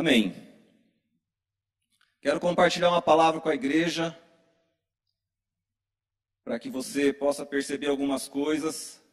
Amém. 0.00 0.34
Quero 2.22 2.40
compartilhar 2.40 2.88
uma 2.88 3.02
palavra 3.02 3.38
com 3.38 3.50
a 3.50 3.54
igreja 3.54 4.18
para 6.42 6.58
que 6.58 6.70
você 6.70 7.12
possa 7.12 7.44
perceber 7.44 7.88
algumas 7.88 8.26
coisas 8.26 9.04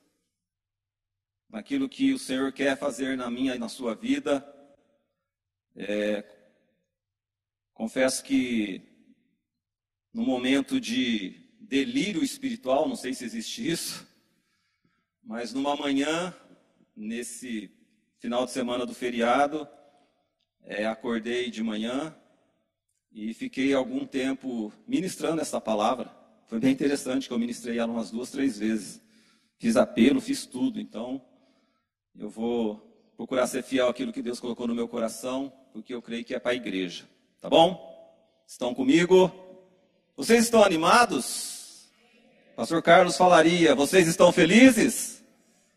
naquilo 1.49 1.89
que 1.89 2.13
o 2.13 2.17
Senhor 2.17 2.53
quer 2.53 2.77
fazer 2.77 3.17
na 3.17 3.29
minha 3.29 3.53
e 3.53 3.59
na 3.59 3.67
sua 3.67 3.95
vida. 3.95 4.41
É, 5.75 6.23
confesso 7.73 8.23
que 8.23 8.81
no 10.13 10.23
momento 10.23 10.79
de 10.79 11.51
delírio 11.59 12.23
espiritual, 12.23 12.87
não 12.87 12.95
sei 12.95 13.13
se 13.13 13.25
existe 13.25 13.69
isso, 13.69 14.07
mas 15.21 15.53
numa 15.53 15.75
manhã, 15.75 16.33
nesse 16.95 17.77
final 18.19 18.45
de 18.45 18.51
semana 18.51 18.85
do 18.85 18.95
feriado, 18.95 19.67
é, 20.67 20.85
acordei 20.85 21.49
de 21.49 21.63
manhã 21.63 22.13
e 23.11 23.33
fiquei 23.33 23.73
algum 23.73 24.05
tempo 24.05 24.71
ministrando 24.85 25.41
essa 25.41 25.61
palavra. 25.61 26.11
Foi 26.45 26.59
bem 26.59 26.71
interessante 26.71 27.27
que 27.27 27.33
eu 27.33 27.39
ministrei 27.39 27.79
ela 27.79 27.91
umas 27.91 28.11
duas, 28.11 28.29
três 28.29 28.59
vezes. 28.59 29.01
Fiz 29.57 29.77
apelo, 29.77 30.19
fiz 30.19 30.45
tudo. 30.45 30.79
Então, 30.79 31.21
eu 32.17 32.29
vou 32.29 33.11
procurar 33.15 33.47
ser 33.47 33.63
fiel 33.63 33.87
àquilo 33.87 34.11
que 34.11 34.21
Deus 34.21 34.39
colocou 34.39 34.67
no 34.67 34.75
meu 34.75 34.87
coração, 34.87 35.51
porque 35.71 35.93
eu 35.93 36.01
creio 36.01 36.25
que 36.25 36.35
é 36.35 36.39
para 36.39 36.51
a 36.51 36.55
igreja. 36.55 37.05
Tá 37.41 37.49
bom? 37.49 37.95
Estão 38.45 38.75
comigo? 38.75 39.31
Vocês 40.15 40.43
estão 40.43 40.63
animados? 40.63 41.89
Pastor 42.55 42.81
Carlos 42.83 43.15
falaria: 43.15 43.73
vocês 43.73 44.07
estão 44.07 44.31
felizes? 44.31 45.23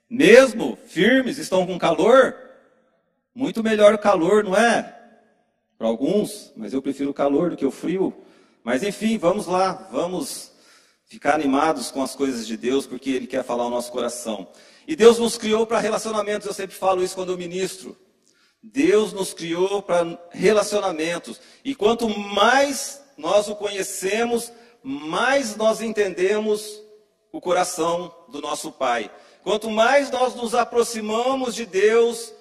Mesmo? 0.08 0.77
Firmes? 0.86 1.38
Estão 1.38 1.64
com 1.64 1.78
calor? 1.78 2.49
Muito 3.34 3.62
melhor 3.62 3.95
o 3.95 3.98
calor, 3.98 4.42
não 4.42 4.56
é? 4.56 4.97
Para 5.78 5.86
alguns, 5.86 6.53
mas 6.56 6.73
eu 6.73 6.83
prefiro 6.83 7.11
o 7.11 7.14
calor 7.14 7.50
do 7.50 7.56
que 7.56 7.64
o 7.64 7.70
frio. 7.70 8.14
Mas 8.62 8.83
enfim, 8.83 9.17
vamos 9.17 9.47
lá, 9.47 9.89
vamos 9.91 10.53
ficar 11.06 11.34
animados 11.34 11.91
com 11.91 12.03
as 12.03 12.14
coisas 12.14 12.47
de 12.47 12.56
Deus, 12.56 12.86
porque 12.86 13.11
Ele 13.11 13.27
quer 13.27 13.42
falar 13.42 13.67
o 13.67 13.70
nosso 13.70 13.91
coração. 13.91 14.48
E 14.86 14.95
Deus 14.95 15.19
nos 15.19 15.39
criou 15.39 15.67
para 15.67 15.78
relacionamentos, 15.78 16.47
eu 16.47 16.55
sempre 16.55 16.77
falo 16.77 17.03
isso 17.03 17.14
quando 17.14 17.33
eu 17.33 17.39
ministro. 17.39 17.97
Deus 18.62 19.12
nos 19.12 19.33
criou 19.33 19.81
para 19.81 20.19
relacionamentos. 20.31 21.41
E 21.64 21.75
quanto 21.75 22.08
mais 22.08 23.03
nós 23.17 23.48
o 23.48 23.56
conhecemos, 23.56 24.53
mais 24.83 25.56
nós 25.56 25.81
entendemos 25.81 26.81
o 27.33 27.41
coração 27.41 28.14
do 28.28 28.41
nosso 28.41 28.73
Pai. 28.73 29.11
Quanto 29.42 29.70
mais 29.70 30.11
nós 30.11 30.34
nos 30.34 30.55
aproximamos 30.55 31.55
de 31.55 31.64
Deus, 31.64 32.33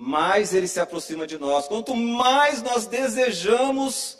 mais 0.00 0.54
Ele 0.54 0.66
se 0.66 0.80
aproxima 0.80 1.26
de 1.26 1.36
nós. 1.36 1.68
Quanto 1.68 1.94
mais 1.94 2.62
nós 2.62 2.86
desejamos 2.86 4.16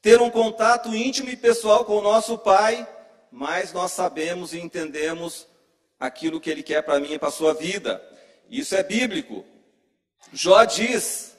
ter 0.00 0.22
um 0.22 0.30
contato 0.30 0.94
íntimo 0.94 1.28
e 1.28 1.36
pessoal 1.36 1.84
com 1.84 1.96
o 1.96 2.00
nosso 2.00 2.38
Pai, 2.38 2.86
mais 3.32 3.72
nós 3.72 3.90
sabemos 3.90 4.52
e 4.52 4.60
entendemos 4.60 5.48
aquilo 5.98 6.40
que 6.40 6.48
Ele 6.48 6.62
quer 6.62 6.80
para 6.82 7.00
mim 7.00 7.14
e 7.14 7.18
para 7.18 7.26
a 7.26 7.32
sua 7.32 7.52
vida. 7.52 8.00
Isso 8.48 8.76
é 8.76 8.84
bíblico. 8.84 9.44
Jó 10.32 10.62
diz: 10.62 11.36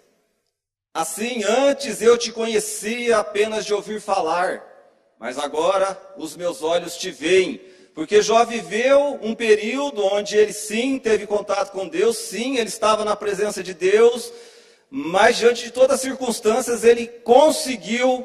Assim, 0.94 1.46
antes 1.46 2.02
eu 2.02 2.18
te 2.18 2.34
conhecia 2.34 3.20
apenas 3.20 3.66
de 3.66 3.74
ouvir 3.74 4.02
falar, 4.02 4.62
mas 5.18 5.40
agora 5.40 5.98
os 6.18 6.36
meus 6.36 6.62
olhos 6.62 6.98
te 6.98 7.10
veem. 7.10 7.62
Porque 7.98 8.22
Jó 8.22 8.46
viveu 8.46 9.18
um 9.24 9.34
período 9.34 10.06
onde 10.06 10.38
ele 10.38 10.54
sim 10.54 11.00
teve 11.00 11.26
contato 11.26 11.72
com 11.72 11.88
Deus, 11.88 12.16
sim, 12.16 12.58
ele 12.58 12.70
estava 12.70 13.04
na 13.04 13.16
presença 13.16 13.64
de 13.64 13.74
Deus, 13.74 14.32
mas 14.88 15.38
diante 15.38 15.64
de 15.64 15.72
todas 15.72 15.96
as 15.96 16.02
circunstâncias 16.02 16.84
ele 16.84 17.08
conseguiu 17.08 18.24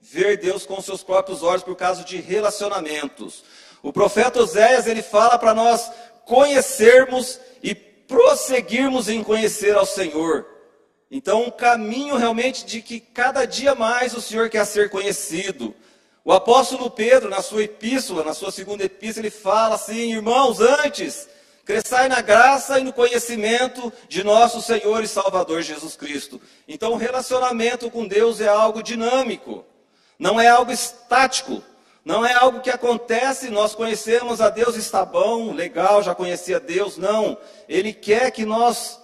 ver 0.00 0.38
Deus 0.38 0.66
com 0.66 0.82
seus 0.82 1.04
próprios 1.04 1.44
olhos 1.44 1.62
por 1.62 1.76
causa 1.76 2.02
de 2.02 2.16
relacionamentos. 2.16 3.44
O 3.84 3.92
profeta 3.92 4.40
Oséias, 4.40 4.88
ele 4.88 5.00
fala 5.00 5.38
para 5.38 5.54
nós 5.54 5.92
conhecermos 6.24 7.38
e 7.62 7.72
prosseguirmos 7.72 9.08
em 9.08 9.22
conhecer 9.22 9.76
ao 9.76 9.86
Senhor. 9.86 10.44
Então, 11.08 11.44
um 11.44 11.52
caminho 11.52 12.16
realmente 12.16 12.64
de 12.64 12.82
que 12.82 12.98
cada 12.98 13.44
dia 13.44 13.76
mais 13.76 14.12
o 14.12 14.20
Senhor 14.20 14.50
quer 14.50 14.66
ser 14.66 14.90
conhecido. 14.90 15.72
O 16.24 16.32
apóstolo 16.32 16.90
Pedro, 16.90 17.28
na 17.28 17.42
sua 17.42 17.64
epístola, 17.64 18.24
na 18.24 18.32
sua 18.32 18.50
segunda 18.50 18.82
epístola, 18.82 19.26
ele 19.26 19.30
fala 19.30 19.74
assim: 19.74 20.12
irmãos, 20.12 20.58
antes, 20.58 21.28
cresçai 21.66 22.08
na 22.08 22.22
graça 22.22 22.80
e 22.80 22.82
no 22.82 22.94
conhecimento 22.94 23.92
de 24.08 24.24
nosso 24.24 24.62
Senhor 24.62 25.04
e 25.04 25.08
Salvador 25.08 25.60
Jesus 25.60 25.96
Cristo. 25.96 26.40
Então, 26.66 26.92
o 26.92 26.96
relacionamento 26.96 27.90
com 27.90 28.08
Deus 28.08 28.40
é 28.40 28.48
algo 28.48 28.82
dinâmico, 28.82 29.66
não 30.18 30.40
é 30.40 30.48
algo 30.48 30.72
estático. 30.72 31.62
Não 32.04 32.24
é 32.24 32.34
algo 32.34 32.60
que 32.60 32.68
acontece, 32.68 33.48
nós 33.48 33.74
conhecemos 33.74 34.38
a 34.38 34.50
Deus, 34.50 34.76
está 34.76 35.06
bom, 35.06 35.54
legal, 35.54 36.02
já 36.02 36.14
conhecia 36.14 36.60
Deus. 36.60 36.98
Não. 36.98 37.38
Ele 37.66 37.94
quer 37.94 38.30
que 38.30 38.44
nós 38.44 39.00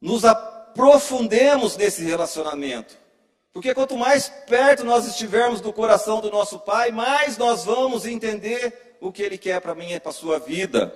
nos 0.00 0.24
aprofundemos 0.24 1.76
nesse 1.76 2.02
relacionamento. 2.02 2.98
Porque 3.54 3.72
quanto 3.72 3.96
mais 3.96 4.28
perto 4.28 4.82
nós 4.82 5.06
estivermos 5.06 5.60
do 5.60 5.72
coração 5.72 6.20
do 6.20 6.28
nosso 6.28 6.58
Pai, 6.58 6.90
mais 6.90 7.38
nós 7.38 7.64
vamos 7.64 8.04
entender 8.04 8.96
o 9.00 9.12
que 9.12 9.22
Ele 9.22 9.38
quer 9.38 9.60
para 9.60 9.76
mim 9.76 9.92
e 9.92 10.00
para 10.00 10.10
a 10.10 10.12
sua 10.12 10.40
vida. 10.40 10.92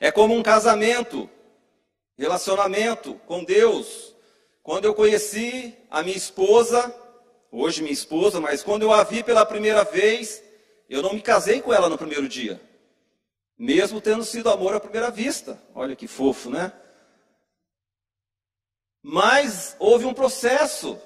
É 0.00 0.10
como 0.10 0.34
um 0.34 0.42
casamento, 0.42 1.30
relacionamento 2.18 3.14
com 3.24 3.44
Deus. 3.44 4.16
Quando 4.64 4.86
eu 4.86 4.94
conheci 4.96 5.72
a 5.88 6.02
minha 6.02 6.16
esposa, 6.16 6.92
hoje 7.52 7.82
minha 7.82 7.94
esposa, 7.94 8.40
mas 8.40 8.64
quando 8.64 8.82
eu 8.82 8.92
a 8.92 9.04
vi 9.04 9.22
pela 9.22 9.46
primeira 9.46 9.84
vez, 9.84 10.42
eu 10.90 11.02
não 11.02 11.14
me 11.14 11.22
casei 11.22 11.62
com 11.62 11.72
ela 11.72 11.88
no 11.88 11.96
primeiro 11.96 12.28
dia. 12.28 12.60
Mesmo 13.56 14.00
tendo 14.00 14.24
sido 14.24 14.50
amor 14.50 14.74
à 14.74 14.80
primeira 14.80 15.08
vista. 15.08 15.56
Olha 15.72 15.94
que 15.94 16.08
fofo, 16.08 16.50
né? 16.50 16.72
Mas 19.00 19.76
houve 19.78 20.04
um 20.04 20.12
processo 20.12 21.00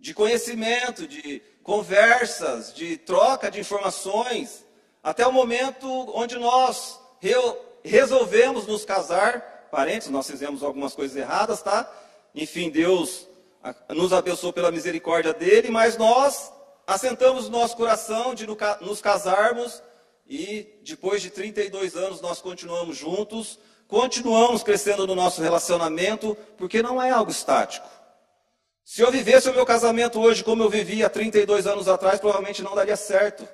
de 0.00 0.14
conhecimento, 0.14 1.06
de 1.06 1.42
conversas, 1.62 2.72
de 2.72 2.96
troca 2.96 3.50
de 3.50 3.60
informações, 3.60 4.66
até 5.02 5.26
o 5.26 5.32
momento 5.32 5.86
onde 6.16 6.38
nós 6.38 6.98
re 7.20 7.34
resolvemos 7.84 8.66
nos 8.66 8.84
casar. 8.84 9.68
Parentes, 9.70 10.08
nós 10.08 10.26
fizemos 10.28 10.62
algumas 10.62 10.94
coisas 10.94 11.16
erradas, 11.16 11.62
tá? 11.62 11.90
Enfim, 12.34 12.70
Deus 12.70 13.28
nos 13.90 14.12
abençoou 14.12 14.52
pela 14.52 14.72
misericórdia 14.72 15.32
dele, 15.32 15.70
mas 15.70 15.96
nós 15.96 16.52
assentamos 16.86 17.46
o 17.46 17.50
nosso 17.50 17.76
coração 17.76 18.34
de 18.34 18.46
nos 18.80 19.00
casarmos 19.00 19.82
e 20.26 20.80
depois 20.82 21.20
de 21.22 21.30
32 21.30 21.94
anos 21.94 22.20
nós 22.20 22.40
continuamos 22.40 22.96
juntos, 22.96 23.58
continuamos 23.86 24.62
crescendo 24.62 25.06
no 25.06 25.14
nosso 25.14 25.42
relacionamento, 25.42 26.36
porque 26.56 26.82
não 26.82 27.00
é 27.00 27.10
algo 27.10 27.30
estático. 27.30 27.86
Se 28.84 29.02
eu 29.02 29.10
vivesse 29.10 29.48
o 29.48 29.54
meu 29.54 29.64
casamento 29.64 30.20
hoje 30.20 30.42
como 30.42 30.62
eu 30.62 30.70
vivia 30.70 31.06
há 31.06 31.10
32 31.10 31.66
anos 31.66 31.88
atrás, 31.88 32.18
provavelmente 32.20 32.62
não 32.62 32.74
daria 32.74 32.96
certo. 32.96 33.46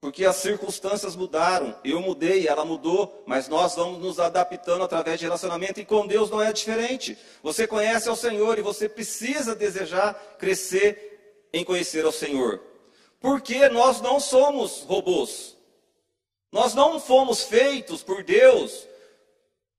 Porque 0.00 0.24
as 0.24 0.36
circunstâncias 0.36 1.14
mudaram, 1.14 1.78
eu 1.84 2.00
mudei, 2.00 2.48
ela 2.48 2.64
mudou, 2.64 3.22
mas 3.26 3.48
nós 3.48 3.76
vamos 3.76 3.98
nos 3.98 4.18
adaptando 4.18 4.82
através 4.82 5.18
de 5.18 5.26
relacionamento 5.26 5.78
e 5.78 5.84
com 5.84 6.06
Deus 6.06 6.30
não 6.30 6.40
é 6.40 6.52
diferente. 6.52 7.18
Você 7.42 7.66
conhece 7.66 8.08
ao 8.08 8.16
Senhor 8.16 8.58
e 8.58 8.62
você 8.62 8.88
precisa 8.88 9.54
desejar 9.54 10.14
crescer 10.38 11.46
em 11.52 11.62
conhecer 11.62 12.04
ao 12.06 12.12
Senhor. 12.12 12.62
Porque 13.20 13.68
nós 13.68 14.00
não 14.00 14.18
somos 14.18 14.84
robôs. 14.84 15.54
Nós 16.50 16.74
não 16.74 16.98
fomos 16.98 17.44
feitos 17.44 18.02
por 18.02 18.24
Deus 18.24 18.88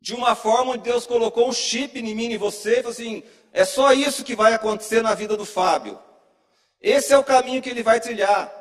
de 0.01 0.15
uma 0.15 0.35
forma 0.35 0.71
onde 0.71 0.83
Deus 0.83 1.05
colocou 1.05 1.47
um 1.47 1.53
chip 1.53 1.99
em 1.99 2.15
mim 2.15 2.31
e 2.31 2.37
você 2.37 2.73
e 2.73 2.75
falou 2.77 2.91
assim: 2.91 3.23
é 3.53 3.63
só 3.63 3.93
isso 3.93 4.23
que 4.23 4.35
vai 4.35 4.53
acontecer 4.53 5.03
na 5.03 5.13
vida 5.13 5.37
do 5.37 5.45
Fábio. 5.45 5.99
Esse 6.81 7.13
é 7.13 7.17
o 7.17 7.23
caminho 7.23 7.61
que 7.61 7.69
ele 7.69 7.83
vai 7.83 7.99
trilhar. 7.99 8.51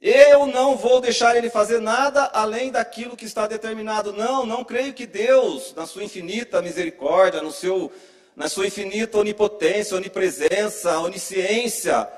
Eu 0.00 0.46
não 0.46 0.76
vou 0.76 1.00
deixar 1.00 1.36
ele 1.36 1.50
fazer 1.50 1.80
nada 1.80 2.30
além 2.32 2.70
daquilo 2.70 3.16
que 3.16 3.24
está 3.24 3.46
determinado. 3.46 4.12
Não, 4.12 4.46
não 4.46 4.64
creio 4.64 4.94
que 4.94 5.06
Deus, 5.06 5.74
na 5.74 5.86
sua 5.86 6.04
infinita 6.04 6.62
misericórdia, 6.62 7.42
no 7.42 7.52
seu, 7.52 7.92
na 8.34 8.48
sua 8.48 8.66
infinita 8.66 9.18
onipotência, 9.18 9.96
onipresença, 9.96 10.98
onisciência, 11.00 12.08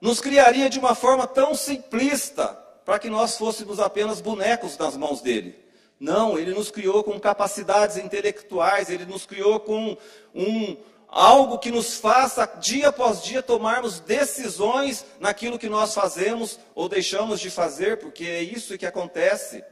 nos 0.00 0.20
criaria 0.20 0.68
de 0.68 0.78
uma 0.78 0.94
forma 0.94 1.26
tão 1.26 1.54
simplista 1.54 2.46
para 2.84 2.98
que 2.98 3.10
nós 3.10 3.36
fôssemos 3.36 3.80
apenas 3.80 4.20
bonecos 4.20 4.76
nas 4.76 4.96
mãos 4.96 5.20
dele. 5.20 5.69
Não, 6.00 6.38
ele 6.38 6.54
nos 6.54 6.70
criou 6.70 7.04
com 7.04 7.20
capacidades 7.20 7.98
intelectuais, 7.98 8.88
ele 8.88 9.04
nos 9.04 9.26
criou 9.26 9.60
com 9.60 9.94
um, 10.34 10.76
algo 11.06 11.58
que 11.58 11.70
nos 11.70 11.98
faça 11.98 12.46
dia 12.58 12.88
após 12.88 13.22
dia 13.22 13.42
tomarmos 13.42 14.00
decisões 14.00 15.04
naquilo 15.20 15.58
que 15.58 15.68
nós 15.68 15.92
fazemos 15.92 16.58
ou 16.74 16.88
deixamos 16.88 17.38
de 17.38 17.50
fazer, 17.50 17.98
porque 17.98 18.24
é 18.24 18.42
isso 18.42 18.78
que 18.78 18.86
acontece. 18.86 19.62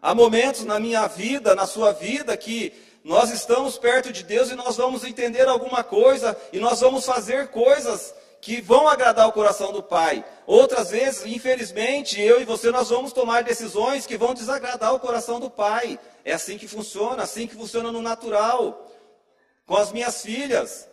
Há 0.00 0.14
momentos 0.14 0.64
na 0.64 0.78
minha 0.78 1.08
vida, 1.08 1.52
na 1.56 1.66
sua 1.66 1.92
vida, 1.92 2.36
que 2.36 2.72
nós 3.02 3.30
estamos 3.32 3.76
perto 3.76 4.12
de 4.12 4.22
Deus 4.22 4.50
e 4.50 4.54
nós 4.54 4.76
vamos 4.76 5.02
entender 5.02 5.48
alguma 5.48 5.82
coisa 5.82 6.36
e 6.52 6.60
nós 6.60 6.80
vamos 6.80 7.04
fazer 7.04 7.48
coisas 7.48 8.14
que 8.40 8.60
vão 8.60 8.88
agradar 8.88 9.28
o 9.28 9.32
coração 9.32 9.72
do 9.72 9.82
Pai. 9.82 10.24
Outras 10.46 10.90
vezes, 10.90 11.26
infelizmente, 11.26 12.20
eu 12.20 12.40
e 12.40 12.44
você 12.44 12.70
nós 12.70 12.88
vamos 12.88 13.12
tomar 13.12 13.44
decisões 13.44 14.06
que 14.06 14.16
vão 14.16 14.32
desagradar 14.32 14.94
o 14.94 15.00
coração 15.00 15.38
do 15.38 15.50
Pai. 15.50 15.98
É 16.24 16.32
assim 16.32 16.56
que 16.56 16.66
funciona, 16.66 17.22
assim 17.22 17.46
que 17.46 17.54
funciona 17.54 17.92
no 17.92 18.00
natural. 18.00 18.86
Com 19.66 19.76
as 19.76 19.92
minhas 19.92 20.22
filhas, 20.22 20.88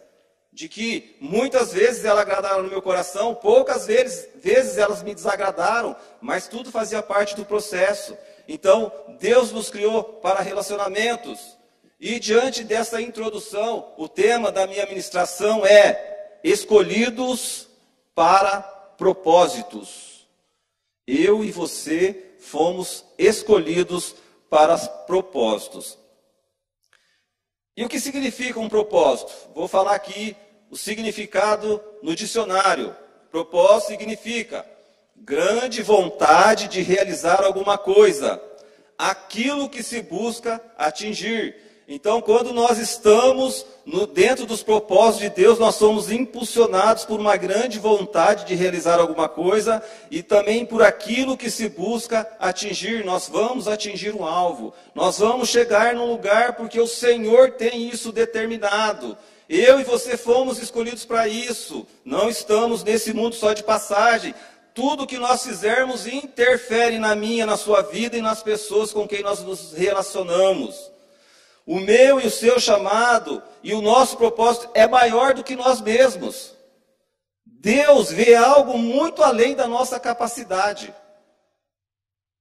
de 0.52 0.68
que 0.68 1.16
muitas 1.22 1.72
vezes 1.72 2.04
elas 2.04 2.22
agradaram 2.22 2.64
no 2.64 2.70
meu 2.70 2.82
coração, 2.82 3.34
poucas 3.34 3.86
vezes, 3.86 4.28
vezes 4.36 4.78
elas 4.78 5.02
me 5.02 5.14
desagradaram, 5.14 5.96
mas 6.20 6.48
tudo 6.48 6.72
fazia 6.72 7.02
parte 7.02 7.36
do 7.36 7.46
processo. 7.46 8.18
Então, 8.48 8.92
Deus 9.20 9.52
nos 9.52 9.70
criou 9.70 10.04
para 10.04 10.42
relacionamentos. 10.42 11.58
E 12.00 12.20
diante 12.20 12.64
dessa 12.64 13.02
introdução, 13.02 13.94
o 13.98 14.08
tema 14.08 14.52
da 14.52 14.68
minha 14.68 14.86
ministração 14.86 15.66
é 15.66 16.17
escolhidos 16.44 17.68
para 18.14 18.62
propósitos. 18.98 20.28
Eu 21.06 21.44
e 21.44 21.52
você 21.52 22.36
fomos 22.40 23.06
escolhidos 23.18 24.16
para 24.50 24.78
propósitos. 24.78 25.98
E 27.76 27.84
o 27.84 27.90
que 27.90 28.00
significa 28.00 28.60
um 28.60 28.70
propósito? 28.70 29.32
Vou 29.54 29.68
falar 29.68 29.96
aqui 29.96 30.36
o 30.70 30.76
significado 30.76 31.82
no 32.02 32.16
dicionário. 32.16 32.96
Propósito 33.30 33.90
significa 33.90 34.66
grande 35.16 35.82
vontade 35.82 36.68
de 36.68 36.82
realizar 36.82 37.44
alguma 37.44 37.78
coisa, 37.78 38.42
aquilo 38.98 39.70
que 39.70 39.84
se 39.84 40.02
busca 40.02 40.62
atingir. 40.78 41.56
Então, 41.90 42.20
quando 42.20 42.52
nós 42.52 42.78
estamos 42.80 43.66
no, 43.86 44.06
dentro 44.06 44.46
dos 44.46 44.62
propósitos 44.62 45.22
de 45.22 45.30
Deus, 45.30 45.58
nós 45.58 45.76
somos 45.76 46.12
impulsionados 46.12 47.06
por 47.06 47.18
uma 47.18 47.38
grande 47.38 47.80
vontade 47.80 48.44
de 48.44 48.56
realizar 48.56 49.00
alguma 49.00 49.30
coisa 49.30 49.82
e 50.12 50.22
também 50.22 50.66
por 50.66 50.84
aquilo 50.84 51.38
que 51.38 51.50
se 51.50 51.70
busca 51.70 52.30
atingir. 52.40 53.06
Nós 53.06 53.30
vamos 53.30 53.70
atingir 53.70 54.14
um 54.14 54.26
alvo, 54.26 54.74
nós 54.94 55.20
vamos 55.20 55.48
chegar 55.48 55.96
num 55.96 56.12
lugar 56.12 56.58
porque 56.58 56.78
o 56.78 56.88
Senhor 56.88 57.52
tem 57.52 57.88
isso 57.88 58.12
determinado. 58.12 59.18
Eu 59.48 59.80
e 59.80 59.86
você 59.86 60.18
fomos 60.18 60.62
escolhidos 60.62 61.06
para 61.06 61.26
isso. 61.30 61.88
Não 62.04 62.30
estamos 62.30 62.84
nesse 62.84 63.14
mundo 63.14 63.34
só 63.34 63.54
de 63.54 63.64
passagem. 63.64 64.36
Tudo 64.74 65.08
que 65.08 65.18
nós 65.18 65.42
fizermos 65.42 66.06
interfere 66.06 67.00
na 67.00 67.16
minha, 67.16 67.46
na 67.46 67.56
sua 67.56 67.82
vida 67.82 68.18
e 68.18 68.22
nas 68.22 68.44
pessoas 68.44 68.92
com 68.92 69.08
quem 69.08 69.24
nós 69.24 69.42
nos 69.42 69.72
relacionamos. 69.72 70.97
O 71.68 71.82
meu 71.82 72.22
e 72.22 72.26
o 72.26 72.32
seu 72.32 72.62
chamado 72.62 73.44
e 73.62 73.74
o 73.74 73.82
nosso 73.82 74.16
propósito 74.16 74.70
é 74.74 74.88
maior 74.88 75.34
do 75.34 75.44
que 75.44 75.54
nós 75.54 75.82
mesmos. 75.82 76.56
Deus 77.46 78.10
vê 78.10 78.36
algo 78.36 78.78
muito 78.78 79.22
além 79.22 79.54
da 79.54 79.68
nossa 79.68 80.00
capacidade. 80.00 80.96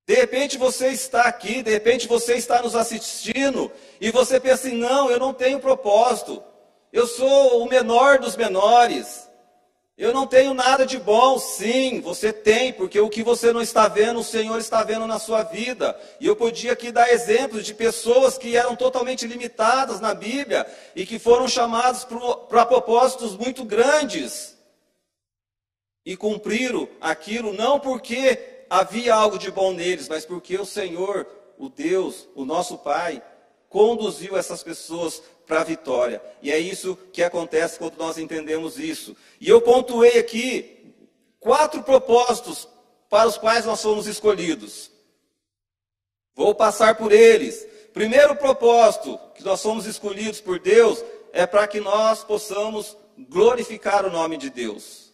De 0.07 0.15
repente 0.15 0.57
você 0.57 0.91
está 0.91 1.23
aqui, 1.23 1.61
de 1.61 1.73
repente 1.73 2.07
você 2.07 2.37
está 2.37 2.63
nos 2.63 2.77
assistindo 2.77 3.73
e 4.01 4.13
você 4.13 4.39
pensa 4.39 4.69
assim: 4.69 4.77
não, 4.77 5.11
eu 5.11 5.19
não 5.19 5.35
tenho 5.35 5.59
propósito. 5.59 6.41
Eu 6.93 7.09
sou 7.09 7.65
o 7.65 7.69
menor 7.69 8.21
dos 8.21 8.37
menores. 8.37 9.26
Eu 9.97 10.13
não 10.13 10.27
tenho 10.27 10.53
nada 10.53 10.85
de 10.85 10.99
bom. 10.99 11.39
Sim, 11.39 12.01
você 12.03 12.31
tem, 12.33 12.73
porque 12.73 13.01
o 13.01 13.09
que 13.09 13.23
você 13.23 13.51
não 13.51 13.63
está 13.63 13.89
vendo, 13.89 14.21
o 14.21 14.25
Senhor 14.25 14.59
está 14.59 14.85
vendo 14.85 15.07
na 15.07 15.19
sua 15.19 15.43
vida. 15.43 15.99
E 16.21 16.27
eu 16.27 16.37
podia 16.37 16.73
aqui 16.73 16.93
dar 16.93 17.11
exemplos 17.11 17.65
de 17.65 17.73
pessoas 17.73 18.37
que 18.37 18.57
eram 18.57 18.77
totalmente 18.77 19.27
limitadas 19.27 19.99
na 19.99 20.13
Bíblia 20.13 20.67
e 20.95 21.07
que 21.07 21.19
foram 21.19 21.49
chamadas 21.49 22.05
para 22.05 22.67
propósitos 22.67 23.37
muito 23.37 23.65
grandes. 23.65 24.55
E 26.05 26.15
cumpriram 26.15 26.87
aquilo 27.01 27.55
não 27.55 27.81
porque 27.81 28.67
havia 28.69 29.15
algo 29.15 29.39
de 29.39 29.51
bom 29.51 29.73
neles, 29.73 30.09
mas 30.09 30.27
porque 30.27 30.59
o 30.59 30.67
Senhor, 30.67 31.27
o 31.59 31.71
Deus, 31.71 32.29
o 32.35 32.45
nosso 32.45 32.77
Pai, 32.79 33.23
conduziu 33.77 34.39
essas 34.39 34.63
pessoas 34.63 35.23
para 35.47 35.61
a 35.61 35.65
vitória. 35.65 36.23
E 36.41 36.51
é 36.51 36.59
isso 36.59 36.97
que 37.13 37.23
acontece 37.23 37.79
quando 37.79 37.99
nós 37.99 38.17
entendemos 38.17 38.79
isso. 38.79 39.15
E 39.39 39.51
eu 39.51 39.61
pontuei 39.61 40.19
aqui 40.19 40.95
quatro 41.39 41.83
propósitos 41.83 42.67
para 43.11 43.29
os 43.29 43.37
quais 43.37 43.67
nós 43.67 43.83
fomos 43.83 44.07
escolhidos. 44.07 44.91
Vou 46.35 46.55
passar 46.55 46.95
por 46.95 47.13
eles. 47.13 47.69
Primeiro 47.93 48.35
propósito 48.37 49.21
que 49.35 49.45
nós 49.45 49.61
somos 49.61 49.85
escolhidos 49.85 50.41
por 50.41 50.59
Deus 50.59 51.05
é 51.31 51.47
para 51.47 51.67
que 51.67 51.79
nós 51.79 52.25
possamos 52.25 52.97
glorificar 53.29 54.07
o 54.07 54.11
nome 54.11 54.39
de 54.39 54.49
Deus. 54.49 55.13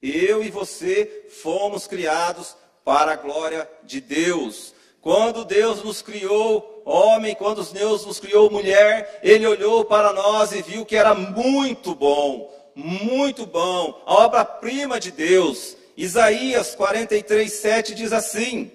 Eu 0.00 0.40
e 0.40 0.52
você 0.52 1.26
fomos 1.42 1.88
criados 1.88 2.56
para 2.84 3.14
a 3.14 3.16
glória 3.16 3.68
de 3.82 4.00
Deus. 4.00 4.72
Quando 5.04 5.44
Deus 5.44 5.84
nos 5.84 6.00
criou 6.00 6.80
homem, 6.82 7.34
quando 7.34 7.62
Deus 7.62 8.06
nos 8.06 8.18
criou 8.18 8.50
mulher, 8.50 9.20
Ele 9.22 9.46
olhou 9.46 9.84
para 9.84 10.14
nós 10.14 10.50
e 10.52 10.62
viu 10.62 10.86
que 10.86 10.96
era 10.96 11.14
muito 11.14 11.94
bom, 11.94 12.50
muito 12.74 13.44
bom, 13.44 14.02
a 14.06 14.14
obra-prima 14.24 14.98
de 14.98 15.10
Deus. 15.10 15.76
Isaías 15.94 16.74
43, 16.74 17.52
7 17.52 17.94
diz 17.94 18.14
assim: 18.14 18.72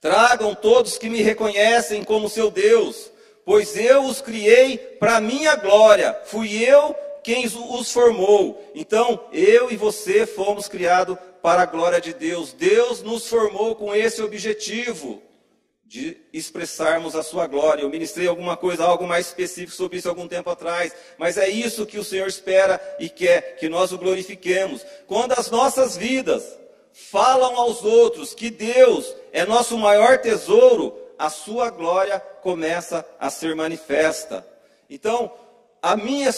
Tragam 0.00 0.54
todos 0.54 0.98
que 0.98 1.10
me 1.10 1.20
reconhecem 1.20 2.04
como 2.04 2.28
seu 2.28 2.48
Deus, 2.48 3.10
pois 3.44 3.76
eu 3.76 4.04
os 4.04 4.20
criei 4.20 4.78
para 4.78 5.20
minha 5.20 5.56
glória, 5.56 6.16
fui 6.26 6.62
eu 6.62 6.94
quem 7.24 7.44
os 7.44 7.90
formou. 7.90 8.70
Então, 8.72 9.20
eu 9.32 9.68
e 9.68 9.76
você 9.76 10.24
fomos 10.24 10.68
criados 10.68 11.18
para 11.46 11.62
a 11.62 11.66
glória 11.66 12.00
de 12.00 12.12
Deus. 12.12 12.52
Deus 12.52 13.04
nos 13.04 13.28
formou 13.28 13.76
com 13.76 13.94
esse 13.94 14.20
objetivo 14.20 15.22
de 15.84 16.16
expressarmos 16.32 17.14
a 17.14 17.22
sua 17.22 17.46
glória. 17.46 17.82
Eu 17.82 17.88
ministrei 17.88 18.26
alguma 18.26 18.56
coisa, 18.56 18.82
algo 18.82 19.06
mais 19.06 19.28
específico 19.28 19.70
sobre 19.70 19.98
isso 19.98 20.08
algum 20.08 20.26
tempo 20.26 20.50
atrás, 20.50 20.92
mas 21.16 21.38
é 21.38 21.48
isso 21.48 21.86
que 21.86 22.00
o 22.00 22.04
Senhor 22.04 22.26
espera 22.26 22.80
e 22.98 23.08
quer 23.08 23.58
que 23.58 23.68
nós 23.68 23.92
o 23.92 23.96
glorifiquemos. 23.96 24.84
Quando 25.06 25.34
as 25.38 25.48
nossas 25.48 25.96
vidas 25.96 26.58
falam 26.92 27.54
aos 27.54 27.84
outros 27.84 28.34
que 28.34 28.50
Deus 28.50 29.14
é 29.32 29.46
nosso 29.46 29.78
maior 29.78 30.18
tesouro, 30.18 30.98
a 31.16 31.30
sua 31.30 31.70
glória 31.70 32.18
começa 32.42 33.06
a 33.20 33.30
ser 33.30 33.54
manifesta. 33.54 34.44
Então, 34.90 35.32
a 35.80 35.96
minha 35.96 36.28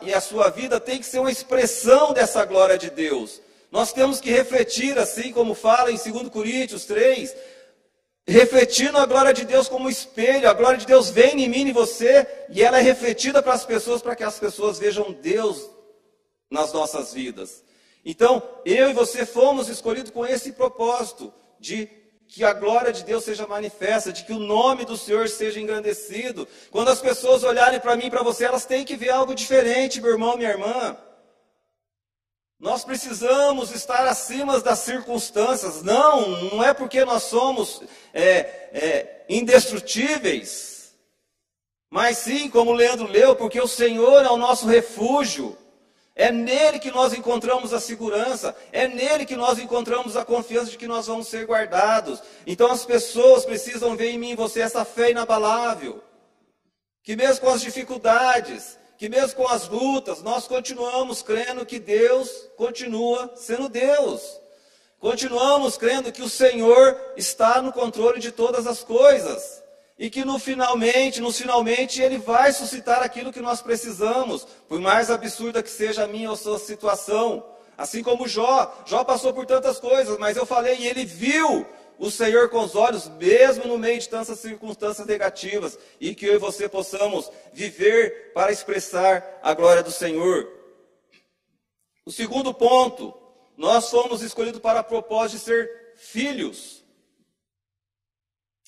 e 0.00 0.14
a 0.14 0.20
sua 0.22 0.48
vida 0.48 0.80
tem 0.80 1.00
que 1.00 1.04
ser 1.04 1.18
uma 1.18 1.30
expressão 1.30 2.14
dessa 2.14 2.46
glória 2.46 2.78
de 2.78 2.88
Deus. 2.88 3.44
Nós 3.74 3.92
temos 3.92 4.20
que 4.20 4.30
refletir, 4.30 4.96
assim 4.96 5.32
como 5.32 5.52
fala 5.52 5.90
em 5.90 5.96
2 5.96 6.28
Coríntios 6.28 6.84
3, 6.84 7.34
refletindo 8.24 8.96
a 8.98 9.04
glória 9.04 9.34
de 9.34 9.44
Deus 9.44 9.66
como 9.66 9.90
espelho. 9.90 10.48
A 10.48 10.52
glória 10.52 10.78
de 10.78 10.86
Deus 10.86 11.10
vem 11.10 11.42
em 11.42 11.48
mim 11.48 11.66
e 11.66 11.72
você, 11.72 12.24
e 12.50 12.62
ela 12.62 12.78
é 12.78 12.80
refletida 12.80 13.42
para 13.42 13.52
as 13.52 13.66
pessoas, 13.66 14.00
para 14.00 14.14
que 14.14 14.22
as 14.22 14.38
pessoas 14.38 14.78
vejam 14.78 15.10
Deus 15.10 15.68
nas 16.48 16.72
nossas 16.72 17.12
vidas. 17.12 17.64
Então, 18.04 18.40
eu 18.64 18.90
e 18.90 18.92
você 18.92 19.26
fomos 19.26 19.68
escolhidos 19.68 20.12
com 20.12 20.24
esse 20.24 20.52
propósito 20.52 21.34
de 21.58 21.88
que 22.28 22.44
a 22.44 22.52
glória 22.52 22.92
de 22.92 23.02
Deus 23.02 23.24
seja 23.24 23.44
manifesta, 23.44 24.12
de 24.12 24.24
que 24.24 24.32
o 24.32 24.38
nome 24.38 24.84
do 24.84 24.96
Senhor 24.96 25.28
seja 25.28 25.58
engrandecido. 25.58 26.46
Quando 26.70 26.90
as 26.90 27.00
pessoas 27.00 27.42
olharem 27.42 27.80
para 27.80 27.96
mim 27.96 28.06
e 28.06 28.10
para 28.10 28.22
você, 28.22 28.44
elas 28.44 28.66
têm 28.66 28.84
que 28.84 28.94
ver 28.94 29.10
algo 29.10 29.34
diferente, 29.34 30.00
meu 30.00 30.12
irmão, 30.12 30.36
minha 30.36 30.50
irmã. 30.50 30.96
Nós 32.58 32.84
precisamos 32.84 33.70
estar 33.72 34.06
acima 34.06 34.60
das 34.60 34.78
circunstâncias. 34.80 35.82
Não, 35.82 36.28
não 36.50 36.64
é 36.64 36.72
porque 36.72 37.04
nós 37.04 37.24
somos 37.24 37.82
é, 38.12 38.22
é, 38.72 39.24
indestrutíveis. 39.28 40.94
Mas 41.90 42.18
sim, 42.18 42.48
como 42.48 42.70
o 42.70 42.74
Leandro 42.74 43.06
leu, 43.06 43.36
porque 43.36 43.60
o 43.60 43.68
Senhor 43.68 44.24
é 44.24 44.28
o 44.28 44.36
nosso 44.36 44.66
refúgio. 44.66 45.56
É 46.16 46.30
nele 46.30 46.78
que 46.78 46.92
nós 46.92 47.12
encontramos 47.12 47.72
a 47.72 47.80
segurança, 47.80 48.56
é 48.70 48.86
nele 48.86 49.26
que 49.26 49.34
nós 49.34 49.58
encontramos 49.58 50.16
a 50.16 50.24
confiança 50.24 50.70
de 50.70 50.78
que 50.78 50.86
nós 50.86 51.08
vamos 51.08 51.26
ser 51.26 51.44
guardados. 51.44 52.22
Então 52.46 52.70
as 52.70 52.84
pessoas 52.84 53.44
precisam 53.44 53.96
ver 53.96 54.10
em 54.10 54.18
mim 54.18 54.30
e 54.30 54.36
você 54.36 54.60
essa 54.60 54.84
fé 54.84 55.10
inabalável. 55.10 56.02
Que 57.02 57.16
mesmo 57.16 57.40
com 57.44 57.50
as 57.50 57.60
dificuldades, 57.60 58.78
que 58.96 59.08
mesmo 59.08 59.36
com 59.36 59.48
as 59.48 59.68
lutas, 59.68 60.22
nós 60.22 60.46
continuamos 60.46 61.22
crendo 61.22 61.66
que 61.66 61.78
Deus 61.78 62.48
continua 62.56 63.32
sendo 63.36 63.68
Deus. 63.68 64.40
Continuamos 65.00 65.76
crendo 65.76 66.10
que 66.10 66.22
o 66.22 66.28
Senhor 66.28 66.98
está 67.16 67.60
no 67.60 67.72
controle 67.72 68.20
de 68.20 68.32
todas 68.32 68.66
as 68.66 68.82
coisas. 68.82 69.62
E 69.98 70.10
que 70.10 70.24
no 70.24 70.38
finalmente, 70.38 71.20
no 71.20 71.30
finalmente, 71.32 72.00
Ele 72.00 72.18
vai 72.18 72.52
suscitar 72.52 73.02
aquilo 73.02 73.32
que 73.32 73.40
nós 73.40 73.62
precisamos, 73.62 74.46
por 74.68 74.80
mais 74.80 75.10
absurda 75.10 75.62
que 75.62 75.70
seja 75.70 76.04
a 76.04 76.08
minha 76.08 76.30
ou 76.30 76.36
sua 76.36 76.58
situação. 76.58 77.44
Assim 77.76 78.02
como 78.02 78.28
Jó, 78.28 78.72
Jó 78.86 79.04
passou 79.04 79.32
por 79.32 79.46
tantas 79.46 79.78
coisas, 79.78 80.16
mas 80.18 80.36
eu 80.36 80.46
falei, 80.46 80.78
e 80.78 80.86
ele 80.86 81.04
viu 81.04 81.66
o 81.98 82.10
Senhor 82.10 82.48
com 82.48 82.60
os 82.60 82.74
olhos, 82.74 83.08
mesmo 83.08 83.66
no 83.66 83.78
meio 83.78 84.00
de 84.00 84.08
tantas 84.08 84.38
circunstâncias 84.40 85.06
negativas, 85.06 85.78
e 86.00 86.14
que 86.14 86.26
eu 86.26 86.34
e 86.34 86.38
você 86.38 86.68
possamos 86.68 87.30
viver 87.52 88.32
para 88.32 88.52
expressar 88.52 89.40
a 89.42 89.54
glória 89.54 89.82
do 89.82 89.90
Senhor. 89.90 90.48
O 92.04 92.12
segundo 92.12 92.52
ponto, 92.52 93.14
nós 93.56 93.90
fomos 93.90 94.22
escolhidos 94.22 94.60
para 94.60 94.80
a 94.80 94.84
propósito 94.84 95.38
de 95.38 95.44
ser 95.44 95.94
filhos. 95.96 96.84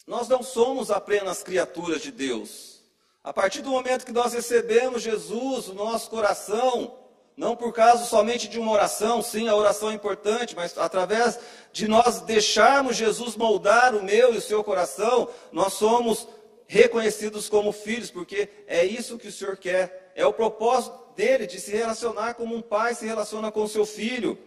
Nós 0.06 0.28
não 0.28 0.42
somos 0.42 0.90
apenas 0.90 1.42
criaturas 1.42 2.00
de 2.00 2.12
Deus. 2.12 2.80
A 3.24 3.32
partir 3.32 3.60
do 3.60 3.70
momento 3.70 4.06
que 4.06 4.12
nós 4.12 4.32
recebemos 4.32 5.02
Jesus 5.02 5.66
no 5.66 5.74
nosso 5.74 6.08
coração, 6.08 6.96
não 7.36 7.54
por 7.54 7.72
causa 7.72 8.04
somente 8.04 8.48
de 8.48 8.58
uma 8.58 8.72
oração, 8.72 9.20
sim, 9.20 9.46
a 9.46 9.54
oração 9.54 9.90
é 9.90 9.94
importante, 9.94 10.56
mas 10.56 10.76
através 10.78 11.38
de 11.72 11.86
nós 11.86 12.20
deixarmos 12.22 12.96
Jesus 12.96 13.36
moldar 13.36 13.94
o 13.94 14.02
meu 14.02 14.32
e 14.32 14.38
o 14.38 14.40
seu 14.40 14.64
coração, 14.64 15.28
nós 15.52 15.74
somos 15.74 16.26
reconhecidos 16.66 17.48
como 17.48 17.72
filhos, 17.72 18.10
porque 18.10 18.48
é 18.66 18.84
isso 18.84 19.18
que 19.18 19.28
o 19.28 19.32
Senhor 19.32 19.56
quer. 19.56 20.12
É 20.14 20.24
o 20.26 20.32
propósito 20.32 20.98
dele 21.14 21.46
de 21.46 21.60
se 21.60 21.72
relacionar 21.72 22.34
como 22.34 22.56
um 22.56 22.62
pai 22.62 22.94
se 22.94 23.06
relaciona 23.06 23.52
com 23.52 23.68
seu 23.68 23.84
filho 23.84 24.38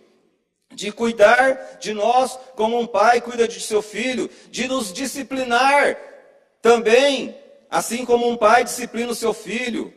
de 0.74 0.91
cuidar 0.91 1.77
de 1.79 1.93
nós 1.93 2.38
como 2.55 2.79
um 2.79 2.86
pai 2.86 3.22
cuida 3.22 3.48
de 3.48 3.60
seu 3.60 3.81
filho, 3.81 4.29
de 4.50 4.67
nos 4.67 4.93
disciplinar 4.93 5.98
também, 6.62 7.36
assim 7.69 8.05
como 8.05 8.29
um 8.29 8.38
pai 8.38 8.63
disciplina 8.63 9.12
o 9.12 9.15
seu 9.15 9.34
filho. 9.34 9.93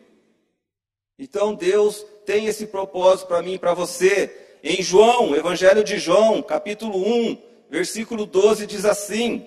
Então 1.19 1.55
Deus 1.55 2.05
tem 2.25 2.47
esse 2.47 2.67
propósito 2.67 3.29
para 3.29 3.43
mim 3.43 3.55
e 3.55 3.59
para 3.59 3.75
você. 3.75 4.59
Em 4.63 4.83
João, 4.83 5.35
Evangelho 5.35 5.83
de 5.83 5.99
João, 5.99 6.43
capítulo 6.43 6.99
1, 6.99 7.43
versículo 7.71 8.27
12 8.27 8.67
diz 8.67 8.85
assim: 8.85 9.47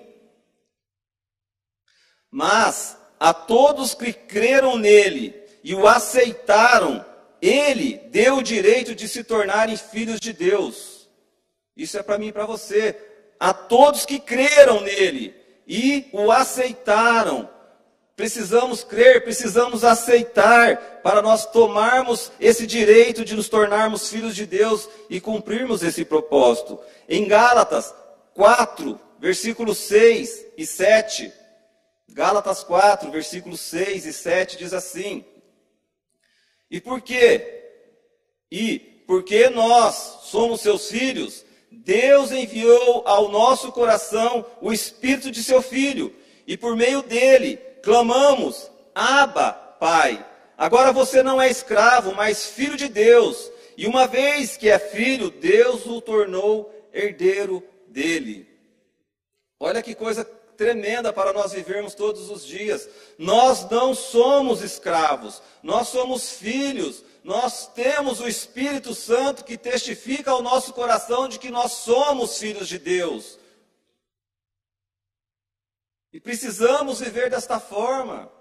Mas 2.30 2.98
a 3.20 3.34
todos 3.34 3.94
que 3.94 4.12
creram 4.12 4.78
nele 4.78 5.36
e 5.64 5.74
o 5.74 5.88
aceitaram, 5.88 7.06
ele 7.42 7.98
deu 8.10 8.38
o 8.38 8.44
direito 8.44 8.94
de 8.94 9.08
se 9.08 9.24
tornarem 9.24 9.78
filhos 9.78 10.20
de 10.20 10.34
Deus 10.34 10.96
isso 11.76 11.98
é 11.98 12.04
para 12.04 12.18
mim 12.18 12.28
e 12.28 12.32
para 12.32 12.46
você. 12.46 12.96
A 13.40 13.54
todos 13.54 14.06
que 14.06 14.20
creram 14.20 14.82
nele 14.82 15.36
e 15.68 16.08
o 16.14 16.32
aceitaram. 16.32 17.50
Precisamos 18.16 18.82
crer, 18.82 19.24
precisamos 19.24 19.84
aceitar 19.84 21.02
para 21.04 21.22
nós 21.22 21.46
tomarmos 21.46 22.32
esse 22.40 22.66
direito 22.66 23.26
de 23.26 23.36
nos 23.36 23.50
tornarmos 23.50 24.10
filhos 24.10 24.34
de 24.34 24.46
Deus 24.46 24.88
e 25.10 25.20
cumprirmos 25.20 25.84
esse 25.84 26.06
propósito. 26.06 26.80
Em 27.10 27.28
Gálatas 27.28 27.94
4, 28.34 28.98
versículos 29.20 29.78
6 29.80 30.46
e 30.58 30.66
7. 30.66 31.32
Gálatas 32.10 32.64
4, 32.64 33.12
versículos 33.12 33.60
6 33.60 34.06
e 34.06 34.14
7 34.14 34.58
diz 34.60 34.74
assim: 34.74 35.26
E 36.72 36.80
por 36.80 37.02
quê? 37.02 37.64
E 38.50 38.80
porque 39.06 39.50
nós 39.50 40.20
somos 40.24 40.62
seus 40.62 40.90
filhos, 40.90 41.44
Deus 41.70 42.32
enviou 42.32 43.04
ao 43.06 43.28
nosso 43.28 43.74
coração 43.74 44.46
o 44.62 44.72
Espírito 44.72 45.30
de 45.30 45.44
seu 45.44 45.62
Filho, 45.62 46.16
e 46.48 46.56
por 46.56 46.78
meio 46.78 47.02
dele 47.02 47.60
clamamos: 47.86 48.70
Abba, 48.94 49.54
Pai. 49.80 50.26
Agora 50.58 50.92
você 50.92 51.22
não 51.22 51.42
é 51.42 51.50
escravo, 51.50 52.14
mas 52.14 52.48
filho 52.48 52.76
de 52.76 52.90
Deus. 52.90 53.52
E 53.78 53.88
uma 53.88 54.08
vez 54.08 54.58
que 54.58 54.70
é 54.70 54.80
filho, 54.80 55.30
Deus 55.30 55.86
o 55.86 56.02
tornou 56.02 56.74
herdeiro 56.94 57.64
dele. 57.88 58.48
Olha 59.60 59.82
que 59.82 59.94
coisa 59.94 60.26
tremenda 60.56 61.12
para 61.14 61.34
nós 61.34 61.52
vivermos 61.52 61.94
todos 61.94 62.30
os 62.30 62.46
dias. 62.46 62.88
Nós 63.18 63.70
não 63.70 63.94
somos 63.94 64.62
escravos, 64.62 65.42
nós 65.62 65.90
somos 65.90 66.32
filhos, 66.32 67.04
nós 67.24 67.68
temos 67.68 68.20
o 68.22 68.28
Espírito 68.28 68.96
Santo 68.96 69.44
que 69.44 69.58
testifica 69.58 70.32
ao 70.32 70.42
nosso 70.42 70.74
coração 70.74 71.28
de 71.28 71.38
que 71.38 71.52
nós 71.52 71.74
somos 71.74 72.38
filhos 72.38 72.68
de 72.68 72.80
Deus. 72.80 73.38
E 76.16 76.20
precisamos 76.22 77.02
viver 77.02 77.30
desta 77.30 77.60
forma. 77.60 78.32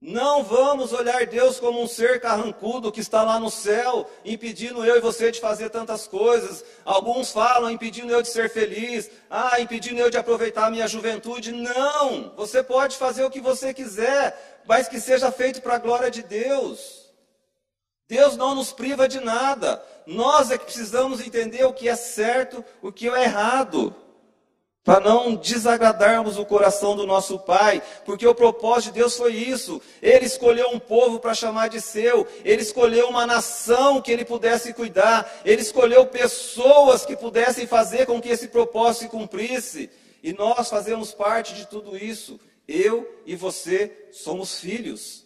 Não 0.00 0.44
vamos 0.44 0.92
olhar 0.92 1.26
Deus 1.26 1.58
como 1.58 1.82
um 1.82 1.88
ser 1.88 2.20
carrancudo 2.20 2.92
que 2.92 3.00
está 3.00 3.24
lá 3.24 3.40
no 3.40 3.50
céu, 3.50 4.08
impedindo 4.24 4.84
eu 4.84 4.96
e 4.96 5.00
você 5.00 5.32
de 5.32 5.40
fazer 5.40 5.68
tantas 5.70 6.06
coisas. 6.06 6.64
Alguns 6.84 7.32
falam 7.32 7.72
impedindo 7.72 8.12
eu 8.12 8.22
de 8.22 8.28
ser 8.28 8.48
feliz, 8.48 9.10
ah, 9.28 9.60
impedindo 9.60 10.00
eu 10.00 10.10
de 10.10 10.16
aproveitar 10.16 10.66
a 10.66 10.70
minha 10.70 10.86
juventude. 10.86 11.50
Não! 11.50 12.32
Você 12.36 12.62
pode 12.62 12.96
fazer 12.96 13.24
o 13.24 13.30
que 13.30 13.40
você 13.40 13.74
quiser, 13.74 14.62
mas 14.64 14.86
que 14.86 15.00
seja 15.00 15.32
feito 15.32 15.60
para 15.60 15.74
a 15.74 15.80
glória 15.80 16.08
de 16.08 16.22
Deus. 16.22 17.10
Deus 18.08 18.36
não 18.36 18.54
nos 18.54 18.72
priva 18.72 19.08
de 19.08 19.18
nada. 19.18 19.84
Nós 20.06 20.52
é 20.52 20.56
que 20.56 20.66
precisamos 20.66 21.20
entender 21.20 21.64
o 21.64 21.72
que 21.72 21.88
é 21.88 21.96
certo, 21.96 22.64
o 22.80 22.92
que 22.92 23.08
é 23.08 23.24
errado. 23.24 23.92
Para 24.90 24.98
não 24.98 25.36
desagradarmos 25.36 26.36
o 26.36 26.44
coração 26.44 26.96
do 26.96 27.06
nosso 27.06 27.38
Pai, 27.38 27.80
porque 28.04 28.26
o 28.26 28.34
propósito 28.34 28.92
de 28.92 28.98
Deus 28.98 29.16
foi 29.16 29.34
isso. 29.34 29.80
Ele 30.02 30.26
escolheu 30.26 30.68
um 30.70 30.80
povo 30.80 31.20
para 31.20 31.32
chamar 31.32 31.68
de 31.68 31.80
seu, 31.80 32.26
ele 32.44 32.62
escolheu 32.62 33.08
uma 33.08 33.24
nação 33.24 34.02
que 34.02 34.10
ele 34.10 34.24
pudesse 34.24 34.74
cuidar, 34.74 35.32
ele 35.44 35.62
escolheu 35.62 36.04
pessoas 36.06 37.06
que 37.06 37.16
pudessem 37.16 37.68
fazer 37.68 38.04
com 38.04 38.20
que 38.20 38.30
esse 38.30 38.48
propósito 38.48 39.02
se 39.02 39.08
cumprisse. 39.10 39.88
E 40.24 40.32
nós 40.32 40.68
fazemos 40.68 41.12
parte 41.12 41.54
de 41.54 41.68
tudo 41.68 41.96
isso. 41.96 42.40
Eu 42.66 43.08
e 43.24 43.36
você 43.36 44.08
somos 44.10 44.58
filhos. 44.58 45.24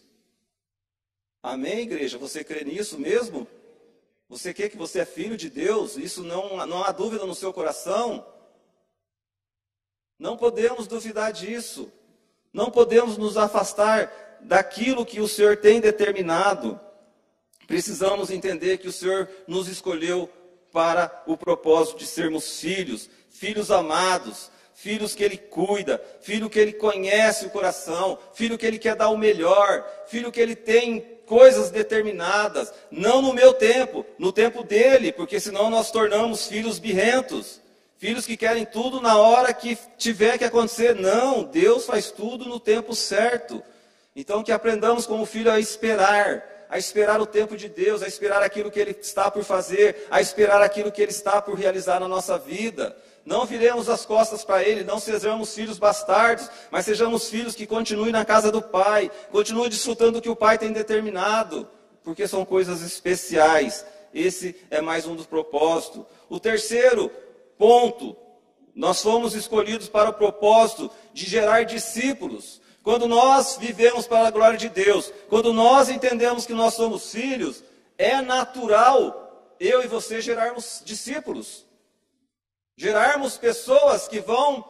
Amém, 1.43 1.79
igreja? 1.79 2.19
Você 2.19 2.45
crê 2.45 2.65
nisso 2.65 2.99
mesmo? 2.99 3.49
Você 4.29 4.53
quer 4.53 4.69
que 4.69 4.77
você 4.77 4.99
é 4.99 5.05
filho 5.07 5.39
de 5.39 5.49
Deus? 5.49 5.97
Isso 5.97 6.23
não, 6.23 6.67
não 6.67 6.85
há 6.85 6.93
dúvida 6.93 7.25
no 7.25 7.35
seu 7.35 7.51
coração? 7.51 8.34
Não 10.19 10.37
podemos 10.37 10.87
duvidar 10.87 11.33
disso. 11.33 11.91
Não 12.53 12.71
podemos 12.71 13.19
nos 13.19 13.37
afastar 13.37 14.39
daquilo 14.41 15.05
que 15.05 15.21
o 15.21 15.29
Senhor 15.29 15.57
tem 15.57 15.81
determinado. 15.81 16.79
Precisamos 17.67 18.31
entender 18.31 18.79
que 18.79 18.89
o 18.89 18.93
Senhor 18.93 19.29
nos 19.47 19.69
escolheu 19.69 20.29
para 20.73 21.23
o 21.27 21.37
propósito 21.37 21.99
de 21.99 22.07
sermos 22.07 22.61
filhos, 22.61 23.09
filhos 23.31 23.71
amados, 23.71 24.51
filhos 24.75 25.15
que 25.15 25.23
ele 25.23 25.39
cuida, 25.39 26.03
filho 26.21 26.51
que 26.51 26.59
ele 26.59 26.73
conhece 26.73 27.47
o 27.47 27.51
coração, 27.51 28.19
filho 28.33 28.59
que 28.59 28.67
ele 28.67 28.79
quer 28.79 28.97
dar 28.97 29.09
o 29.09 29.17
melhor, 29.17 29.85
filho 30.07 30.33
que 30.33 30.41
ele 30.41 30.57
tem 30.57 31.01
coisas 31.27 31.71
determinadas, 31.71 32.73
não 32.91 33.23
no 33.23 33.33
meu 33.33 33.55
tempo, 33.55 34.05
no 34.19 34.33
tempo 34.33 34.63
dele, 34.63 35.13
porque 35.13 35.41
senão 35.41 35.71
nós 35.71 35.91
tornamos 35.91 36.47
filhos 36.47 36.79
birrentos, 36.79 37.61
filhos 37.99 38.27
que 38.27 38.37
querem 38.37 38.65
tudo 38.65 39.01
na 39.01 39.17
hora 39.19 39.53
que 39.53 39.77
tiver 39.97 40.39
que 40.39 40.45
acontecer. 40.45 40.95
Não, 40.95 41.45
Deus 41.45 41.87
faz 41.87 42.11
tudo 42.11 42.45
no 42.45 42.61
tempo 42.61 42.95
certo. 42.95 43.63
Então 44.17 44.43
que 44.43 44.53
aprendamos 44.53 45.07
como 45.07 45.27
filho 45.27 45.51
a 45.51 45.59
esperar, 45.59 46.67
a 46.69 46.79
esperar 46.79 47.21
o 47.21 47.27
tempo 47.27 47.57
de 47.57 47.69
Deus, 47.69 48.03
a 48.03 48.07
esperar 48.07 48.43
aquilo 48.43 48.71
que 48.71 48.79
Ele 48.79 48.93
está 48.93 49.31
por 49.31 49.43
fazer, 49.43 50.07
a 50.11 50.21
esperar 50.21 50.63
aquilo 50.63 50.93
que 50.93 51.03
Ele 51.03 51.11
está 51.11 51.43
por 51.43 51.55
realizar 51.57 51.99
na 51.99 52.09
nossa 52.09 52.39
vida. 52.39 52.97
Não 53.25 53.47
viremos 53.47 53.89
as 53.89 54.05
costas 54.05 54.45
para 54.45 54.63
Ele, 54.63 54.85
não 54.85 55.01
sejamos 55.01 55.55
filhos 55.55 55.79
bastardos, 55.79 56.49
mas 56.71 56.85
sejamos 56.85 57.29
filhos 57.29 57.55
que 57.55 57.67
continuem 57.67 58.13
na 58.13 58.25
casa 58.25 58.53
do 58.53 58.61
Pai, 58.61 59.11
continuem 59.33 59.71
desfrutando 59.71 60.19
o 60.19 60.23
que 60.23 60.29
o 60.29 60.37
Pai 60.37 60.59
tem 60.59 60.73
determinado, 60.73 61.67
porque 62.03 62.29
são 62.29 62.45
coisas 62.45 62.83
especiais. 62.83 63.85
Esse 64.13 64.55
é 64.71 64.81
mais 64.81 65.07
um 65.07 65.17
dos 65.17 65.27
propósitos. 65.27 66.05
O 66.29 66.39
terceiro 66.39 67.11
ponto, 67.65 68.17
nós 68.75 69.01
fomos 69.01 69.35
escolhidos 69.35 69.89
para 69.89 70.11
o 70.11 70.15
propósito 70.15 70.91
de 71.15 71.25
gerar 71.25 71.65
discípulos. 71.65 72.61
Quando 72.83 73.09
nós 73.09 73.57
vivemos 73.57 74.07
para 74.07 74.29
a 74.29 74.31
glória 74.31 74.59
de 74.59 74.69
Deus, 74.69 75.11
quando 75.31 75.53
nós 75.53 75.89
entendemos 75.89 76.45
que 76.45 76.53
nós 76.53 76.75
somos 76.75 77.11
filhos, 77.11 77.65
é 77.97 78.21
natural 78.21 79.55
eu 79.59 79.83
e 79.83 79.87
você 79.87 80.21
gerarmos 80.21 80.83
discípulos 80.85 81.65
gerarmos 82.77 83.39
pessoas 83.39 84.09
que 84.09 84.21
vão 84.21 84.65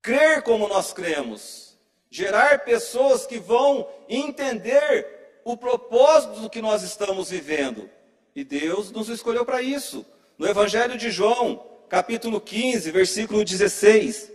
crer 0.00 0.42
como 0.42 0.68
nós 0.68 0.92
cremos, 0.92 1.76
gerar 2.08 2.60
pessoas 2.64 3.26
que 3.26 3.38
vão 3.38 3.88
entender 4.08 5.40
o 5.44 5.56
propósito 5.56 6.40
do 6.40 6.48
que 6.50 6.62
nós 6.62 6.82
estamos 6.82 7.30
vivendo. 7.30 7.90
E 8.34 8.44
Deus 8.44 8.90
nos 8.92 9.08
escolheu 9.08 9.44
para 9.44 9.60
isso. 9.60 10.06
No 10.38 10.46
Evangelho 10.46 10.96
de 10.96 11.10
João, 11.10 11.73
capítulo 11.94 12.40
15, 12.40 12.90
versículo 12.90 13.44
16. 13.44 14.28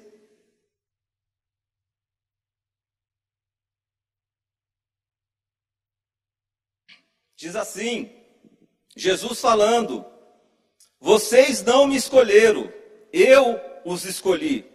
Diz 7.35 7.53
assim: 7.57 8.09
Jesus 8.95 9.41
falando, 9.41 10.05
vocês 11.01 11.61
não 11.61 11.85
me 11.85 11.97
escolheram, 11.97 12.71
eu 13.11 13.59
os 13.83 14.05
escolhi. 14.05 14.65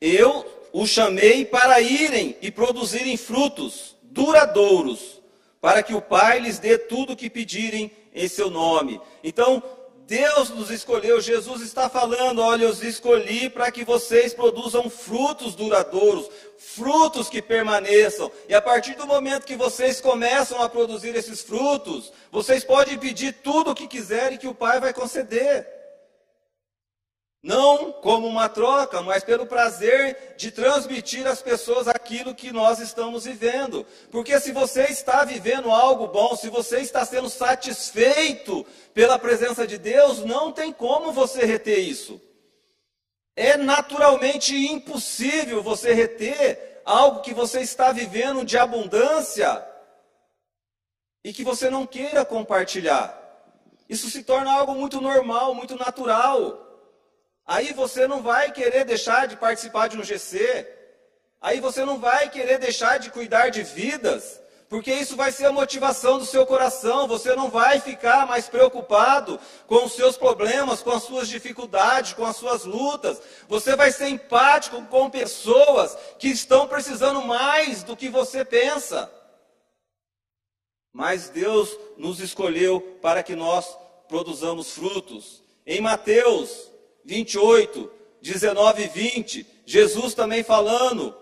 Eu 0.00 0.70
os 0.72 0.88
chamei 0.88 1.44
para 1.44 1.82
irem 1.82 2.34
e 2.40 2.50
produzirem 2.50 3.18
frutos 3.18 3.94
duradouros, 4.02 5.20
para 5.60 5.82
que 5.82 5.92
o 5.92 6.00
Pai 6.00 6.38
lhes 6.38 6.58
dê 6.58 6.78
tudo 6.78 7.12
o 7.12 7.16
que 7.16 7.28
pedirem 7.28 7.90
em 8.14 8.26
seu 8.26 8.48
nome. 8.48 8.98
Então, 9.22 9.62
Deus 10.06 10.50
nos 10.50 10.70
escolheu, 10.70 11.20
Jesus 11.20 11.62
está 11.62 11.90
falando: 11.90 12.40
olha, 12.40 12.62
eu 12.62 12.70
os 12.70 12.82
escolhi 12.82 13.50
para 13.50 13.72
que 13.72 13.84
vocês 13.84 14.32
produzam 14.32 14.88
frutos 14.88 15.56
duradouros, 15.56 16.30
frutos 16.56 17.28
que 17.28 17.42
permaneçam. 17.42 18.30
E 18.48 18.54
a 18.54 18.62
partir 18.62 18.94
do 18.94 19.06
momento 19.06 19.44
que 19.44 19.56
vocês 19.56 20.00
começam 20.00 20.62
a 20.62 20.68
produzir 20.68 21.16
esses 21.16 21.42
frutos, 21.42 22.12
vocês 22.30 22.62
podem 22.62 22.96
pedir 22.96 23.32
tudo 23.42 23.72
o 23.72 23.74
que 23.74 23.88
quiserem 23.88 24.38
que 24.38 24.46
o 24.46 24.54
Pai 24.54 24.78
vai 24.78 24.94
conceder. 24.94 25.75
Não 27.46 27.92
como 27.92 28.26
uma 28.26 28.48
troca, 28.48 29.00
mas 29.02 29.22
pelo 29.22 29.46
prazer 29.46 30.34
de 30.36 30.50
transmitir 30.50 31.24
às 31.28 31.40
pessoas 31.40 31.86
aquilo 31.86 32.34
que 32.34 32.50
nós 32.50 32.80
estamos 32.80 33.24
vivendo. 33.24 33.86
Porque 34.10 34.40
se 34.40 34.50
você 34.50 34.86
está 34.86 35.22
vivendo 35.22 35.70
algo 35.70 36.08
bom, 36.08 36.34
se 36.34 36.50
você 36.50 36.80
está 36.80 37.04
sendo 37.04 37.30
satisfeito 37.30 38.66
pela 38.92 39.16
presença 39.16 39.64
de 39.64 39.78
Deus, 39.78 40.24
não 40.24 40.50
tem 40.50 40.72
como 40.72 41.12
você 41.12 41.46
reter 41.46 41.78
isso. 41.78 42.20
É 43.36 43.56
naturalmente 43.56 44.56
impossível 44.66 45.62
você 45.62 45.92
reter 45.92 46.82
algo 46.84 47.20
que 47.20 47.32
você 47.32 47.60
está 47.60 47.92
vivendo 47.92 48.44
de 48.44 48.58
abundância 48.58 49.64
e 51.22 51.32
que 51.32 51.44
você 51.44 51.70
não 51.70 51.86
queira 51.86 52.24
compartilhar. 52.24 53.16
Isso 53.88 54.10
se 54.10 54.24
torna 54.24 54.52
algo 54.52 54.74
muito 54.74 55.00
normal, 55.00 55.54
muito 55.54 55.76
natural. 55.76 56.65
Aí 57.46 57.72
você 57.72 58.08
não 58.08 58.22
vai 58.22 58.50
querer 58.50 58.84
deixar 58.84 59.28
de 59.28 59.36
participar 59.36 59.88
de 59.88 59.96
um 59.96 60.02
GC. 60.02 60.66
Aí 61.40 61.60
você 61.60 61.84
não 61.84 61.98
vai 61.98 62.28
querer 62.28 62.58
deixar 62.58 62.98
de 62.98 63.08
cuidar 63.10 63.50
de 63.50 63.62
vidas, 63.62 64.40
porque 64.68 64.92
isso 64.92 65.14
vai 65.14 65.30
ser 65.30 65.46
a 65.46 65.52
motivação 65.52 66.18
do 66.18 66.26
seu 66.26 66.44
coração. 66.44 67.06
Você 67.06 67.36
não 67.36 67.48
vai 67.48 67.78
ficar 67.78 68.26
mais 68.26 68.48
preocupado 68.48 69.38
com 69.68 69.84
os 69.84 69.92
seus 69.92 70.16
problemas, 70.16 70.82
com 70.82 70.90
as 70.90 71.04
suas 71.04 71.28
dificuldades, 71.28 72.14
com 72.14 72.24
as 72.24 72.34
suas 72.34 72.64
lutas. 72.64 73.22
Você 73.46 73.76
vai 73.76 73.92
ser 73.92 74.08
empático 74.08 74.82
com 74.86 75.08
pessoas 75.08 75.96
que 76.18 76.28
estão 76.28 76.66
precisando 76.66 77.22
mais 77.22 77.84
do 77.84 77.96
que 77.96 78.08
você 78.08 78.44
pensa. 78.44 79.08
Mas 80.92 81.28
Deus 81.28 81.78
nos 81.96 82.18
escolheu 82.18 82.80
para 83.00 83.22
que 83.22 83.36
nós 83.36 83.78
produzamos 84.08 84.72
frutos. 84.72 85.44
Em 85.64 85.80
Mateus 85.80 86.74
28, 87.06 87.88
19 88.20 88.82
e 88.82 88.88
20, 88.88 89.46
Jesus 89.64 90.12
também 90.12 90.42
falando: 90.42 91.14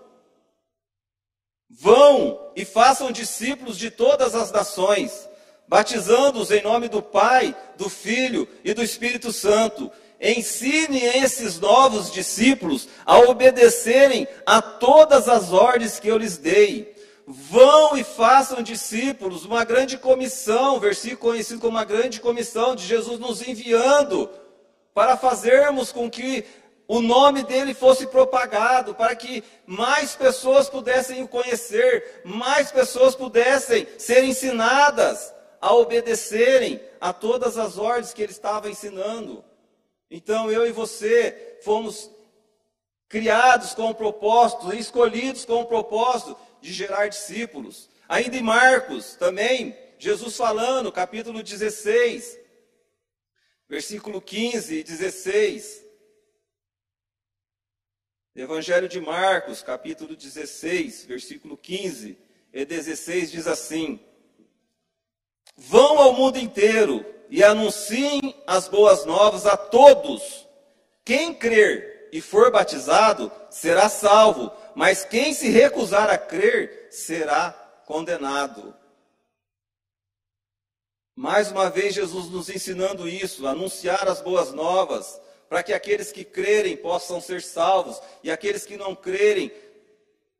Vão 1.68 2.50
e 2.56 2.64
façam 2.64 3.12
discípulos 3.12 3.76
de 3.76 3.90
todas 3.90 4.34
as 4.34 4.50
nações, 4.50 5.28
batizando-os 5.68 6.50
em 6.50 6.62
nome 6.62 6.88
do 6.88 7.02
Pai, 7.02 7.54
do 7.76 7.90
Filho 7.90 8.48
e 8.64 8.72
do 8.72 8.82
Espírito 8.82 9.30
Santo. 9.30 9.92
Ensine 10.18 11.02
esses 11.02 11.60
novos 11.60 12.10
discípulos 12.10 12.88
a 13.04 13.18
obedecerem 13.18 14.26
a 14.46 14.62
todas 14.62 15.28
as 15.28 15.52
ordens 15.52 16.00
que 16.00 16.08
eu 16.08 16.16
lhes 16.16 16.38
dei. 16.38 16.94
Vão 17.26 17.96
e 17.96 18.04
façam 18.04 18.62
discípulos, 18.62 19.44
uma 19.44 19.64
grande 19.64 19.98
comissão, 19.98 20.80
versículo 20.80 21.32
conhecido 21.32 21.60
como 21.60 21.76
uma 21.76 21.84
grande 21.84 22.20
comissão 22.20 22.74
de 22.74 22.86
Jesus 22.86 23.18
nos 23.18 23.46
enviando 23.46 24.30
para 24.94 25.16
fazermos 25.16 25.90
com 25.90 26.08
que 26.08 26.46
o 26.86 27.00
nome 27.00 27.42
dele 27.42 27.74
fosse 27.74 28.06
propagado, 28.06 28.94
para 28.94 29.16
que 29.16 29.42
mais 29.66 30.14
pessoas 30.14 30.68
pudessem 30.68 31.22
o 31.22 31.28
conhecer, 31.28 32.22
mais 32.24 32.70
pessoas 32.70 33.14
pudessem 33.14 33.86
ser 33.98 34.22
ensinadas 34.22 35.34
a 35.60 35.74
obedecerem 35.74 36.80
a 37.00 37.12
todas 37.12 37.58
as 37.58 37.78
ordens 37.78 38.12
que 38.12 38.22
ele 38.22 38.32
estava 38.32 38.70
ensinando. 38.70 39.44
Então 40.10 40.50
eu 40.50 40.66
e 40.66 40.72
você 40.72 41.58
fomos 41.62 42.10
criados 43.08 43.74
com 43.74 43.90
o 43.90 43.94
propósito, 43.94 44.74
escolhidos 44.74 45.44
com 45.44 45.62
o 45.62 45.66
propósito 45.66 46.36
de 46.60 46.72
gerar 46.72 47.08
discípulos. 47.08 47.88
Ainda 48.08 48.36
em 48.36 48.42
Marcos 48.42 49.16
também, 49.16 49.76
Jesus 49.98 50.36
falando, 50.36 50.92
capítulo 50.92 51.42
16, 51.42 52.43
versículo 53.68 54.20
15 54.20 54.74
e 54.74 54.82
16. 54.82 55.84
Evangelho 58.36 58.88
de 58.88 59.00
Marcos, 59.00 59.62
capítulo 59.62 60.16
16, 60.16 61.04
versículo 61.04 61.56
15 61.56 62.18
e 62.52 62.64
16 62.64 63.30
diz 63.30 63.46
assim: 63.46 64.00
Vão 65.56 65.98
ao 65.98 66.12
mundo 66.14 66.38
inteiro 66.38 67.04
e 67.30 67.42
anunciem 67.42 68.34
as 68.46 68.68
boas 68.68 69.04
novas 69.04 69.46
a 69.46 69.56
todos. 69.56 70.48
Quem 71.04 71.34
crer 71.34 72.08
e 72.12 72.20
for 72.20 72.50
batizado 72.50 73.30
será 73.50 73.88
salvo, 73.88 74.52
mas 74.74 75.04
quem 75.04 75.32
se 75.32 75.48
recusar 75.48 76.10
a 76.10 76.18
crer 76.18 76.88
será 76.90 77.52
condenado. 77.86 78.74
Mais 81.16 81.50
uma 81.50 81.70
vez, 81.70 81.94
Jesus 81.94 82.28
nos 82.28 82.48
ensinando 82.48 83.08
isso, 83.08 83.46
anunciar 83.46 84.08
as 84.08 84.20
boas 84.20 84.52
novas, 84.52 85.20
para 85.48 85.62
que 85.62 85.72
aqueles 85.72 86.10
que 86.10 86.24
crerem 86.24 86.76
possam 86.76 87.20
ser 87.20 87.40
salvos 87.40 88.00
e 88.22 88.30
aqueles 88.30 88.66
que 88.66 88.76
não 88.76 88.96
crerem 88.96 89.52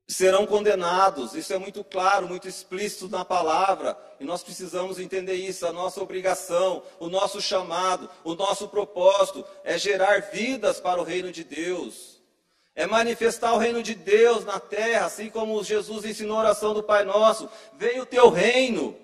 serão 0.08 0.44
condenados. 0.46 1.34
Isso 1.34 1.52
é 1.52 1.58
muito 1.58 1.84
claro, 1.84 2.26
muito 2.26 2.48
explícito 2.48 3.08
na 3.08 3.24
palavra, 3.24 3.96
e 4.18 4.24
nós 4.24 4.42
precisamos 4.42 4.98
entender 4.98 5.34
isso. 5.34 5.64
A 5.64 5.72
nossa 5.72 6.02
obrigação, 6.02 6.82
o 6.98 7.08
nosso 7.08 7.40
chamado, 7.40 8.10
o 8.24 8.34
nosso 8.34 8.68
propósito 8.68 9.44
é 9.62 9.78
gerar 9.78 10.30
vidas 10.32 10.80
para 10.80 11.00
o 11.00 11.04
reino 11.04 11.30
de 11.30 11.44
Deus. 11.44 12.20
É 12.74 12.84
manifestar 12.84 13.54
o 13.54 13.58
reino 13.58 13.80
de 13.80 13.94
Deus 13.94 14.44
na 14.44 14.58
terra, 14.58 15.06
assim 15.06 15.30
como 15.30 15.62
Jesus 15.62 16.04
ensinou 16.04 16.38
a 16.38 16.40
oração 16.40 16.74
do 16.74 16.82
Pai 16.82 17.04
Nosso: 17.04 17.48
Venha 17.74 18.02
o 18.02 18.06
teu 18.06 18.30
reino. 18.30 19.03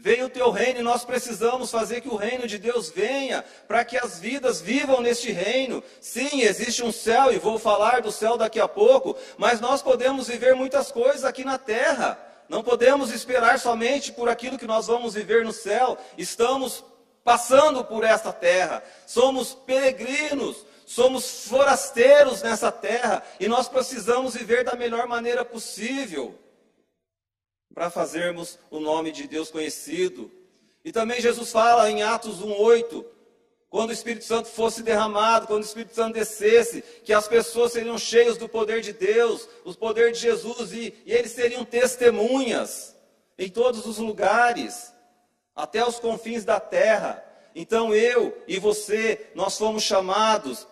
Venha 0.00 0.26
o 0.26 0.30
teu 0.30 0.50
reino 0.50 0.78
e 0.78 0.82
nós 0.82 1.04
precisamos 1.04 1.70
fazer 1.72 2.00
que 2.00 2.08
o 2.08 2.14
reino 2.14 2.46
de 2.46 2.56
Deus 2.56 2.88
venha, 2.88 3.44
para 3.66 3.84
que 3.84 3.98
as 3.98 4.20
vidas 4.20 4.60
vivam 4.60 5.00
neste 5.00 5.32
reino. 5.32 5.82
Sim, 6.00 6.42
existe 6.42 6.84
um 6.84 6.92
céu 6.92 7.32
e 7.32 7.38
vou 7.38 7.58
falar 7.58 8.00
do 8.00 8.12
céu 8.12 8.36
daqui 8.36 8.60
a 8.60 8.68
pouco, 8.68 9.16
mas 9.36 9.60
nós 9.60 9.82
podemos 9.82 10.28
viver 10.28 10.54
muitas 10.54 10.92
coisas 10.92 11.24
aqui 11.24 11.44
na 11.44 11.58
terra. 11.58 12.18
Não 12.48 12.62
podemos 12.62 13.12
esperar 13.12 13.58
somente 13.58 14.12
por 14.12 14.28
aquilo 14.28 14.56
que 14.56 14.66
nós 14.66 14.86
vamos 14.86 15.14
viver 15.14 15.44
no 15.44 15.52
céu. 15.52 15.98
Estamos 16.16 16.84
passando 17.24 17.84
por 17.84 18.04
esta 18.04 18.32
terra. 18.32 18.82
Somos 19.04 19.52
peregrinos, 19.52 20.64
somos 20.86 21.46
forasteiros 21.46 22.40
nessa 22.40 22.70
terra 22.70 23.22
e 23.40 23.48
nós 23.48 23.68
precisamos 23.68 24.34
viver 24.34 24.62
da 24.64 24.76
melhor 24.76 25.08
maneira 25.08 25.44
possível 25.44 26.38
para 27.78 27.90
fazermos 27.90 28.58
o 28.72 28.80
nome 28.80 29.12
de 29.12 29.28
Deus 29.28 29.52
conhecido. 29.52 30.28
E 30.84 30.90
também 30.90 31.20
Jesus 31.20 31.52
fala 31.52 31.88
em 31.88 32.02
Atos 32.02 32.42
1:8, 32.42 33.06
quando 33.70 33.90
o 33.90 33.92
Espírito 33.92 34.24
Santo 34.24 34.48
fosse 34.48 34.82
derramado, 34.82 35.46
quando 35.46 35.62
o 35.62 35.64
Espírito 35.64 35.94
Santo 35.94 36.14
descesse, 36.14 36.82
que 37.04 37.12
as 37.12 37.28
pessoas 37.28 37.70
seriam 37.70 37.96
cheias 37.96 38.36
do 38.36 38.48
poder 38.48 38.80
de 38.80 38.92
Deus, 38.92 39.48
o 39.64 39.72
poder 39.76 40.10
de 40.10 40.18
Jesus, 40.18 40.72
e, 40.72 40.92
e 41.06 41.12
eles 41.12 41.30
seriam 41.30 41.64
testemunhas 41.64 42.96
em 43.38 43.48
todos 43.48 43.86
os 43.86 43.98
lugares, 43.98 44.92
até 45.54 45.86
os 45.86 46.00
confins 46.00 46.44
da 46.44 46.58
terra. 46.58 47.24
Então 47.54 47.94
eu 47.94 48.36
e 48.48 48.58
você, 48.58 49.30
nós 49.36 49.56
fomos 49.56 49.84
chamados 49.84 50.66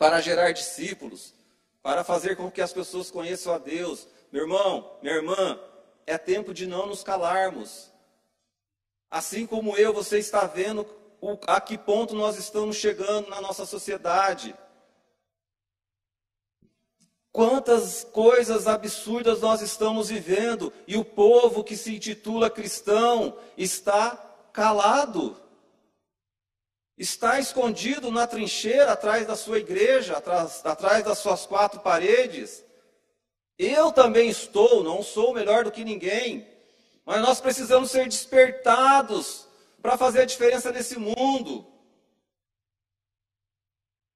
para 0.00 0.20
gerar 0.20 0.50
discípulos, 0.50 1.32
para 1.80 2.02
fazer 2.02 2.34
com 2.34 2.50
que 2.50 2.60
as 2.60 2.72
pessoas 2.72 3.08
conheçam 3.08 3.54
a 3.54 3.58
Deus. 3.58 4.08
Meu 4.32 4.42
irmão, 4.42 4.98
minha 5.00 5.14
irmã, 5.14 5.60
é 6.06 6.18
tempo 6.18 6.52
de 6.52 6.66
não 6.66 6.86
nos 6.86 7.02
calarmos. 7.02 7.92
Assim 9.10 9.46
como 9.46 9.76
eu, 9.76 9.92
você 9.92 10.18
está 10.18 10.44
vendo 10.46 10.86
a 11.46 11.60
que 11.60 11.78
ponto 11.78 12.14
nós 12.14 12.36
estamos 12.36 12.76
chegando 12.76 13.28
na 13.28 13.40
nossa 13.40 13.64
sociedade. 13.64 14.54
Quantas 17.32 18.04
coisas 18.04 18.66
absurdas 18.66 19.40
nós 19.40 19.60
estamos 19.60 20.08
vivendo 20.08 20.72
e 20.86 20.96
o 20.96 21.04
povo 21.04 21.64
que 21.64 21.76
se 21.76 21.94
intitula 21.96 22.50
cristão 22.50 23.36
está 23.56 24.16
calado. 24.52 25.36
Está 26.96 27.40
escondido 27.40 28.10
na 28.10 28.26
trincheira 28.26 28.92
atrás 28.92 29.26
da 29.26 29.34
sua 29.34 29.58
igreja, 29.58 30.16
atrás, 30.16 30.64
atrás 30.64 31.04
das 31.04 31.18
suas 31.18 31.44
quatro 31.44 31.80
paredes. 31.80 32.63
Eu 33.58 33.92
também 33.92 34.28
estou, 34.28 34.82
não 34.82 35.02
sou 35.02 35.32
melhor 35.32 35.64
do 35.64 35.70
que 35.70 35.84
ninguém, 35.84 36.46
mas 37.04 37.20
nós 37.20 37.40
precisamos 37.40 37.90
ser 37.90 38.04
despertados 38.04 39.46
para 39.80 39.96
fazer 39.96 40.22
a 40.22 40.26
diferença 40.26 40.72
nesse 40.72 40.98
mundo. 40.98 41.66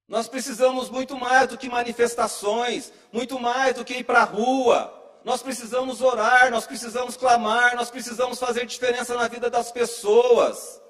Nós 0.09 0.27
precisamos 0.27 0.89
muito 0.89 1.17
mais 1.17 1.49
do 1.49 1.59
que 1.59 1.69
manifestações, 1.69 2.91
muito 3.13 3.39
mais 3.39 3.75
do 3.75 3.85
que 3.85 3.99
ir 3.99 4.05
para 4.05 4.23
a 4.23 4.25
rua. 4.25 4.95
Nós 5.23 5.43
precisamos 5.43 6.01
orar, 6.01 6.51
nós 6.51 6.67
precisamos 6.67 7.17
clamar, 7.17 7.77
nós 7.77 7.91
precisamos 7.91 8.39
fazer 8.39 8.65
diferença 8.65 9.15
na 9.15 9.29
vida 9.29 9.51
das 9.51 9.71
pessoas. 9.71 10.81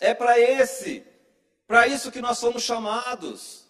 É 0.00 0.12
para 0.12 0.38
esse, 0.38 1.04
para 1.66 1.86
isso 1.86 2.12
que 2.12 2.20
nós 2.20 2.38
somos 2.38 2.62
chamados. 2.62 3.67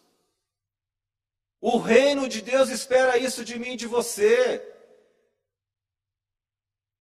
O 1.61 1.79
reino 1.79 2.29
de 2.29 2.40
Deus 2.40 2.68
espera 2.68 3.18
isso 3.18 3.44
de 3.44 3.59
mim 3.59 3.73
e 3.73 3.77
de 3.77 3.87
você. 3.87 4.62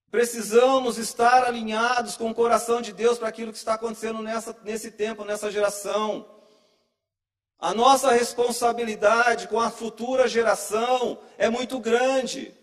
Precisamos 0.09 0.97
estar 0.97 1.43
alinhados 1.43 2.15
com 2.15 2.31
o 2.31 2.35
coração 2.35 2.81
de 2.81 2.91
Deus 2.91 3.19
para 3.19 3.27
aquilo 3.27 3.51
que 3.51 3.57
está 3.57 3.73
acontecendo 3.75 4.21
nessa, 4.21 4.57
nesse 4.63 4.89
tempo, 4.89 5.23
nessa 5.23 5.51
geração. 5.51 6.25
A 7.59 7.73
nossa 7.73 8.11
responsabilidade 8.11 9.47
com 9.47 9.59
a 9.59 9.69
futura 9.69 10.27
geração 10.27 11.19
é 11.37 11.49
muito 11.49 11.79
grande. 11.79 12.53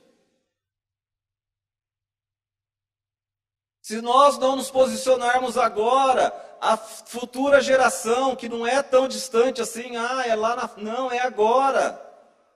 Se 3.84 4.00
nós 4.00 4.38
não 4.38 4.56
nos 4.56 4.70
posicionarmos 4.70 5.58
agora, 5.58 6.34
a 6.58 6.74
futura 6.74 7.60
geração, 7.60 8.34
que 8.34 8.48
não 8.48 8.66
é 8.66 8.82
tão 8.82 9.06
distante 9.06 9.60
assim, 9.60 9.94
ah, 9.94 10.24
é 10.26 10.34
lá 10.34 10.56
na. 10.56 10.70
Não, 10.78 11.12
é 11.12 11.18
agora. 11.18 12.00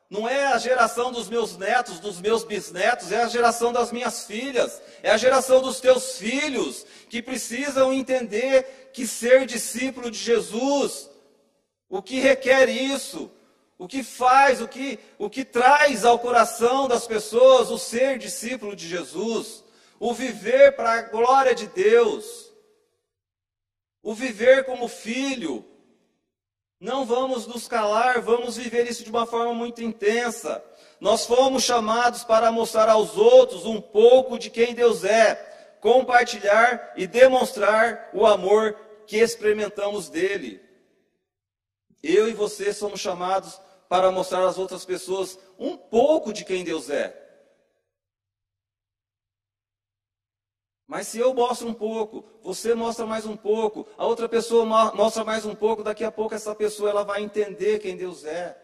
Não 0.09 0.27
é 0.27 0.47
a 0.47 0.57
geração 0.57 1.13
dos 1.13 1.29
meus 1.29 1.55
netos, 1.59 2.01
dos 2.01 2.19
meus 2.19 2.45
bisnetos, 2.45 3.13
é 3.13 3.21
a 3.21 3.29
geração 3.29 3.75
das 3.75 3.93
minhas 3.93 4.25
filhas, 4.25 4.81
é 5.03 5.11
a 5.11 5.19
geração 5.19 5.61
dos 5.61 5.81
teus 5.81 6.17
filhos, 6.17 6.87
que 7.11 7.21
precisam 7.21 7.93
entender 7.93 8.91
que 8.95 9.07
ser 9.07 9.45
discípulo 9.45 10.11
de 10.11 10.17
Jesus, 10.17 11.11
o 11.91 12.01
que 12.01 12.21
requer 12.21 12.71
isso, 12.71 13.31
o 13.77 13.87
que 13.87 14.03
faz, 14.03 14.63
o 14.63 14.67
que, 14.67 14.99
o 15.19 15.29
que 15.29 15.45
traz 15.45 16.07
ao 16.07 16.19
coração 16.19 16.89
das 16.89 17.07
pessoas 17.07 17.71
o 17.71 17.77
ser 17.77 18.17
discípulo 18.17 18.75
de 18.75 18.89
Jesus, 18.89 19.68
o 19.99 20.15
viver 20.15 20.73
para 20.73 20.93
a 20.93 21.03
glória 21.03 21.55
de 21.55 21.67
Deus, 21.67 22.53
o 24.03 24.15
viver 24.15 24.65
como 24.65 24.89
filho, 24.89 25.65
não 26.81 27.05
vamos 27.05 27.47
nos 27.47 27.67
calar, 27.67 28.21
vamos 28.21 28.57
viver 28.57 28.89
isso 28.89 29.03
de 29.03 29.11
uma 29.11 29.27
forma 29.27 29.53
muito 29.53 29.83
intensa. 29.83 30.65
Nós 31.01 31.27
fomos 31.27 31.65
chamados 31.65 32.23
para 32.23 32.53
mostrar 32.53 32.89
aos 32.89 33.17
outros 33.17 33.67
um 33.67 33.81
pouco 33.81 34.39
de 34.39 34.49
quem 34.49 34.75
Deus 34.75 35.05
é, 35.05 35.35
compartilhar 35.81 36.93
e 36.97 37.07
demonstrar 37.07 38.11
o 38.13 38.25
amor 38.25 38.79
que 39.07 39.17
experimentamos 39.17 40.09
dele. 40.09 40.63
Eu 42.01 42.29
e 42.29 42.33
você 42.33 42.73
somos 42.73 43.01
chamados 43.01 43.61
para 43.89 44.13
mostrar 44.13 44.47
às 44.47 44.59
outras 44.59 44.85
pessoas 44.85 45.37
um 45.59 45.77
pouco 45.77 46.33
de 46.33 46.45
quem 46.45 46.63
Deus 46.63 46.89
é. 46.89 47.28
Mas 50.89 51.09
se 51.09 51.19
eu 51.19 51.35
mostro 51.35 51.69
um 51.69 51.75
pouco, 51.75 52.25
você 52.43 52.75
mostra 52.75 53.05
mais 53.05 53.27
um 53.27 53.37
pouco, 53.37 53.87
a 53.99 54.07
outra 54.07 54.27
pessoa 54.27 54.65
mostra 54.95 55.23
mais 55.23 55.45
um 55.45 55.55
pouco, 55.55 55.85
daqui 55.85 56.03
a 56.03 56.11
pouco 56.11 56.35
essa 56.35 56.55
pessoa 56.55 56.89
ela 56.89 57.05
vai 57.05 57.23
entender 57.23 57.79
quem 57.79 57.95
Deus 57.95 58.25
é. 58.25 58.57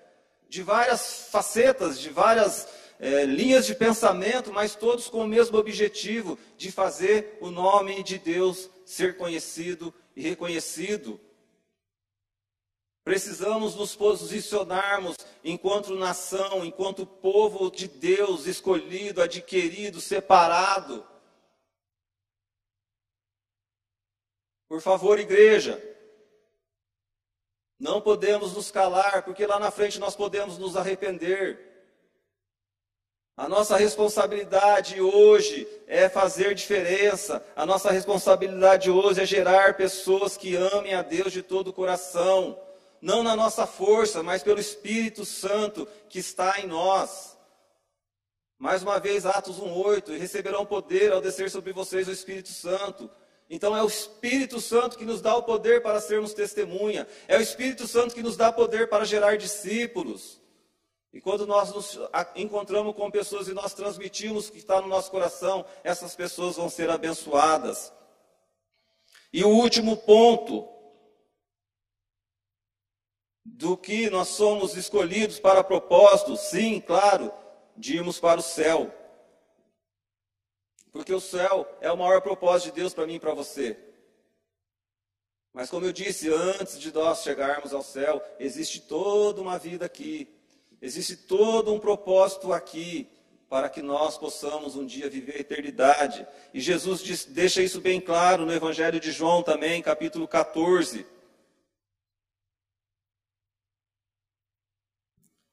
De 0.49 0.63
várias 0.63 1.29
facetas, 1.31 2.01
de 2.01 2.09
várias 2.09 2.67
é, 2.99 3.27
linhas 3.27 3.67
de 3.67 3.75
pensamento, 3.75 4.51
mas 4.51 4.75
todos 4.75 5.07
com 5.09 5.19
o 5.19 5.29
mesmo 5.29 5.59
objetivo 5.59 6.39
de 6.57 6.73
fazer 6.73 7.37
o 7.43 7.51
nome 7.51 8.03
de 8.03 8.19
Deus 8.19 8.71
ser 8.87 9.19
conhecido 9.19 9.93
e 10.17 10.23
reconhecido. 10.23 11.21
Precisamos 13.05 13.75
nos 13.75 13.95
posicionarmos 13.95 15.19
enquanto 15.45 15.95
nação, 15.95 16.65
enquanto 16.65 17.05
povo 17.05 17.71
de 17.71 17.87
Deus 17.87 18.47
escolhido, 18.47 19.21
adquirido, 19.21 20.01
separado 20.01 21.05
Por 24.75 24.81
favor, 24.81 25.21
igreja, 25.21 25.81
não 27.79 28.01
podemos 28.01 28.55
nos 28.55 28.73
calar, 28.73 29.23
porque 29.23 29.47
lá 29.47 29.61
na 29.61 29.71
frente 29.71 30.01
nós 30.01 30.17
podemos 30.17 30.59
nos 30.59 30.77
arrepender. 30.77 31.61
A 33.37 33.49
nossa 33.49 33.77
responsabilidade 33.77 35.01
hoje 35.01 35.65
é 35.87 36.09
fazer 36.09 36.57
diferença. 36.57 37.41
A 37.55 37.65
nossa 37.65 37.93
responsabilidade 37.93 38.91
hoje 38.91 39.21
é 39.21 39.25
gerar 39.25 39.77
pessoas 39.77 40.37
que 40.37 40.57
amem 40.57 40.93
a 40.93 41.03
Deus 41.03 41.33
de 41.33 41.41
todo 41.41 41.69
o 41.69 41.73
coração. 41.73 42.61
Não 43.01 43.23
na 43.23 43.37
nossa 43.37 43.69
força, 43.69 44.25
mas 44.25 44.43
pelo 44.43 44.59
Espírito 44.59 45.25
Santo 45.25 45.87
que 46.09 46.19
está 46.19 46.59
em 46.59 46.67
nós. 46.67 47.39
Mais 48.59 48.83
uma 48.83 48.99
vez, 48.99 49.25
Atos 49.25 49.61
1,8: 49.61 50.19
receberão 50.19 50.67
poder 50.67 51.13
ao 51.13 51.21
descer 51.21 51.49
sobre 51.49 51.73
vocês 51.73 52.09
o 52.09 52.11
Espírito 52.11 52.49
Santo. 52.49 53.09
Então 53.55 53.77
é 53.77 53.81
o 53.85 53.87
Espírito 53.87 54.61
Santo 54.61 54.99
que 54.99 55.05
nos 55.05 55.21
dá 55.21 55.37
o 55.37 55.45
poder 55.45 55.81
para 55.81 56.01
sermos 56.01 56.35
testemunha. 56.35 57.07
É 57.29 57.39
o 57.39 57.41
Espírito 57.41 57.87
Santo 57.87 58.13
que 58.13 58.21
nos 58.21 58.37
dá 58.37 58.51
poder 58.51 58.89
para 58.89 59.05
gerar 59.05 59.37
discípulos. 59.37 60.43
E 61.13 61.21
quando 61.21 61.47
nós 61.47 61.73
nos 61.73 61.97
encontramos 62.35 62.97
com 62.97 63.09
pessoas 63.13 63.47
e 63.47 63.55
nós 63.55 63.73
transmitimos 63.73 64.49
o 64.49 64.53
que 64.53 64.59
está 64.59 64.81
no 64.81 64.89
nosso 64.89 65.09
coração, 65.09 65.65
essas 65.85 66.17
pessoas 66.17 66.57
vão 66.57 66.69
ser 66.69 66.91
abençoadas. 66.91 67.93
E 69.33 69.45
o 69.45 69.51
último 69.51 69.99
ponto 69.99 70.69
do 73.45 73.77
que 73.77 74.11
nós 74.11 74.31
somos 74.31 74.77
escolhidos 74.77 75.39
para 75.39 75.63
propósito, 75.63 76.37
sim, 76.37 76.81
claro, 76.81 77.33
de 77.77 77.99
irmos 77.99 78.19
para 78.19 78.41
o 78.41 78.43
céu. 78.43 78.93
Porque 80.95 81.13
o 81.13 81.21
céu 81.21 81.67
é 81.81 81.91
o 81.91 81.97
maior 81.97 82.21
propósito 82.21 82.67
de 82.67 82.81
Deus 82.81 82.95
para 82.95 83.05
mim 83.05 83.17
e 83.17 83.21
para 83.21 83.35
você. 83.35 83.77
Mas 85.53 85.69
como 85.69 85.85
eu 85.85 85.93
disse, 85.93 86.33
antes 86.33 86.79
de 86.79 86.95
nós 86.95 87.25
chegarmos 87.25 87.75
ao 87.75 87.83
céu, 87.83 88.23
existe 88.39 88.81
toda 88.81 89.41
uma 89.43 89.59
vida 89.59 89.85
aqui. 89.85 90.33
Existe 90.81 91.17
todo 91.17 91.75
um 91.75 91.81
propósito 91.81 92.53
aqui 92.53 93.09
para 93.49 93.69
que 93.69 93.83
nós 93.83 94.17
possamos 94.17 94.77
um 94.77 94.87
dia 94.87 95.11
viver 95.11 95.35
a 95.35 95.41
eternidade. 95.41 96.25
E 96.55 96.61
Jesus 96.61 97.03
diz, 97.03 97.25
deixa 97.25 97.61
isso 97.61 97.81
bem 97.81 98.01
claro 98.01 98.47
no 98.47 98.53
Evangelho 98.53 99.01
de 99.01 99.11
João 99.11 99.43
também, 99.43 99.83
capítulo 99.83 100.29
14. 100.29 101.05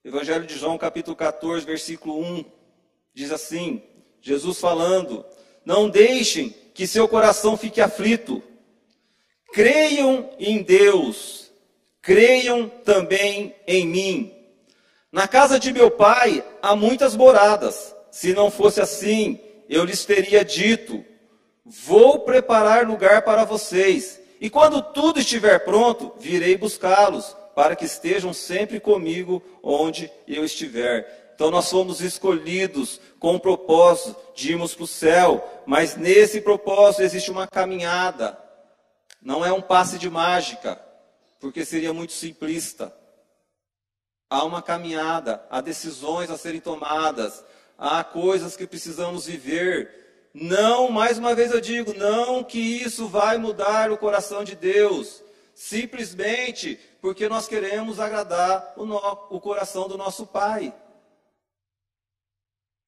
Evangelho 0.03 0.45
de 0.45 0.55
João, 0.55 0.77
capítulo 0.77 1.15
14, 1.15 1.65
versículo 1.65 2.19
1, 2.19 2.45
diz 3.11 3.31
assim: 3.31 3.83
Jesus 4.21 4.59
falando: 4.59 5.25
Não 5.65 5.89
deixem 5.89 6.55
que 6.73 6.87
seu 6.87 7.07
coração 7.07 7.57
fique 7.57 7.81
aflito. 7.81 8.41
Creiam 9.51 10.29
em 10.39 10.63
Deus, 10.63 11.51
creiam 12.01 12.69
também 12.69 13.53
em 13.67 13.85
mim. 13.85 14.33
Na 15.11 15.27
casa 15.27 15.59
de 15.59 15.73
meu 15.73 15.91
pai 15.91 16.43
há 16.61 16.75
muitas 16.75 17.15
moradas. 17.15 17.93
Se 18.09 18.33
não 18.33 18.49
fosse 18.49 18.79
assim, 18.79 19.39
eu 19.67 19.83
lhes 19.83 20.05
teria 20.05 20.45
dito: 20.45 21.03
Vou 21.65 22.19
preparar 22.19 22.87
lugar 22.87 23.23
para 23.23 23.43
vocês. 23.43 24.21
E 24.39 24.49
quando 24.49 24.81
tudo 24.81 25.19
estiver 25.19 25.59
pronto, 25.59 26.13
virei 26.17 26.57
buscá-los, 26.57 27.35
para 27.53 27.75
que 27.75 27.85
estejam 27.85 28.33
sempre 28.33 28.79
comigo 28.79 29.43
onde 29.61 30.11
eu 30.27 30.43
estiver. 30.43 31.20
Então 31.35 31.49
nós 31.49 31.69
fomos 31.69 32.01
escolhidos 32.01 32.99
com 33.19 33.35
o 33.35 33.39
propósito 33.39 34.15
de 34.35 34.51
irmos 34.51 34.73
para 34.75 34.83
o 34.83 34.87
céu, 34.87 35.63
mas 35.65 35.95
nesse 35.95 36.41
propósito 36.41 37.03
existe 37.03 37.31
uma 37.31 37.47
caminhada. 37.47 38.37
Não 39.21 39.45
é 39.45 39.51
um 39.51 39.61
passe 39.61 39.97
de 39.97 40.09
mágica, 40.09 40.81
porque 41.39 41.63
seria 41.65 41.93
muito 41.93 42.13
simplista. 42.13 42.95
Há 44.29 44.43
uma 44.43 44.61
caminhada, 44.61 45.45
há 45.49 45.59
decisões 45.61 46.29
a 46.29 46.37
serem 46.37 46.61
tomadas, 46.61 47.43
há 47.77 48.03
coisas 48.03 48.55
que 48.55 48.65
precisamos 48.65 49.25
viver. 49.25 50.29
Não, 50.33 50.89
mais 50.89 51.17
uma 51.17 51.35
vez 51.35 51.51
eu 51.51 51.59
digo, 51.59 51.93
não 51.93 52.43
que 52.43 52.59
isso 52.59 53.07
vai 53.07 53.37
mudar 53.37 53.91
o 53.91 53.97
coração 53.97 54.43
de 54.43 54.55
Deus, 54.55 55.21
simplesmente 55.53 56.79
porque 57.01 57.27
nós 57.27 57.47
queremos 57.47 57.99
agradar 57.99 58.73
o, 58.77 58.85
no, 58.85 58.97
o 59.29 59.41
coração 59.41 59.87
do 59.87 59.97
nosso 59.97 60.25
Pai. 60.25 60.73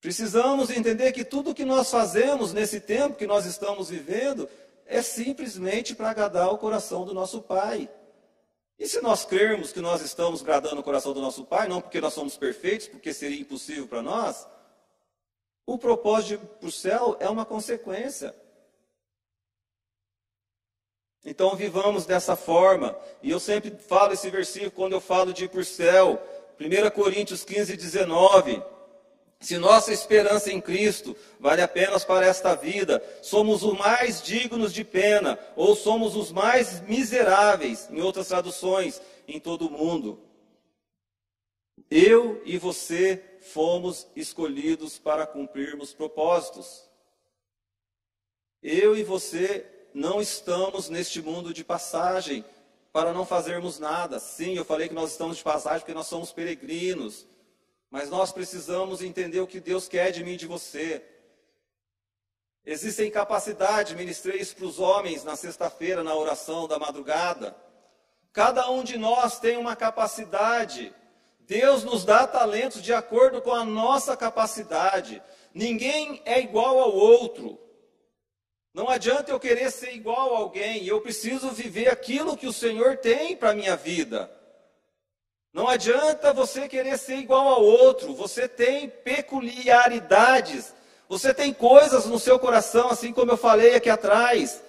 Precisamos 0.04 0.68
entender 0.68 1.12
que 1.12 1.24
tudo 1.24 1.54
que 1.54 1.64
nós 1.64 1.90
fazemos 1.90 2.52
nesse 2.52 2.78
tempo 2.78 3.16
que 3.16 3.26
nós 3.26 3.46
estamos 3.46 3.88
vivendo 3.88 4.46
é 4.84 5.00
simplesmente 5.00 5.94
para 5.94 6.10
agradar 6.10 6.52
o 6.52 6.58
coração 6.58 7.06
do 7.06 7.14
nosso 7.14 7.40
Pai. 7.40 7.88
E 8.78 8.86
se 8.86 9.00
nós 9.00 9.24
crermos 9.24 9.72
que 9.72 9.80
nós 9.80 10.02
estamos 10.02 10.42
agradando 10.42 10.78
o 10.78 10.84
coração 10.84 11.14
do 11.14 11.22
nosso 11.22 11.46
Pai, 11.46 11.68
não 11.68 11.80
porque 11.80 12.02
nós 12.02 12.12
somos 12.12 12.36
perfeitos, 12.36 12.86
porque 12.86 13.14
seria 13.14 13.40
impossível 13.40 13.88
para 13.88 14.02
nós, 14.02 14.46
o 15.64 15.78
propósito 15.78 16.44
para 16.60 16.68
o 16.68 16.70
céu 16.70 17.16
é 17.18 17.30
uma 17.30 17.46
consequência. 17.46 18.36
Então 21.24 21.56
vivamos 21.56 22.04
dessa 22.04 22.36
forma. 22.36 22.94
E 23.22 23.30
eu 23.30 23.40
sempre 23.40 23.70
falo 23.70 24.12
esse 24.12 24.28
versículo 24.28 24.70
quando 24.70 24.92
eu 24.92 25.00
falo 25.00 25.32
de 25.32 25.44
ir 25.44 25.48
para 25.48 25.60
o 25.60 25.64
céu. 25.64 26.22
1 26.60 26.90
Coríntios 26.90 27.42
15, 27.42 27.74
19. 27.74 28.73
Se 29.40 29.58
nossa 29.58 29.92
esperança 29.92 30.50
em 30.50 30.60
Cristo 30.60 31.16
vale 31.38 31.60
apenas 31.60 32.04
para 32.04 32.26
esta 32.26 32.54
vida, 32.54 33.02
somos 33.20 33.62
os 33.62 33.76
mais 33.78 34.22
dignos 34.22 34.72
de 34.72 34.84
pena, 34.84 35.38
ou 35.54 35.76
somos 35.76 36.16
os 36.16 36.32
mais 36.32 36.80
miseráveis, 36.82 37.88
em 37.90 38.00
outras 38.00 38.28
traduções, 38.28 39.02
em 39.28 39.38
todo 39.38 39.66
o 39.66 39.70
mundo. 39.70 40.18
Eu 41.90 42.40
e 42.44 42.56
você 42.56 43.22
fomos 43.40 44.06
escolhidos 44.16 44.98
para 44.98 45.26
cumprirmos 45.26 45.92
propósitos. 45.92 46.88
Eu 48.62 48.96
e 48.96 49.02
você 49.02 49.66
não 49.92 50.20
estamos 50.20 50.88
neste 50.88 51.20
mundo 51.20 51.52
de 51.52 51.62
passagem 51.62 52.44
para 52.92 53.12
não 53.12 53.26
fazermos 53.26 53.78
nada. 53.78 54.18
Sim, 54.18 54.54
eu 54.54 54.64
falei 54.64 54.88
que 54.88 54.94
nós 54.94 55.10
estamos 55.12 55.36
de 55.36 55.42
passagem 55.42 55.80
porque 55.80 55.92
nós 55.92 56.06
somos 56.06 56.32
peregrinos. 56.32 57.26
Mas 57.94 58.10
nós 58.10 58.32
precisamos 58.32 59.00
entender 59.00 59.38
o 59.38 59.46
que 59.46 59.60
Deus 59.60 59.86
quer 59.86 60.10
de 60.10 60.24
mim 60.24 60.32
e 60.32 60.36
de 60.36 60.48
você. 60.48 61.00
Existem 62.66 63.08
capacidade, 63.08 63.94
ministrei 63.94 64.40
isso 64.40 64.56
para 64.56 64.66
os 64.66 64.80
homens 64.80 65.22
na 65.22 65.36
sexta-feira, 65.36 66.02
na 66.02 66.12
oração 66.12 66.66
da 66.66 66.76
madrugada. 66.76 67.56
Cada 68.32 68.68
um 68.68 68.82
de 68.82 68.98
nós 68.98 69.38
tem 69.38 69.56
uma 69.56 69.76
capacidade. 69.76 70.92
Deus 71.38 71.84
nos 71.84 72.04
dá 72.04 72.26
talentos 72.26 72.82
de 72.82 72.92
acordo 72.92 73.40
com 73.40 73.54
a 73.54 73.64
nossa 73.64 74.16
capacidade. 74.16 75.22
Ninguém 75.54 76.20
é 76.24 76.40
igual 76.40 76.80
ao 76.80 76.92
outro. 76.92 77.60
Não 78.74 78.88
adianta 78.88 79.30
eu 79.30 79.38
querer 79.38 79.70
ser 79.70 79.94
igual 79.94 80.34
a 80.34 80.38
alguém, 80.38 80.84
eu 80.84 81.00
preciso 81.00 81.52
viver 81.52 81.88
aquilo 81.88 82.36
que 82.36 82.48
o 82.48 82.52
Senhor 82.52 82.96
tem 82.96 83.36
para 83.36 83.50
a 83.50 83.54
minha 83.54 83.76
vida. 83.76 84.28
Não 85.54 85.68
adianta 85.68 86.32
você 86.32 86.68
querer 86.68 86.98
ser 86.98 87.14
igual 87.14 87.46
ao 87.46 87.62
outro, 87.62 88.12
você 88.12 88.48
tem 88.48 88.88
peculiaridades, 88.88 90.74
você 91.08 91.32
tem 91.32 91.54
coisas 91.54 92.06
no 92.06 92.18
seu 92.18 92.40
coração, 92.40 92.90
assim 92.90 93.12
como 93.12 93.30
eu 93.30 93.36
falei 93.36 93.76
aqui 93.76 93.88
atrás, 93.88 94.60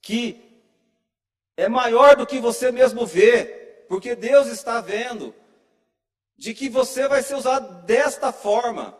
que 0.00 0.42
é 1.54 1.68
maior 1.68 2.16
do 2.16 2.26
que 2.26 2.38
você 2.38 2.72
mesmo 2.72 3.04
vê, 3.04 3.84
porque 3.90 4.14
Deus 4.14 4.46
está 4.46 4.80
vendo, 4.80 5.34
de 6.34 6.54
que 6.54 6.70
você 6.70 7.06
vai 7.06 7.22
ser 7.22 7.34
usado 7.34 7.84
desta 7.84 8.32
forma, 8.32 8.96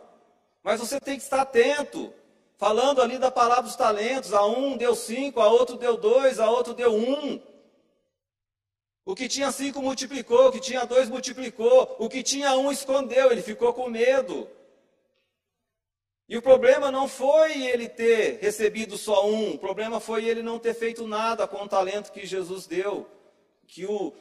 mas 0.61 0.79
você 0.79 0.99
tem 0.99 1.17
que 1.17 1.23
estar 1.23 1.41
atento, 1.41 2.13
falando 2.57 3.01
ali 3.01 3.17
da 3.17 3.31
palavra 3.31 3.63
dos 3.63 3.75
talentos, 3.75 4.35
a 4.35 4.45
um 4.45 4.77
deu 4.77 4.93
cinco, 4.95 5.41
a 5.41 5.47
outro 5.47 5.77
deu 5.77 5.97
dois, 5.97 6.39
a 6.39 6.47
outro 6.47 6.75
deu 6.75 6.93
um. 6.93 7.41
O 9.07 9.15
que 9.15 9.29
tinha 9.29 9.49
cinco 9.53 9.81
multiplicou, 9.81 10.49
o 10.49 10.51
que 10.51 10.59
tinha 10.59 10.83
dois 10.83 11.07
multiplicou, 11.07 11.95
o 11.97 12.09
que 12.09 12.21
tinha 12.21 12.57
um 12.57 12.69
escondeu, 12.69 13.31
ele 13.31 13.41
ficou 13.41 13.73
com 13.73 13.89
medo. 13.89 14.49
E 16.27 16.37
o 16.37 16.41
problema 16.41 16.91
não 16.91 17.07
foi 17.07 17.67
ele 17.67 17.87
ter 17.87 18.37
recebido 18.41 18.97
só 18.97 19.25
um, 19.25 19.53
o 19.53 19.57
problema 19.57 20.01
foi 20.01 20.25
ele 20.25 20.43
não 20.43 20.59
ter 20.59 20.73
feito 20.73 21.07
nada 21.07 21.47
com 21.47 21.63
o 21.63 21.69
talento 21.69 22.11
que 22.11 22.25
Jesus 22.25 22.67
deu, 22.67 23.09
que 23.65 23.85
o, 23.85 24.11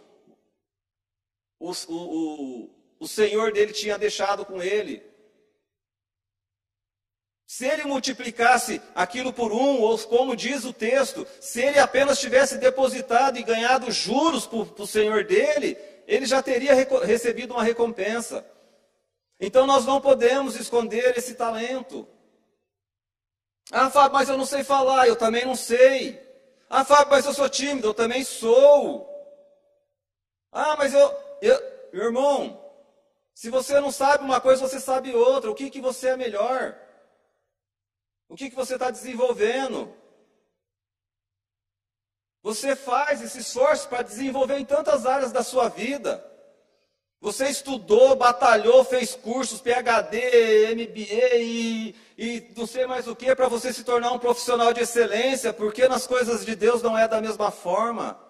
o, 1.58 1.72
o, 1.88 2.70
o 3.00 3.08
Senhor 3.08 3.50
dele 3.50 3.72
tinha 3.72 3.98
deixado 3.98 4.46
com 4.46 4.62
ele. 4.62 5.02
Se 7.46 7.64
ele 7.64 7.84
multiplicasse 7.84 8.82
aquilo 8.92 9.32
por 9.32 9.52
um, 9.52 9.80
ou 9.80 9.96
como 10.00 10.34
diz 10.34 10.64
o 10.64 10.72
texto, 10.72 11.24
se 11.40 11.60
ele 11.62 11.78
apenas 11.78 12.18
tivesse 12.18 12.58
depositado 12.58 13.38
e 13.38 13.44
ganhado 13.44 13.90
juros 13.92 14.46
para 14.46 14.82
o 14.82 14.86
senhor 14.86 15.24
dele, 15.24 15.78
ele 16.08 16.26
já 16.26 16.42
teria 16.42 16.74
recebido 17.04 17.54
uma 17.54 17.62
recompensa. 17.62 18.44
Então 19.38 19.64
nós 19.64 19.86
não 19.86 20.00
podemos 20.00 20.56
esconder 20.56 21.16
esse 21.16 21.34
talento. 21.34 22.08
Ah, 23.70 23.90
Fábio, 23.90 24.14
mas 24.14 24.28
eu 24.28 24.36
não 24.36 24.46
sei 24.46 24.64
falar, 24.64 25.06
eu 25.06 25.14
também 25.14 25.44
não 25.44 25.54
sei. 25.54 26.20
Ah, 26.68 26.84
Fábio, 26.84 27.10
mas 27.10 27.26
eu 27.26 27.32
sou 27.32 27.48
tímido, 27.48 27.88
eu 27.88 27.94
também 27.94 28.24
sou. 28.24 29.08
Ah, 30.50 30.74
mas 30.76 30.92
eu, 30.92 31.14
eu 31.40 31.76
meu 31.92 32.06
irmão, 32.06 32.60
se 33.32 33.50
você 33.50 33.78
não 33.80 33.92
sabe 33.92 34.24
uma 34.24 34.40
coisa, 34.40 34.66
você 34.66 34.80
sabe 34.80 35.14
outra. 35.14 35.50
O 35.50 35.54
que, 35.54 35.70
que 35.70 35.80
você 35.80 36.08
é 36.08 36.16
melhor? 36.16 36.76
O 38.28 38.34
que, 38.34 38.50
que 38.50 38.56
você 38.56 38.74
está 38.74 38.90
desenvolvendo? 38.90 39.92
Você 42.42 42.76
faz 42.76 43.22
esse 43.22 43.38
esforço 43.38 43.88
para 43.88 44.02
desenvolver 44.02 44.58
em 44.58 44.64
tantas 44.64 45.04
áreas 45.06 45.32
da 45.32 45.42
sua 45.42 45.68
vida. 45.68 46.24
Você 47.20 47.48
estudou, 47.48 48.14
batalhou, 48.14 48.84
fez 48.84 49.14
cursos, 49.14 49.60
PhD, 49.60 50.74
MBA 50.74 51.36
e, 51.38 51.94
e 52.16 52.52
não 52.56 52.66
sei 52.66 52.86
mais 52.86 53.08
o 53.08 53.16
que 53.16 53.34
para 53.34 53.48
você 53.48 53.72
se 53.72 53.82
tornar 53.82 54.12
um 54.12 54.18
profissional 54.18 54.72
de 54.72 54.82
excelência, 54.82 55.52
porque 55.52 55.88
nas 55.88 56.06
coisas 56.06 56.44
de 56.44 56.54
Deus 56.54 56.82
não 56.82 56.96
é 56.96 57.08
da 57.08 57.20
mesma 57.20 57.50
forma. 57.50 58.25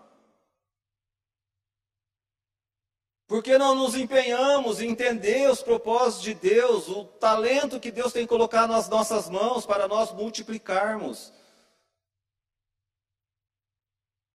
Porque 3.26 3.58
não 3.58 3.74
nos 3.74 3.96
empenhamos 3.96 4.80
em 4.80 4.90
entender 4.90 5.50
os 5.50 5.60
propósitos 5.60 6.22
de 6.22 6.32
Deus, 6.32 6.88
o 6.88 7.04
talento 7.04 7.80
que 7.80 7.90
Deus 7.90 8.12
tem 8.12 8.24
colocado 8.24 8.70
nas 8.70 8.88
nossas 8.88 9.28
mãos 9.28 9.66
para 9.66 9.88
nós 9.88 10.12
multiplicarmos. 10.12 11.32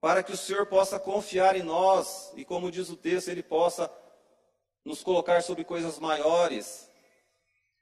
Para 0.01 0.21
que 0.21 0.34
o 0.34 0.38
Senhor 0.38 0.65
possa 0.65 0.99
confiar 0.99 1.56
em 1.56 1.63
nós 1.63 2.34
e, 2.36 2.43
como 2.43 2.69
diz 2.69 2.89
o 2.89 2.97
texto, 2.97 3.30
Ele 3.30 3.43
possa 3.43 3.89
nos 4.84 5.01
colocar 5.01 5.41
sobre 5.41 5.63
coisas 5.63 5.97
maiores, 5.99 6.89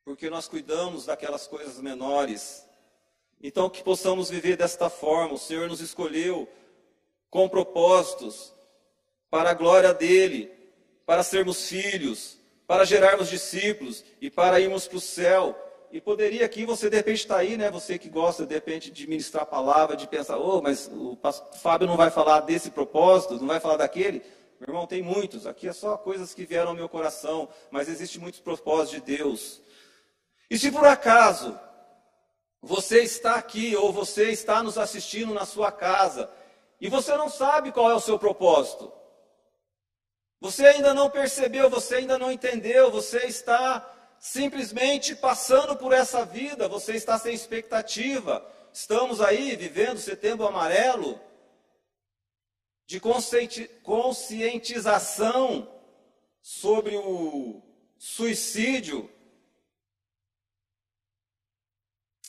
porque 0.04 0.30
nós 0.30 0.48
cuidamos 0.48 1.06
daquelas 1.06 1.48
coisas 1.48 1.80
menores. 1.80 2.68
Então, 3.42 3.70
que 3.70 3.82
possamos 3.82 4.30
viver 4.30 4.58
desta 4.58 4.90
forma. 4.90 5.34
O 5.34 5.40
Senhor 5.40 5.68
nos 5.70 5.80
escolheu 5.80 6.48
com 7.32 7.50
propósitos 7.50 8.54
para 9.30 9.52
a 9.52 9.54
glória 9.54 9.94
dEle 9.94 10.59
para 11.10 11.24
sermos 11.24 11.68
filhos, 11.68 12.38
para 12.68 12.86
gerarmos 12.86 13.30
discípulos 13.30 14.06
e 14.22 14.30
para 14.30 14.60
irmos 14.60 14.88
para 14.88 14.98
o 14.98 15.02
céu. 15.02 15.58
E 15.92 16.00
poderia 16.00 16.46
aqui, 16.46 16.68
você 16.68 16.88
de 16.88 16.98
repente 16.98 17.22
está 17.22 17.38
aí, 17.38 17.58
né? 17.58 17.72
Você 17.72 17.98
que 17.98 18.08
gosta 18.08 18.46
de 18.46 18.54
repente 18.54 18.92
de 18.92 19.10
ministrar 19.10 19.42
a 19.42 19.46
palavra, 19.48 19.98
de 19.98 20.08
pensar, 20.08 20.38
oh, 20.38 20.62
mas 20.62 20.88
o 20.94 21.18
Fábio 21.64 21.88
não 21.88 21.98
vai 21.98 22.12
falar 22.12 22.42
desse 22.42 22.70
propósito, 22.70 23.40
não 23.40 23.48
vai 23.48 23.60
falar 23.60 23.78
daquele. 23.78 24.22
Meu 24.60 24.70
irmão, 24.70 24.86
tem 24.86 25.02
muitos. 25.02 25.48
Aqui 25.48 25.68
é 25.68 25.74
só 25.74 25.98
coisas 25.98 26.32
que 26.32 26.46
vieram 26.46 26.70
ao 26.70 26.76
meu 26.76 26.88
coração, 26.88 27.50
mas 27.72 27.90
existe 27.90 28.20
muitos 28.20 28.40
propósitos 28.40 29.04
de 29.04 29.18
Deus. 29.18 29.62
E 30.48 30.60
se 30.60 30.72
por 30.72 30.86
acaso 30.86 31.60
você 32.62 33.02
está 33.02 33.34
aqui 33.34 33.76
ou 33.76 33.92
você 33.92 34.30
está 34.30 34.62
nos 34.62 34.78
assistindo 34.78 35.34
na 35.34 35.48
sua 35.48 35.72
casa 35.72 36.30
e 36.80 36.88
você 36.88 37.18
não 37.18 37.30
sabe 37.30 37.72
qual 37.72 37.90
é 37.90 37.96
o 37.96 38.00
seu 38.00 38.20
propósito, 38.20 38.99
você 40.40 40.66
ainda 40.66 40.94
não 40.94 41.10
percebeu, 41.10 41.70
você 41.70 41.96
ainda 41.96 42.18
não 42.18 42.32
entendeu, 42.32 42.90
você 42.90 43.26
está 43.26 43.86
simplesmente 44.20 45.16
passando 45.16 45.76
por 45.76 45.92
essa 45.94 46.24
vida, 46.26 46.68
você 46.68 46.94
está 46.96 47.20
sem 47.20 47.34
expectativa. 47.34 48.46
Estamos 48.72 49.20
aí 49.22 49.56
vivendo 49.56 49.98
setembro 49.98 50.48
amarelo 50.48 51.20
de 52.86 53.00
conscientização 53.84 55.68
sobre 56.42 56.96
o 56.98 57.62
suicídio. 57.98 59.10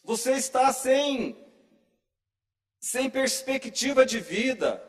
Você 0.02 0.32
está 0.32 0.72
sem 0.72 1.36
sem 2.80 3.08
perspectiva 3.10 4.04
de 4.04 4.18
vida. 4.18 4.82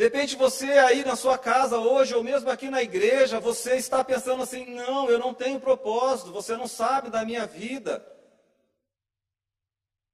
De 0.00 0.04
repente 0.04 0.34
você 0.34 0.64
aí 0.64 1.04
na 1.04 1.14
sua 1.14 1.36
casa 1.36 1.78
hoje, 1.78 2.14
ou 2.14 2.24
mesmo 2.24 2.48
aqui 2.48 2.70
na 2.70 2.82
igreja, 2.82 3.38
você 3.38 3.74
está 3.74 4.02
pensando 4.02 4.42
assim: 4.42 4.64
não, 4.64 5.10
eu 5.10 5.18
não 5.18 5.34
tenho 5.34 5.60
propósito, 5.60 6.32
você 6.32 6.56
não 6.56 6.66
sabe 6.66 7.10
da 7.10 7.22
minha 7.22 7.44
vida. 7.44 8.02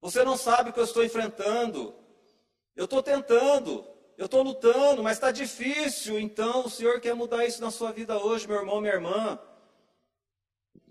Você 0.00 0.24
não 0.24 0.36
sabe 0.36 0.70
o 0.70 0.72
que 0.72 0.80
eu 0.80 0.84
estou 0.84 1.04
enfrentando. 1.04 1.94
Eu 2.74 2.86
estou 2.86 3.00
tentando, 3.00 3.86
eu 4.18 4.24
estou 4.24 4.42
lutando, 4.42 5.04
mas 5.04 5.18
está 5.18 5.30
difícil. 5.30 6.18
Então 6.18 6.66
o 6.66 6.70
Senhor 6.70 7.00
quer 7.00 7.14
mudar 7.14 7.46
isso 7.46 7.62
na 7.62 7.70
sua 7.70 7.92
vida 7.92 8.18
hoje, 8.18 8.48
meu 8.48 8.56
irmão, 8.56 8.80
minha 8.80 8.94
irmã. 8.94 9.38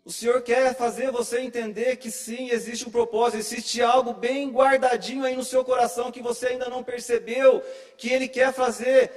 O 0.06 0.12
Senhor 0.12 0.40
quer 0.44 0.76
fazer 0.76 1.10
você 1.10 1.40
entender 1.40 1.96
que 1.96 2.12
sim, 2.12 2.52
existe 2.52 2.88
um 2.88 2.92
propósito, 2.92 3.40
existe 3.40 3.82
algo 3.82 4.14
bem 4.14 4.52
guardadinho 4.52 5.26
aí 5.26 5.36
no 5.36 5.44
seu 5.44 5.66
coração 5.66 6.12
que 6.12 6.22
você 6.22 6.50
ainda 6.50 6.70
não 6.70 6.84
percebeu, 6.84 7.64
que 7.98 8.10
Ele 8.12 8.28
quer 8.28 8.54
fazer 8.54 9.12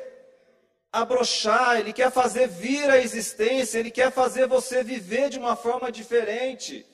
abrochar, 0.91 1.79
Ele 1.79 1.93
quer 1.93 2.11
fazer 2.11 2.49
vir 2.49 2.89
à 2.89 2.97
existência, 2.97 3.79
Ele 3.79 3.91
quer 3.91 4.11
fazer 4.11 4.47
você 4.47 4.83
viver 4.83 5.29
de 5.29 5.39
uma 5.39 5.55
forma 5.55 5.93
diferente. 5.93 6.87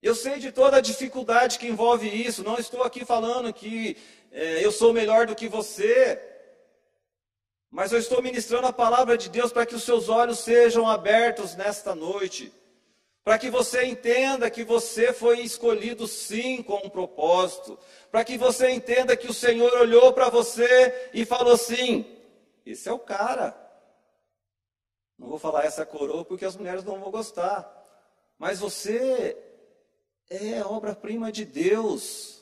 Eu 0.00 0.14
sei 0.14 0.38
de 0.38 0.52
toda 0.52 0.76
a 0.76 0.80
dificuldade 0.80 1.58
que 1.58 1.66
envolve 1.66 2.06
isso. 2.06 2.44
Não 2.44 2.58
estou 2.58 2.84
aqui 2.84 3.04
falando 3.04 3.52
que 3.52 3.96
é, 4.30 4.64
eu 4.64 4.70
sou 4.70 4.92
melhor 4.92 5.26
do 5.26 5.34
que 5.34 5.48
você. 5.48 6.33
Mas 7.74 7.90
eu 7.90 7.98
estou 7.98 8.22
ministrando 8.22 8.68
a 8.68 8.72
palavra 8.72 9.18
de 9.18 9.28
Deus 9.28 9.52
para 9.52 9.66
que 9.66 9.74
os 9.74 9.82
seus 9.82 10.08
olhos 10.08 10.38
sejam 10.38 10.88
abertos 10.88 11.56
nesta 11.56 11.92
noite. 11.92 12.52
Para 13.24 13.36
que 13.36 13.50
você 13.50 13.82
entenda 13.82 14.48
que 14.48 14.62
você 14.62 15.12
foi 15.12 15.40
escolhido 15.40 16.06
sim 16.06 16.62
com 16.62 16.76
um 16.86 16.88
propósito. 16.88 17.76
Para 18.12 18.24
que 18.24 18.38
você 18.38 18.70
entenda 18.70 19.16
que 19.16 19.26
o 19.26 19.34
Senhor 19.34 19.72
olhou 19.72 20.12
para 20.12 20.28
você 20.28 21.10
e 21.12 21.24
falou 21.24 21.54
assim: 21.54 22.06
esse 22.64 22.88
é 22.88 22.92
o 22.92 22.98
cara. 23.00 23.52
Não 25.18 25.26
vou 25.26 25.38
falar 25.40 25.64
essa 25.64 25.84
coroa 25.84 26.24
porque 26.24 26.44
as 26.44 26.54
mulheres 26.54 26.84
não 26.84 27.00
vão 27.00 27.10
gostar. 27.10 27.68
Mas 28.38 28.60
você 28.60 29.36
é 30.30 30.64
obra-prima 30.64 31.32
de 31.32 31.44
Deus. 31.44 32.40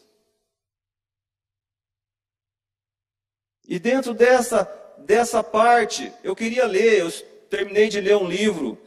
E 3.67 3.79
dentro 3.79 4.13
dessa, 4.13 4.82
dessa 5.07 5.43
parte, 5.43 6.13
eu 6.23 6.35
queria 6.35 6.67
ler, 6.67 7.01
eu 7.01 7.11
terminei 7.51 7.89
de 7.89 8.01
ler 8.01 8.17
um 8.17 8.29
livro, 8.29 8.79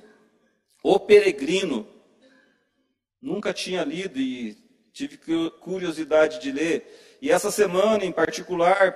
O 0.84 1.00
Peregrino. 1.00 1.88
Nunca 3.22 3.54
tinha 3.54 3.84
lido 3.84 4.20
e 4.20 4.58
tive 4.94 5.18
curiosidade 5.60 6.40
de 6.40 6.52
ler. 6.52 7.18
E 7.22 7.32
essa 7.32 7.50
semana, 7.52 8.06
em 8.06 8.12
particular, 8.12 8.96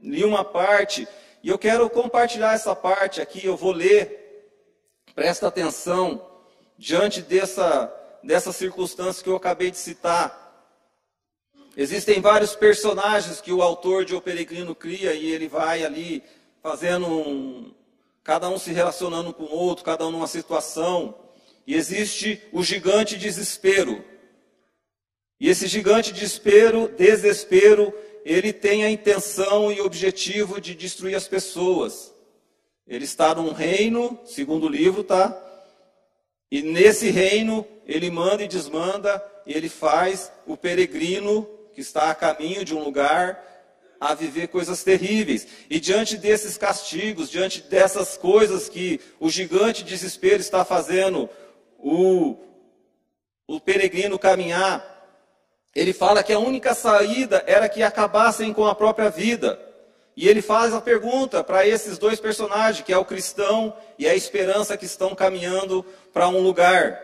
li 0.00 0.24
uma 0.24 0.44
parte 0.44 1.06
e 1.42 1.48
eu 1.48 1.58
quero 1.58 1.88
compartilhar 1.88 2.54
essa 2.54 2.74
parte 2.74 3.20
aqui, 3.20 3.46
eu 3.46 3.56
vou 3.56 3.70
ler. 3.70 4.50
Presta 5.14 5.46
atenção 5.46 6.26
diante 6.76 7.22
dessa, 7.22 7.92
dessa 8.22 8.52
circunstância 8.52 9.22
que 9.22 9.30
eu 9.30 9.36
acabei 9.36 9.70
de 9.70 9.78
citar. 9.78 10.44
Existem 11.76 12.20
vários 12.20 12.56
personagens 12.56 13.40
que 13.40 13.52
o 13.52 13.62
autor 13.62 14.04
de 14.04 14.14
O 14.14 14.20
Peregrino 14.20 14.74
cria 14.74 15.14
e 15.14 15.30
ele 15.30 15.46
vai 15.46 15.84
ali 15.84 16.22
fazendo 16.66 17.06
um, 17.06 17.72
cada 18.24 18.48
um 18.48 18.58
se 18.58 18.72
relacionando 18.72 19.32
com 19.32 19.44
o 19.44 19.54
outro, 19.54 19.84
cada 19.84 20.04
um 20.04 20.10
numa 20.10 20.26
situação. 20.26 21.14
E 21.64 21.76
existe 21.76 22.42
o 22.52 22.60
gigante 22.60 23.16
desespero. 23.16 24.04
E 25.38 25.48
esse 25.48 25.68
gigante 25.68 26.12
desespero, 26.12 26.88
desespero, 26.88 27.94
ele 28.24 28.52
tem 28.52 28.82
a 28.82 28.90
intenção 28.90 29.70
e 29.70 29.80
objetivo 29.80 30.60
de 30.60 30.74
destruir 30.74 31.14
as 31.14 31.28
pessoas. 31.28 32.12
Ele 32.84 33.04
está 33.04 33.32
num 33.32 33.52
reino, 33.52 34.18
segundo 34.24 34.66
o 34.66 34.68
livro, 34.68 35.04
tá? 35.04 35.40
E 36.50 36.62
nesse 36.62 37.10
reino, 37.10 37.64
ele 37.86 38.10
manda 38.10 38.42
e 38.42 38.48
desmanda, 38.48 39.24
e 39.46 39.52
ele 39.52 39.68
faz 39.68 40.32
o 40.44 40.56
peregrino 40.56 41.48
que 41.72 41.80
está 41.80 42.10
a 42.10 42.14
caminho 42.14 42.64
de 42.64 42.74
um 42.74 42.82
lugar 42.82 43.40
a 44.00 44.14
viver 44.14 44.48
coisas 44.48 44.82
terríveis. 44.82 45.46
E 45.68 45.80
diante 45.80 46.16
desses 46.16 46.56
castigos, 46.56 47.30
diante 47.30 47.62
dessas 47.62 48.16
coisas 48.16 48.68
que 48.68 49.00
o 49.20 49.28
gigante 49.30 49.84
desespero 49.84 50.40
está 50.40 50.64
fazendo 50.64 51.28
o, 51.78 52.36
o 53.46 53.60
peregrino 53.60 54.18
caminhar, 54.18 54.94
ele 55.74 55.92
fala 55.92 56.22
que 56.22 56.32
a 56.32 56.38
única 56.38 56.74
saída 56.74 57.44
era 57.46 57.68
que 57.68 57.82
acabassem 57.82 58.52
com 58.52 58.66
a 58.66 58.74
própria 58.74 59.10
vida. 59.10 59.60
E 60.16 60.26
ele 60.26 60.40
faz 60.40 60.72
a 60.72 60.80
pergunta 60.80 61.44
para 61.44 61.66
esses 61.66 61.98
dois 61.98 62.18
personagens, 62.18 62.82
que 62.82 62.92
é 62.92 62.96
o 62.96 63.04
cristão 63.04 63.76
e 63.98 64.08
a 64.08 64.14
esperança 64.14 64.76
que 64.76 64.86
estão 64.86 65.14
caminhando 65.14 65.84
para 66.14 66.28
um 66.28 66.40
lugar. 66.40 66.98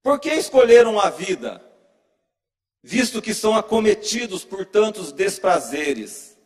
Por 0.00 0.20
que 0.20 0.30
escolheram 0.30 1.00
a 1.00 1.10
vida, 1.10 1.60
visto 2.86 3.22
que 3.22 3.32
são 3.32 3.56
acometidos 3.56 4.44
por 4.44 4.66
tantos 4.66 5.10
desprazeres? 5.10 6.36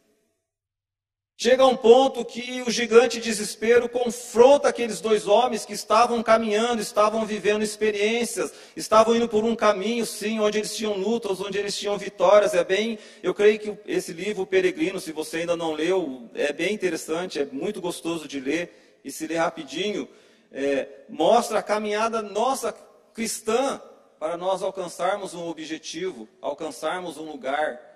Chega 1.36 1.66
um 1.66 1.76
ponto 1.76 2.24
que 2.24 2.62
o 2.62 2.70
gigante 2.70 3.20
desespero 3.20 3.88
confronta 3.88 4.68
aqueles 4.68 5.00
dois 5.00 5.26
homens 5.26 5.64
que 5.64 5.72
estavam 5.72 6.22
caminhando, 6.22 6.80
estavam 6.80 7.24
vivendo 7.24 7.62
experiências, 7.62 8.52
estavam 8.76 9.14
indo 9.14 9.28
por 9.28 9.44
um 9.44 9.54
caminho, 9.54 10.06
sim, 10.06 10.40
onde 10.40 10.58
eles 10.58 10.76
tinham 10.76 10.94
lutas, 10.94 11.40
onde 11.40 11.58
eles 11.58 11.76
tinham 11.76 11.98
vitórias. 11.98 12.54
É 12.54 12.64
bem, 12.64 12.98
eu 13.22 13.34
creio 13.34 13.58
que 13.58 13.76
esse 13.86 14.12
livro, 14.12 14.46
Peregrino, 14.46 15.00
se 15.00 15.12
você 15.12 15.38
ainda 15.38 15.56
não 15.56 15.72
leu, 15.72 16.28
é 16.34 16.52
bem 16.52 16.72
interessante, 16.72 17.40
é 17.40 17.44
muito 17.44 17.80
gostoso 17.80 18.26
de 18.26 18.40
ler 18.40 19.00
e 19.04 19.10
se 19.10 19.26
ler 19.26 19.36
rapidinho, 19.36 20.08
é, 20.52 20.88
mostra 21.08 21.60
a 21.60 21.62
caminhada 21.62 22.20
nossa 22.22 22.72
cristã 23.14 23.80
para 24.18 24.36
nós 24.36 24.62
alcançarmos 24.62 25.34
um 25.34 25.48
objetivo, 25.48 26.28
alcançarmos 26.40 27.16
um 27.16 27.30
lugar 27.30 27.88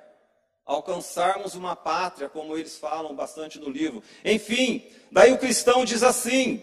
alcançarmos 0.65 1.55
uma 1.55 1.75
pátria, 1.75 2.29
como 2.29 2.57
eles 2.57 2.79
falam 2.79 3.15
bastante 3.15 3.59
no 3.59 3.69
livro. 3.69 4.03
Enfim, 4.25 4.87
daí 5.11 5.33
o 5.33 5.39
cristão 5.39 5.85
diz 5.85 6.03
assim, 6.03 6.63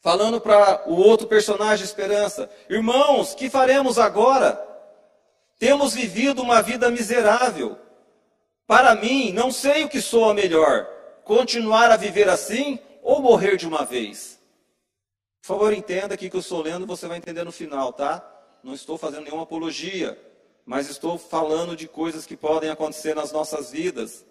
falando 0.00 0.40
para 0.40 0.88
o 0.88 0.94
outro 0.94 1.26
personagem 1.26 1.84
Esperança: 1.84 2.50
Irmãos, 2.68 3.34
que 3.34 3.50
faremos 3.50 3.98
agora? 3.98 4.62
Temos 5.58 5.94
vivido 5.94 6.42
uma 6.42 6.60
vida 6.60 6.90
miserável. 6.90 7.78
Para 8.66 8.94
mim, 8.94 9.32
não 9.32 9.50
sei 9.50 9.84
o 9.84 9.88
que 9.88 10.02
soa 10.02 10.34
melhor: 10.34 10.86
continuar 11.24 11.90
a 11.90 11.96
viver 11.96 12.28
assim 12.28 12.78
ou 13.02 13.20
morrer 13.20 13.56
de 13.56 13.66
uma 13.66 13.84
vez. 13.84 14.35
Por 15.46 15.54
favor, 15.54 15.72
entenda 15.72 16.14
o 16.14 16.18
que 16.18 16.30
eu 16.32 16.40
estou 16.40 16.60
lendo, 16.60 16.86
você 16.86 17.06
vai 17.06 17.18
entender 17.18 17.44
no 17.44 17.52
final, 17.52 17.92
tá? 17.92 18.26
Não 18.64 18.74
estou 18.74 18.98
fazendo 18.98 19.24
nenhuma 19.24 19.44
apologia 19.44 20.18
mas 20.66 20.90
estou 20.90 21.16
falando 21.16 21.76
de 21.76 21.86
coisas 21.86 22.26
que 22.26 22.36
podem 22.36 22.68
acontecer 22.68 23.14
nas 23.14 23.30
nossas 23.30 23.70
vidas. 23.70 24.24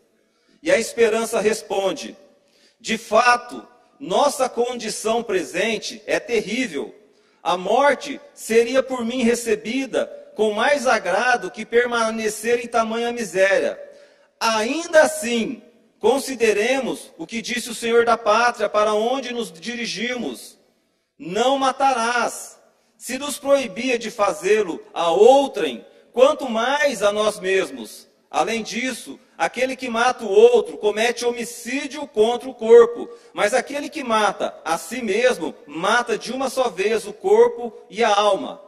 E 0.61 0.69
a 0.69 0.77
esperança 0.77 1.39
responde: 1.39 2.15
de 2.77 2.97
fato, 2.97 3.65
nossa 3.97 4.49
condição 4.49 5.23
presente 5.23 6.03
é 6.05 6.19
terrível. 6.19 6.93
A 7.41 7.55
morte 7.55 8.19
seria 8.33 8.83
por 8.83 9.05
mim 9.05 9.23
recebida 9.23 10.07
com 10.35 10.51
mais 10.51 10.85
agrado 10.85 11.49
que 11.49 11.65
permanecer 11.65 12.59
em 12.59 12.67
tamanha 12.67 13.13
miséria. 13.13 13.79
Ainda 14.37 15.03
assim, 15.03 15.63
consideremos 15.99 17.13
o 17.17 17.25
que 17.25 17.41
disse 17.41 17.69
o 17.69 17.75
Senhor 17.75 18.03
da 18.03 18.17
pátria 18.17 18.67
para 18.67 18.93
onde 18.93 19.33
nos 19.33 19.49
dirigimos: 19.53 20.54
não 21.17 21.57
matarás. 21.57 22.59
Se 22.97 23.17
nos 23.17 23.37
proibia 23.37 23.99
de 23.99 24.09
fazê-lo 24.09 24.81
a 24.93 25.09
outrem, 25.09 25.85
quanto 26.11 26.49
mais 26.49 27.03
a 27.03 27.11
nós 27.11 27.39
mesmos. 27.39 28.07
Além 28.31 28.63
disso, 28.63 29.19
aquele 29.37 29.75
que 29.75 29.89
mata 29.89 30.25
o 30.25 30.29
outro 30.29 30.77
comete 30.77 31.25
homicídio 31.25 32.07
contra 32.07 32.49
o 32.49 32.53
corpo, 32.53 33.09
mas 33.33 33.53
aquele 33.53 33.89
que 33.89 34.03
mata 34.03 34.59
a 34.63 34.77
si 34.77 35.01
mesmo 35.01 35.53
mata 35.67 36.17
de 36.17 36.31
uma 36.31 36.49
só 36.49 36.69
vez 36.69 37.05
o 37.05 37.13
corpo 37.13 37.73
e 37.89 38.03
a 38.03 38.13
alma. 38.13 38.61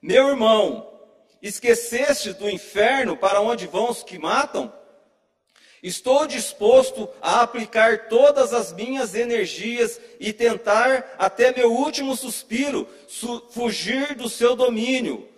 Meu 0.00 0.28
irmão, 0.28 0.88
esqueceste 1.42 2.32
do 2.32 2.48
inferno 2.48 3.16
para 3.16 3.40
onde 3.40 3.66
vão 3.66 3.90
os 3.90 4.02
que 4.02 4.18
matam? 4.18 4.72
Estou 5.82 6.26
disposto 6.26 7.08
a 7.20 7.42
aplicar 7.42 8.08
todas 8.08 8.52
as 8.52 8.72
minhas 8.72 9.14
energias 9.14 10.00
e 10.18 10.32
tentar, 10.32 11.14
até 11.18 11.52
meu 11.52 11.72
último 11.72 12.16
suspiro, 12.16 12.88
su 13.06 13.44
fugir 13.50 14.14
do 14.14 14.28
seu 14.28 14.56
domínio. 14.56 15.28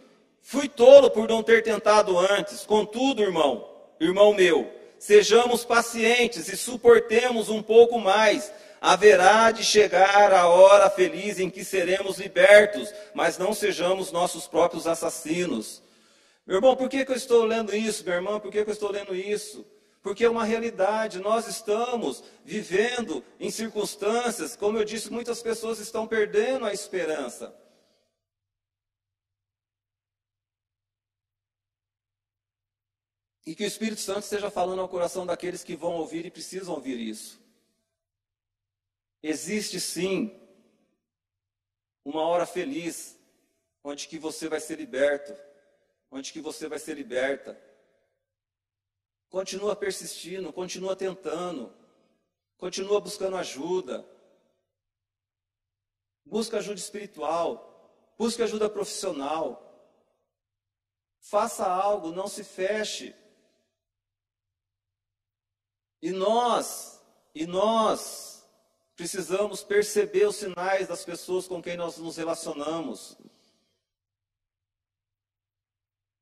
Fui 0.42 0.68
tolo 0.68 1.10
por 1.10 1.28
não 1.28 1.42
ter 1.42 1.62
tentado 1.62 2.18
antes. 2.18 2.64
Contudo, 2.64 3.22
irmão, 3.22 3.68
irmão 4.00 4.32
meu, 4.32 4.72
sejamos 4.98 5.64
pacientes 5.64 6.48
e 6.48 6.56
suportemos 6.56 7.48
um 7.48 7.62
pouco 7.62 7.98
mais. 7.98 8.52
Haverá 8.80 9.50
de 9.50 9.64
chegar 9.64 10.32
a 10.32 10.46
hora 10.46 10.88
feliz 10.88 11.40
em 11.40 11.50
que 11.50 11.64
seremos 11.64 12.18
libertos, 12.18 12.94
mas 13.12 13.36
não 13.36 13.52
sejamos 13.52 14.12
nossos 14.12 14.46
próprios 14.46 14.86
assassinos. 14.86 15.82
Meu 16.46 16.56
irmão, 16.56 16.76
por 16.76 16.88
que, 16.88 17.04
que 17.04 17.12
eu 17.12 17.16
estou 17.16 17.44
lendo 17.44 17.74
isso, 17.76 18.04
meu 18.04 18.14
irmão? 18.14 18.40
Por 18.40 18.50
que, 18.50 18.64
que 18.64 18.70
eu 18.70 18.72
estou 18.72 18.90
lendo 18.90 19.14
isso? 19.14 19.66
Porque 20.02 20.24
é 20.24 20.30
uma 20.30 20.44
realidade, 20.44 21.18
nós 21.18 21.46
estamos 21.46 22.22
vivendo 22.44 23.24
em 23.38 23.50
circunstâncias, 23.50 24.54
como 24.54 24.78
eu 24.78 24.84
disse, 24.84 25.12
muitas 25.12 25.42
pessoas 25.42 25.78
estão 25.78 26.06
perdendo 26.06 26.64
a 26.64 26.72
esperança. 26.72 27.54
E 33.44 33.54
que 33.54 33.64
o 33.64 33.66
Espírito 33.66 34.00
Santo 34.00 34.24
esteja 34.24 34.50
falando 34.50 34.80
ao 34.80 34.88
coração 34.88 35.24
daqueles 35.24 35.64
que 35.64 35.74
vão 35.74 35.94
ouvir 35.94 36.26
e 36.26 36.30
precisam 36.30 36.74
ouvir 36.74 37.00
isso. 37.00 37.40
Existe 39.22 39.80
sim 39.80 40.38
uma 42.04 42.22
hora 42.22 42.46
feliz 42.46 43.18
onde 43.82 44.06
que 44.06 44.18
você 44.18 44.48
vai 44.48 44.60
ser 44.60 44.76
liberto, 44.76 45.34
onde 46.10 46.32
que 46.32 46.40
você 46.40 46.68
vai 46.68 46.78
ser 46.78 46.94
liberta. 46.94 47.58
Continua 49.28 49.76
persistindo, 49.76 50.52
continua 50.52 50.96
tentando, 50.96 51.72
continua 52.56 53.00
buscando 53.00 53.36
ajuda. 53.36 54.08
Busca 56.24 56.58
ajuda 56.58 56.78
espiritual. 56.78 57.66
busque 58.18 58.42
ajuda 58.42 58.68
profissional. 58.68 59.64
Faça 61.20 61.66
algo, 61.66 62.10
não 62.10 62.26
se 62.26 62.42
feche. 62.42 63.14
E 66.00 66.10
nós, 66.10 67.02
e 67.34 67.46
nós 67.46 68.46
precisamos 68.96 69.62
perceber 69.62 70.26
os 70.26 70.36
sinais 70.36 70.88
das 70.88 71.04
pessoas 71.04 71.46
com 71.46 71.62
quem 71.62 71.76
nós 71.76 71.98
nos 71.98 72.16
relacionamos. 72.16 73.16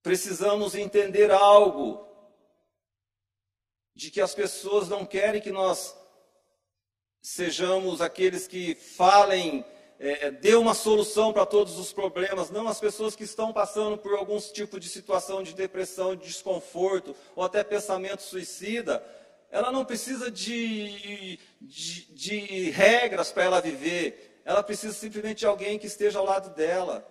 Precisamos 0.02 0.74
entender 0.74 1.30
algo 1.30 2.06
de 3.96 4.10
que 4.10 4.20
as 4.20 4.34
pessoas 4.34 4.90
não 4.90 5.06
querem 5.06 5.40
que 5.40 5.50
nós 5.50 5.96
sejamos 7.22 8.02
aqueles 8.02 8.46
que 8.46 8.74
falem, 8.74 9.64
é, 9.98 10.30
dê 10.30 10.54
uma 10.54 10.74
solução 10.74 11.32
para 11.32 11.46
todos 11.46 11.78
os 11.78 11.94
problemas, 11.94 12.50
não 12.50 12.68
as 12.68 12.78
pessoas 12.78 13.16
que 13.16 13.24
estão 13.24 13.54
passando 13.54 13.96
por 13.96 14.12
algum 14.12 14.38
tipo 14.38 14.78
de 14.78 14.90
situação 14.90 15.42
de 15.42 15.54
depressão, 15.54 16.14
de 16.14 16.26
desconforto, 16.26 17.16
ou 17.34 17.42
até 17.42 17.64
pensamento 17.64 18.20
suicida, 18.20 19.02
ela 19.50 19.72
não 19.72 19.82
precisa 19.82 20.30
de, 20.30 21.38
de, 21.58 22.12
de 22.12 22.70
regras 22.70 23.32
para 23.32 23.44
ela 23.44 23.60
viver, 23.62 24.42
ela 24.44 24.62
precisa 24.62 24.92
simplesmente 24.92 25.38
de 25.38 25.46
alguém 25.46 25.78
que 25.78 25.86
esteja 25.86 26.18
ao 26.18 26.26
lado 26.26 26.54
dela, 26.54 27.08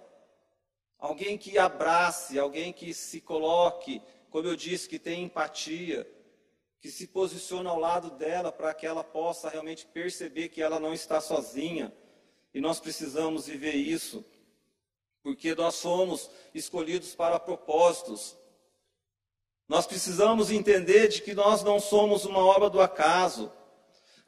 alguém 0.99 1.35
que 1.35 1.57
abrace, 1.57 2.37
alguém 2.37 2.71
que 2.71 2.93
se 2.93 3.19
coloque, 3.19 4.03
como 4.29 4.47
eu 4.47 4.55
disse, 4.55 4.87
que 4.87 4.99
tem 4.99 5.23
empatia 5.23 6.07
que 6.85 6.91
se 6.91 7.07
posiciona 7.07 7.67
ao 7.67 7.79
lado 7.79 8.11
dela 8.11 8.51
para 8.51 8.71
que 8.71 8.85
ela 8.85 9.03
possa 9.03 9.49
realmente 9.49 9.87
perceber 9.87 10.49
que 10.49 10.61
ela 10.61 10.79
não 10.79 10.93
está 10.93 11.19
sozinha. 11.19 11.91
E 12.53 12.61
nós 12.61 12.79
precisamos 12.79 13.47
viver 13.47 13.73
isso, 13.73 14.23
porque 15.23 15.55
nós 15.55 15.73
somos 15.73 16.29
escolhidos 16.53 17.15
para 17.15 17.39
propósitos. 17.39 18.37
Nós 19.67 19.87
precisamos 19.87 20.51
entender 20.51 21.07
de 21.07 21.23
que 21.23 21.33
nós 21.33 21.63
não 21.63 21.79
somos 21.79 22.23
uma 22.23 22.45
obra 22.45 22.69
do 22.69 22.79
acaso. 22.79 23.51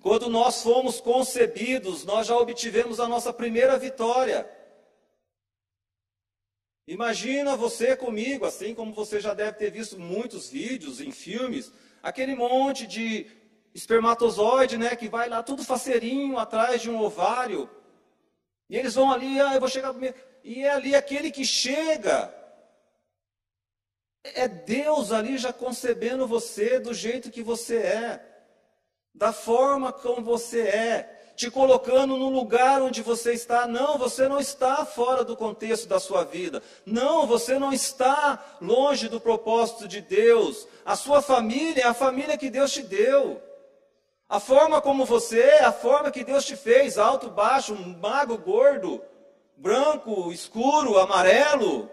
Quando 0.01 0.27
nós 0.27 0.63
fomos 0.63 0.99
concebidos, 0.99 2.05
nós 2.05 2.25
já 2.25 2.35
obtivemos 2.35 2.99
a 2.99 3.07
nossa 3.07 3.31
primeira 3.31 3.77
vitória. 3.77 4.49
Imagina 6.87 7.55
você 7.55 7.95
comigo, 7.95 8.47
assim 8.47 8.73
como 8.73 8.95
você 8.95 9.19
já 9.19 9.35
deve 9.35 9.59
ter 9.59 9.69
visto 9.69 9.99
muitos 9.99 10.49
vídeos 10.49 10.99
em 10.99 11.11
filmes, 11.11 11.71
aquele 12.07 12.35
monte 12.35 12.87
de 12.87 13.27
espermatozoide, 13.73 14.77
né, 14.77 14.95
que 14.95 15.09
vai 15.09 15.27
lá 15.27 15.43
tudo 15.43 15.61
faceirinho 15.61 16.39
atrás 16.39 16.81
de 16.81 16.89
um 16.89 17.01
ovário. 17.01 17.69
E 18.69 18.77
eles 18.77 18.95
vão 18.95 19.11
ali, 19.11 19.39
ah, 19.41 19.53
eu 19.53 19.59
vou 19.59 19.67
chegar 19.67 19.91
primeiro. 19.91 20.15
E 20.41 20.63
é 20.63 20.71
ali 20.71 20.95
aquele 20.95 21.29
que 21.29 21.43
chega. 21.43 22.33
É 24.23 24.47
Deus 24.47 25.11
ali 25.11 25.37
já 25.37 25.51
concebendo 25.51 26.25
você 26.25 26.79
do 26.79 26.93
jeito 26.93 27.29
que 27.29 27.43
você 27.43 27.77
é, 27.77 28.25
da 29.13 29.33
forma 29.33 29.91
como 29.91 30.21
você 30.21 30.61
é 30.61 31.16
te 31.37 31.51
colocando 31.51 32.17
no 32.17 32.29
lugar 32.29 32.81
onde 32.81 33.03
você 33.03 33.31
está. 33.31 33.67
Não, 33.67 33.95
você 33.99 34.27
não 34.27 34.39
está 34.39 34.83
fora 34.83 35.23
do 35.23 35.37
contexto 35.37 35.87
da 35.87 35.99
sua 35.99 36.23
vida. 36.23 36.63
Não, 36.83 37.27
você 37.27 37.59
não 37.59 37.71
está 37.71 38.43
longe 38.59 39.07
do 39.07 39.21
propósito 39.21 39.87
de 39.87 40.01
Deus. 40.01 40.67
A 40.83 40.95
sua 40.95 41.21
família 41.21 41.83
é 41.83 41.85
a 41.85 41.93
família 41.93 42.39
que 42.39 42.49
Deus 42.49 42.73
te 42.73 42.81
deu. 42.81 43.39
A 44.27 44.39
forma 44.39 44.81
como 44.81 45.05
você 45.05 45.39
é, 45.39 45.63
a 45.63 45.71
forma 45.71 46.09
que 46.09 46.23
Deus 46.23 46.43
te 46.43 46.55
fez, 46.55 46.97
alto, 46.97 47.29
baixo, 47.29 47.75
magro, 48.01 48.35
gordo, 48.39 48.99
branco, 49.55 50.31
escuro, 50.31 50.97
amarelo. 50.97 51.87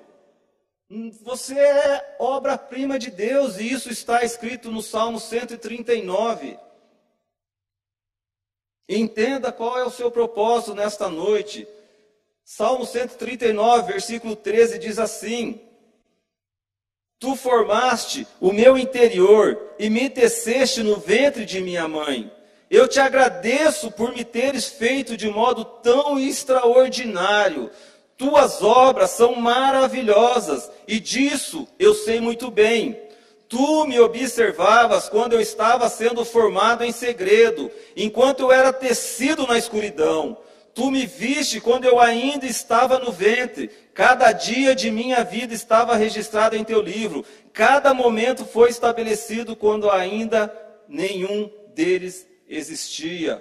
Você 1.22 1.58
é 1.58 2.16
obra-prima 2.18 2.98
de 2.98 3.10
Deus 3.10 3.58
e 3.58 3.70
isso 3.70 3.90
está 3.90 4.24
escrito 4.24 4.70
no 4.70 4.80
Salmo 4.80 5.20
139. 5.20 6.58
Entenda 8.88 9.50
qual 9.50 9.78
é 9.78 9.84
o 9.84 9.90
seu 9.90 10.10
propósito 10.10 10.74
nesta 10.74 11.08
noite. 11.08 11.66
Salmo 12.44 12.84
139, 12.84 13.92
versículo 13.92 14.36
13 14.36 14.78
diz 14.78 14.98
assim: 14.98 15.60
Tu 17.18 17.34
formaste 17.34 18.26
o 18.40 18.52
meu 18.52 18.76
interior 18.76 19.58
e 19.78 19.88
me 19.88 20.10
teceste 20.10 20.82
no 20.82 20.96
ventre 20.96 21.46
de 21.46 21.60
minha 21.62 21.88
mãe. 21.88 22.30
Eu 22.70 22.86
te 22.86 23.00
agradeço 23.00 23.90
por 23.90 24.12
me 24.12 24.24
teres 24.24 24.68
feito 24.68 25.16
de 25.16 25.28
modo 25.28 25.64
tão 25.64 26.18
extraordinário. 26.18 27.70
Tuas 28.18 28.62
obras 28.62 29.10
são 29.10 29.36
maravilhosas 29.36 30.70
e 30.86 31.00
disso 31.00 31.66
eu 31.78 31.94
sei 31.94 32.20
muito 32.20 32.50
bem. 32.50 33.00
Tu 33.48 33.86
me 33.86 34.00
observavas 34.00 35.08
quando 35.08 35.34
eu 35.34 35.40
estava 35.40 35.88
sendo 35.88 36.24
formado 36.24 36.82
em 36.84 36.92
segredo, 36.92 37.70
enquanto 37.96 38.40
eu 38.40 38.52
era 38.52 38.72
tecido 38.72 39.46
na 39.46 39.58
escuridão. 39.58 40.36
Tu 40.74 40.90
me 40.90 41.06
viste 41.06 41.60
quando 41.60 41.84
eu 41.84 42.00
ainda 42.00 42.46
estava 42.46 42.98
no 42.98 43.12
ventre. 43.12 43.68
Cada 43.94 44.32
dia 44.32 44.74
de 44.74 44.90
minha 44.90 45.22
vida 45.22 45.54
estava 45.54 45.94
registrado 45.94 46.56
em 46.56 46.64
teu 46.64 46.80
livro. 46.82 47.24
Cada 47.52 47.94
momento 47.94 48.44
foi 48.44 48.70
estabelecido 48.70 49.54
quando 49.54 49.88
ainda 49.88 50.52
nenhum 50.88 51.48
deles 51.74 52.26
existia. 52.48 53.40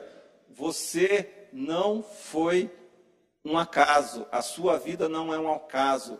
Você 0.49 1.27
não 1.51 2.03
foi 2.03 2.69
um 3.43 3.57
acaso. 3.57 4.27
A 4.31 4.43
sua 4.43 4.77
vida 4.77 5.09
não 5.09 5.33
é 5.33 5.39
um 5.39 5.51
acaso. 5.51 6.19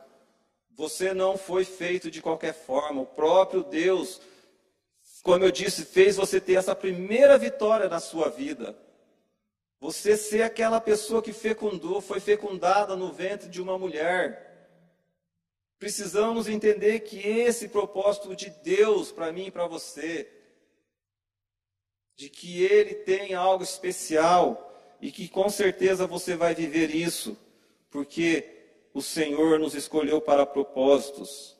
Você 0.75 1.13
não 1.13 1.37
foi 1.37 1.63
feito 1.63 2.09
de 2.09 2.21
qualquer 2.21 2.53
forma. 2.53 3.01
O 3.01 3.05
próprio 3.05 3.63
Deus, 3.63 4.19
como 5.21 5.43
eu 5.45 5.51
disse, 5.51 5.85
fez 5.85 6.15
você 6.15 6.41
ter 6.41 6.55
essa 6.55 6.75
primeira 6.75 7.37
vitória 7.37 7.87
na 7.87 7.99
sua 7.99 8.29
vida. 8.29 8.75
Você 9.79 10.17
ser 10.17 10.41
aquela 10.43 10.79
pessoa 10.81 11.21
que 11.21 11.33
fecundou, 11.33 12.01
foi 12.01 12.19
fecundada 12.19 12.95
no 12.95 13.11
ventre 13.11 13.49
de 13.49 13.61
uma 13.61 13.77
mulher. 13.77 14.53
Precisamos 15.77 16.47
entender 16.47 17.01
que 17.01 17.19
esse 17.19 17.67
propósito 17.67 18.35
de 18.35 18.49
Deus 18.49 19.11
para 19.11 19.31
mim 19.31 19.47
e 19.47 19.51
para 19.51 19.67
você, 19.67 20.31
de 22.15 22.29
que 22.29 22.63
Ele 22.63 22.95
tem 22.95 23.33
algo 23.33 23.63
especial 23.63 24.71
e 25.01 25.11
que 25.11 25.27
com 25.27 25.49
certeza 25.49 26.07
você 26.07 26.35
vai 26.35 26.55
viver 26.55 26.95
isso, 26.95 27.37
porque 27.91 28.62
o 28.93 29.01
Senhor 29.01 29.59
nos 29.59 29.73
escolheu 29.73 30.21
para 30.21 30.45
propósitos. 30.45 31.57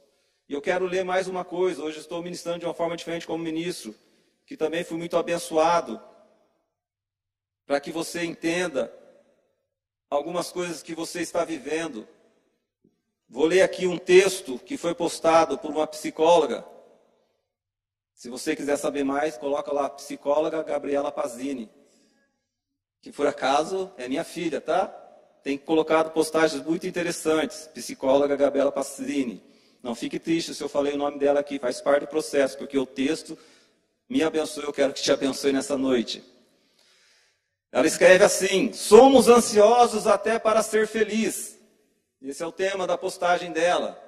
E 0.48 0.54
eu 0.54 0.62
quero 0.62 0.86
ler 0.86 1.04
mais 1.04 1.28
uma 1.28 1.44
coisa. 1.44 1.84
Hoje 1.84 2.00
estou 2.00 2.22
ministrando 2.22 2.60
de 2.60 2.66
uma 2.66 2.74
forma 2.74 2.96
diferente 2.96 3.26
como 3.26 3.44
ministro, 3.44 3.96
que 4.46 4.56
também 4.56 4.84
fui 4.84 4.98
muito 4.98 5.18
abençoado, 5.18 6.00
para 7.66 7.80
que 7.80 7.92
você 7.92 8.24
entenda 8.24 8.94
algumas 10.10 10.52
coisas 10.52 10.84
que 10.84 10.94
você 10.94 11.22
está 11.22 11.44
vivendo. 11.44 12.08
Vou 13.28 13.46
ler 13.46 13.64
aqui 13.64 13.88
um 13.88 13.98
texto 13.98 14.60
que 14.60 14.78
foi 14.78 14.94
postado 14.94 15.58
por 15.58 15.72
uma 15.72 15.88
psicóloga. 15.88 16.64
Se 18.14 18.30
você 18.30 18.56
quiser 18.56 18.78
saber 18.78 19.04
mais, 19.04 19.38
coloca 19.38 19.74
lá 19.74 19.90
psicóloga 19.90 20.62
Gabriela 20.62 21.12
Pazini, 21.12 21.68
que 23.02 23.12
por 23.12 23.26
acaso 23.26 23.92
é 23.98 24.08
minha 24.08 24.24
filha, 24.24 24.62
tá? 24.62 25.03
Tem 25.44 25.58
colocado 25.58 26.12
postagens 26.12 26.64
muito 26.64 26.88
interessantes. 26.88 27.70
Psicóloga 27.74 28.36
Gabriela 28.36 28.72
Pastrini. 28.72 29.44
Não 29.84 29.94
fique 29.94 30.18
triste 30.18 30.56
se 30.56 30.64
eu 30.64 30.70
falei 30.70 30.94
o 30.94 30.98
nome 30.98 31.20
dela 31.20 31.42
aqui, 31.42 31.60
faz 31.60 31.82
parte 31.82 32.04
do 32.04 32.08
processo, 32.08 32.58
porque 32.58 32.78
o 32.78 32.86
texto 32.86 33.38
me 34.08 34.24
abençoe, 34.24 34.64
eu 34.64 34.72
quero 34.72 34.94
que 34.94 35.02
te 35.02 35.12
abençoe 35.12 35.52
nessa 35.52 35.78
noite. 35.78 36.24
Ela 37.70 37.86
escreve 37.86 38.24
assim: 38.24 38.72
Somos 38.72 39.28
ansiosos 39.28 40.08
até 40.08 40.40
para 40.40 40.64
ser 40.64 40.88
feliz. 40.88 41.60
Esse 42.22 42.42
é 42.42 42.48
o 42.48 42.52
tema 42.52 42.88
da 42.88 42.98
postagem 42.98 43.52
dela. 43.52 44.00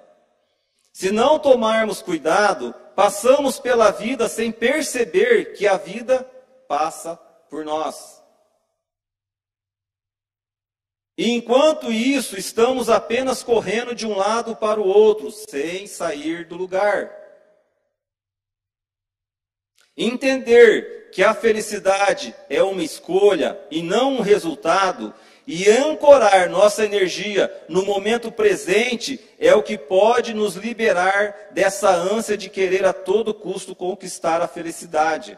Se 0.93 1.11
não 1.11 1.37
tomarmos 1.37 2.01
cuidado, 2.01 2.73
passamos 2.95 3.59
pela 3.59 3.91
vida 3.91 4.29
sem 4.29 4.49
perceber 4.49 5.51
que 5.53 5.67
a 5.67 5.75
vida 5.75 6.23
passa 6.69 7.17
por 7.49 7.65
nós. 7.65 8.23
E 11.17 11.31
enquanto 11.31 11.91
isso, 11.91 12.37
estamos 12.37 12.89
apenas 12.89 13.41
correndo 13.41 13.95
de 13.95 14.05
um 14.05 14.15
lado 14.15 14.55
para 14.55 14.81
o 14.81 14.87
outro, 14.87 15.31
sem 15.31 15.87
sair 15.87 16.45
do 16.45 16.55
lugar. 16.55 17.09
Entender 19.95 21.09
que 21.13 21.23
a 21.23 21.33
felicidade 21.33 22.35
é 22.49 22.61
uma 22.61 22.83
escolha 22.83 23.57
e 23.71 23.81
não 23.81 24.17
um 24.17 24.21
resultado, 24.21 25.13
e 25.47 25.69
ancorar 25.69 26.49
nossa 26.49 26.83
energia 26.83 27.53
no 27.69 27.85
momento 27.85 28.31
presente 28.31 29.19
é 29.39 29.53
o 29.53 29.63
que 29.63 29.77
pode 29.77 30.33
nos 30.33 30.55
liberar 30.55 31.51
dessa 31.51 31.89
ânsia 31.89 32.35
de 32.35 32.49
querer 32.49 32.83
a 32.83 32.91
todo 32.91 33.33
custo 33.33 33.75
conquistar 33.75 34.41
a 34.41 34.47
felicidade. 34.47 35.37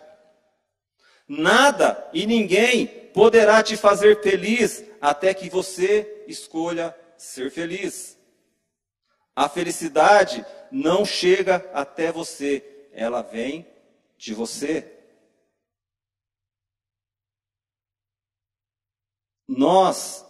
Nada 1.27 2.07
e 2.13 2.25
ninguém 2.25 2.87
poderá 2.87 3.61
te 3.61 3.75
fazer 3.75 4.21
feliz 4.21 4.83
até 5.09 5.33
que 5.33 5.49
você 5.49 6.25
escolha 6.27 6.93
ser 7.17 7.49
feliz. 7.49 8.17
A 9.33 9.47
felicidade 9.47 10.45
não 10.69 11.05
chega 11.05 11.69
até 11.73 12.11
você, 12.11 12.89
ela 12.91 13.21
vem 13.21 13.65
de 14.17 14.33
você. 14.33 14.93
Nós 19.47 20.25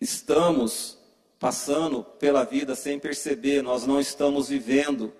estamos 0.00 0.98
passando 1.38 2.02
pela 2.02 2.44
vida 2.44 2.74
sem 2.74 2.98
perceber, 2.98 3.60
nós 3.60 3.84
não 3.84 4.00
estamos 4.00 4.48
vivendo. 4.48 5.14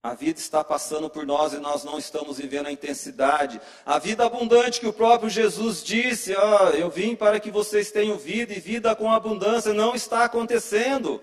A 0.00 0.14
vida 0.14 0.38
está 0.38 0.62
passando 0.62 1.10
por 1.10 1.26
nós 1.26 1.52
e 1.52 1.58
nós 1.58 1.82
não 1.82 1.98
estamos 1.98 2.38
vivendo 2.38 2.68
a 2.68 2.72
intensidade. 2.72 3.60
A 3.84 3.98
vida 3.98 4.24
abundante 4.24 4.78
que 4.78 4.86
o 4.86 4.92
próprio 4.92 5.28
Jesus 5.28 5.82
disse: 5.82 6.32
oh, 6.36 6.68
Eu 6.68 6.88
vim 6.88 7.16
para 7.16 7.40
que 7.40 7.50
vocês 7.50 7.90
tenham 7.90 8.16
vida 8.16 8.52
e 8.52 8.60
vida 8.60 8.94
com 8.94 9.10
abundância, 9.10 9.74
não 9.74 9.96
está 9.96 10.24
acontecendo. 10.24 11.20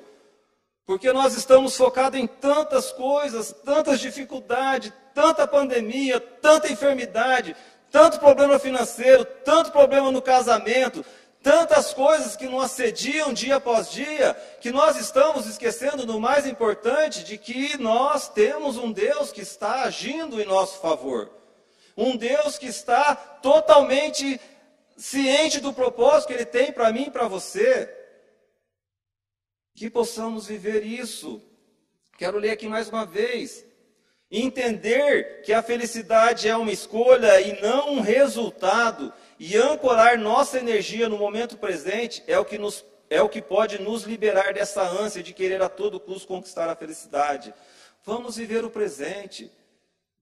Porque 0.85 1.11
nós 1.13 1.35
estamos 1.37 1.75
focados 1.75 2.19
em 2.19 2.27
tantas 2.27 2.91
coisas, 2.91 3.55
tantas 3.63 3.99
dificuldades, 3.99 4.91
tanta 5.13 5.47
pandemia, 5.47 6.19
tanta 6.19 6.71
enfermidade, 6.71 7.55
tanto 7.89 8.19
problema 8.19 8.59
financeiro, 8.59 9.23
tanto 9.45 9.71
problema 9.71 10.11
no 10.11 10.21
casamento, 10.21 11.03
tantas 11.45 11.93
coisas 11.93 12.35
que 12.35 12.47
nos 12.47 12.63
assediam 12.63 13.31
dia 13.31 13.57
após 13.57 13.91
dia, 13.91 14.33
que 14.59 14.71
nós 14.71 14.97
estamos 14.97 15.45
esquecendo 15.45 16.03
do 16.03 16.19
mais 16.19 16.47
importante, 16.47 17.23
de 17.23 17.37
que 17.37 17.77
nós 17.77 18.27
temos 18.27 18.77
um 18.77 18.91
Deus 18.91 19.31
que 19.31 19.41
está 19.41 19.83
agindo 19.83 20.41
em 20.41 20.45
nosso 20.45 20.79
favor. 20.79 21.29
Um 21.95 22.17
Deus 22.17 22.57
que 22.57 22.65
está 22.65 23.15
totalmente 23.15 24.41
ciente 24.97 25.59
do 25.59 25.71
propósito 25.71 26.29
que 26.29 26.33
Ele 26.33 26.45
tem 26.45 26.71
para 26.71 26.91
mim 26.91 27.03
e 27.03 27.11
para 27.11 27.27
você. 27.27 27.95
Que 29.75 29.87
possamos 29.87 30.47
viver 30.47 30.83
isso. 30.83 31.39
Quero 32.17 32.39
ler 32.39 32.49
aqui 32.49 32.67
mais 32.67 32.89
uma 32.89 33.05
vez. 33.05 33.63
Entender 34.31 35.43
que 35.43 35.53
a 35.53 35.61
felicidade 35.61 36.49
é 36.49 36.57
uma 36.57 36.71
escolha 36.71 37.39
e 37.39 37.61
não 37.61 37.93
um 37.93 38.01
resultado 38.01 39.13
e 39.39 39.57
ancorar 39.57 40.17
nossa 40.17 40.57
energia 40.57 41.09
no 41.09 41.17
momento 41.17 41.57
presente 41.57 42.23
é 42.27 42.37
o 42.39 42.45
que 42.45 42.57
nos 42.57 42.85
é 43.09 43.21
o 43.21 43.29
que 43.29 43.41
pode 43.41 43.79
nos 43.79 44.03
liberar 44.03 44.53
dessa 44.53 44.81
ânsia 44.81 45.21
de 45.21 45.31
querer 45.31 45.61
a 45.61 45.69
todo 45.69 45.99
custo 45.99 46.27
conquistar 46.27 46.67
a 46.69 46.75
felicidade. 46.75 47.53
Vamos 48.03 48.35
viver 48.35 48.65
o 48.65 48.69
presente. 48.69 49.51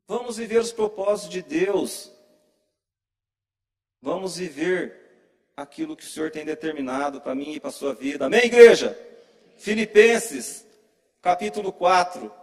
Vamos 0.06 0.36
viver 0.36 0.60
os 0.60 0.74
propósitos 0.74 1.30
de 1.30 1.42
Deus. 1.42 2.12
Vamos 4.02 4.36
viver 4.36 5.00
aquilo 5.56 5.96
que 5.96 6.04
o 6.04 6.08
Senhor 6.08 6.30
tem 6.30 6.44
determinado 6.44 7.22
para 7.22 7.34
mim 7.34 7.54
e 7.54 7.60
para 7.60 7.70
a 7.70 7.74
sua 7.74 7.94
vida. 7.94 8.26
Amém, 8.26 8.46
igreja? 8.46 8.98
Filipenses, 9.58 10.66
capítulo 11.22 11.72
4. 11.72 12.43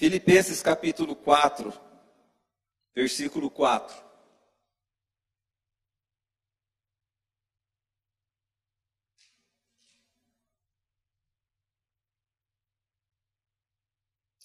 Filipenses 0.00 0.62
capítulo 0.62 1.14
4, 1.14 1.74
versículo 2.94 3.50
4. 3.50 3.94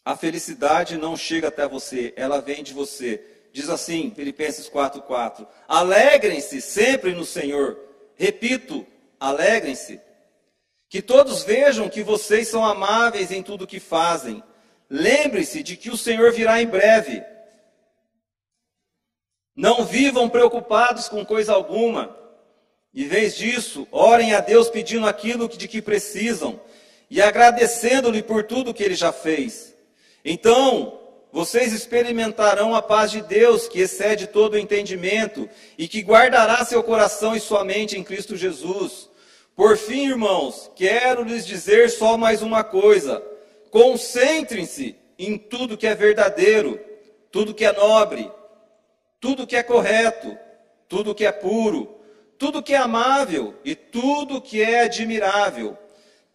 A 0.03 0.17
felicidade 0.17 0.97
não 0.97 1.15
chega 1.15 1.47
até 1.47 1.65
você, 1.65 2.13
ela 2.17 2.41
vem 2.41 2.61
de 2.61 2.73
você. 2.73 3.47
Diz 3.53 3.69
assim, 3.69 4.11
Filipenses 4.13 4.69
4:4. 4.69 5.47
Alegrem-se 5.69 6.59
sempre 6.61 7.13
no 7.13 7.23
Senhor. 7.23 7.79
Repito, 8.15 8.85
alegrem-se. 9.17 10.01
Que 10.89 11.01
todos 11.01 11.43
vejam 11.43 11.89
que 11.89 12.03
vocês 12.03 12.49
são 12.49 12.65
amáveis 12.65 13.31
em 13.31 13.41
tudo 13.41 13.65
que 13.65 13.79
fazem. 13.79 14.43
Lembre-se 14.89 15.63
de 15.63 15.75
que 15.75 15.89
o 15.89 15.97
Senhor 15.97 16.31
virá 16.31 16.61
em 16.61 16.67
breve. 16.67 17.23
Não 19.55 19.85
vivam 19.85 20.29
preocupados 20.29 21.09
com 21.09 21.25
coisa 21.25 21.53
alguma. 21.53 22.15
Em 22.93 23.07
vez 23.07 23.35
disso, 23.35 23.87
orem 23.91 24.33
a 24.33 24.39
Deus 24.39 24.69
pedindo 24.69 25.07
aquilo 25.07 25.49
de 25.49 25.67
que 25.67 25.81
precisam 25.81 26.59
e 27.09 27.21
agradecendo-lhe 27.21 28.21
por 28.21 28.43
tudo 28.43 28.73
que 28.73 28.83
ele 28.83 28.95
já 28.95 29.11
fez. 29.11 29.73
Então, 30.23 30.99
vocês 31.31 31.73
experimentarão 31.73 32.73
a 32.73 32.81
paz 32.81 33.11
de 33.11 33.21
Deus, 33.21 33.67
que 33.67 33.81
excede 33.81 34.27
todo 34.27 34.53
o 34.53 34.57
entendimento 34.57 35.49
e 35.77 35.87
que 35.87 36.01
guardará 36.01 36.63
seu 36.63 36.81
coração 36.83 37.35
e 37.35 37.39
sua 37.39 37.63
mente 37.63 37.97
em 37.97 38.03
Cristo 38.03 38.37
Jesus. 38.37 39.09
Por 39.55 39.77
fim, 39.77 40.07
irmãos, 40.07 40.71
quero 40.75 41.23
lhes 41.23 41.45
dizer 41.45 41.89
só 41.89 42.17
mais 42.17 42.41
uma 42.41 42.63
coisa 42.63 43.21
Concentrem-se 43.75 44.95
em 45.19 45.37
tudo 45.37 45.77
que 45.77 45.85
é 45.85 45.93
verdadeiro, 45.93 46.79
tudo 47.29 47.53
que 47.53 47.65
é 47.65 47.73
nobre, 47.73 48.31
tudo 49.19 49.45
que 49.45 49.53
é 49.53 49.61
correto, 49.61 50.37
tudo 50.87 51.13
que 51.13 51.25
é 51.25 51.31
puro, 51.33 51.99
tudo 52.37 52.63
que 52.63 52.73
é 52.73 52.77
amável 52.77 53.53
e 53.65 53.75
tudo 53.75 54.39
que 54.39 54.63
é 54.63 54.83
admirável. 54.83 55.77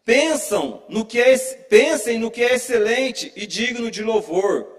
Pensam 0.05 0.85
no 0.87 1.03
que 1.07 1.19
é, 1.19 1.35
pensem 1.39 2.19
no 2.19 2.31
que 2.31 2.43
é 2.43 2.57
excelente 2.57 3.33
e 3.35 3.47
digno 3.47 3.91
de 3.91 4.05
louvor. 4.05 4.77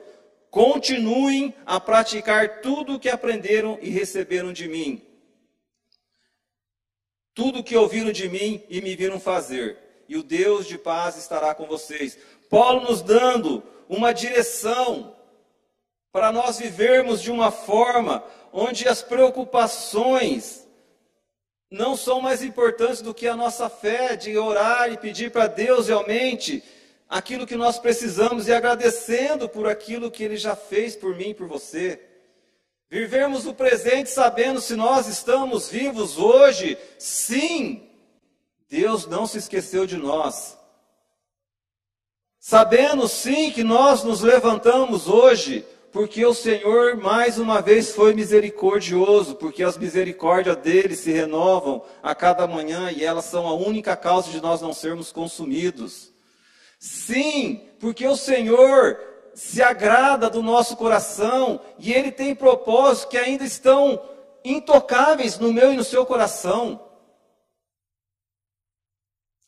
Continuem 0.52 1.56
a 1.66 1.80
praticar 1.80 2.62
tudo 2.62 2.94
o 2.94 3.00
que 3.00 3.10
aprenderam 3.10 3.80
e 3.82 3.90
receberam 3.90 4.54
de 4.54 4.68
mim. 4.68 5.02
Tudo 7.34 7.64
que 7.64 7.76
ouviram 7.76 8.12
de 8.12 8.30
mim 8.30 8.64
e 8.70 8.80
me 8.82 8.96
viram 8.96 9.20
fazer. 9.20 9.80
E 10.12 10.18
o 10.18 10.24
Deus 10.24 10.68
de 10.68 10.78
paz 10.78 11.16
estará 11.16 11.56
com 11.56 11.66
vocês. 11.66 12.18
Paulo 12.52 12.82
nos 12.82 13.02
dando 13.02 13.64
uma 13.88 14.14
direção 14.14 15.16
para 16.12 16.34
nós 16.34 16.60
vivermos 16.60 17.22
de 17.22 17.32
uma 17.32 17.50
forma 17.50 18.22
onde 18.52 18.90
as 18.90 19.02
preocupações 19.02 20.68
não 21.72 21.96
são 21.96 22.20
mais 22.20 22.44
importantes 22.44 23.02
do 23.02 23.14
que 23.14 23.26
a 23.26 23.38
nossa 23.38 23.70
fé 23.70 24.18
de 24.18 24.38
orar 24.38 24.92
e 24.92 24.98
pedir 24.98 25.32
para 25.32 25.48
Deus 25.48 25.88
realmente 25.88 26.62
aquilo 27.08 27.48
que 27.48 27.56
nós 27.56 27.80
precisamos 27.80 28.50
e 28.50 28.54
agradecendo 28.54 29.48
por 29.48 29.70
aquilo 29.70 30.12
que 30.12 30.22
Ele 30.22 30.36
já 30.36 30.54
fez 30.54 30.94
por 30.94 31.16
mim 31.16 31.30
e 31.30 31.34
por 31.34 31.48
você. 31.48 32.02
Vivermos 32.90 33.48
o 33.48 33.54
presente 33.54 34.10
sabendo 34.10 34.60
se 34.60 34.76
nós 34.76 35.08
estamos 35.08 35.70
vivos 35.70 36.18
hoje, 36.18 36.78
sim, 36.98 37.90
Deus 38.68 39.08
não 39.08 39.26
se 39.26 39.38
esqueceu 39.38 39.86
de 39.86 39.96
nós. 39.96 40.60
Sabendo 42.44 43.08
sim 43.08 43.52
que 43.52 43.64
nós 43.64 44.04
nos 44.04 44.22
levantamos 44.22 45.08
hoje, 45.08 45.64
porque 45.92 46.26
o 46.26 46.34
Senhor 46.34 46.98
mais 46.98 47.38
uma 47.38 47.62
vez 47.62 47.92
foi 47.92 48.16
misericordioso, 48.16 49.36
porque 49.36 49.64
as 49.64 49.78
misericórdias 49.78 50.58
dele 50.58 50.96
se 50.96 51.12
renovam 51.12 51.84
a 52.02 52.16
cada 52.16 52.48
manhã 52.48 52.90
e 52.90 53.06
elas 53.06 53.26
são 53.26 53.46
a 53.46 53.54
única 53.54 53.96
causa 53.96 54.32
de 54.32 54.42
nós 54.42 54.60
não 54.60 54.74
sermos 54.74 55.12
consumidos. 55.12 56.12
Sim, 56.80 57.62
porque 57.80 58.08
o 58.08 58.18
Senhor 58.18 59.00
se 59.36 59.62
agrada 59.62 60.28
do 60.28 60.42
nosso 60.42 60.76
coração 60.76 61.62
e 61.78 61.94
ele 61.94 62.12
tem 62.12 62.34
propósitos 62.34 63.06
que 63.06 63.20
ainda 63.20 63.44
estão 63.44 64.02
intocáveis 64.44 65.38
no 65.38 65.54
meu 65.54 65.72
e 65.72 65.78
no 65.78 65.84
seu 65.84 66.08
coração. 66.08 66.82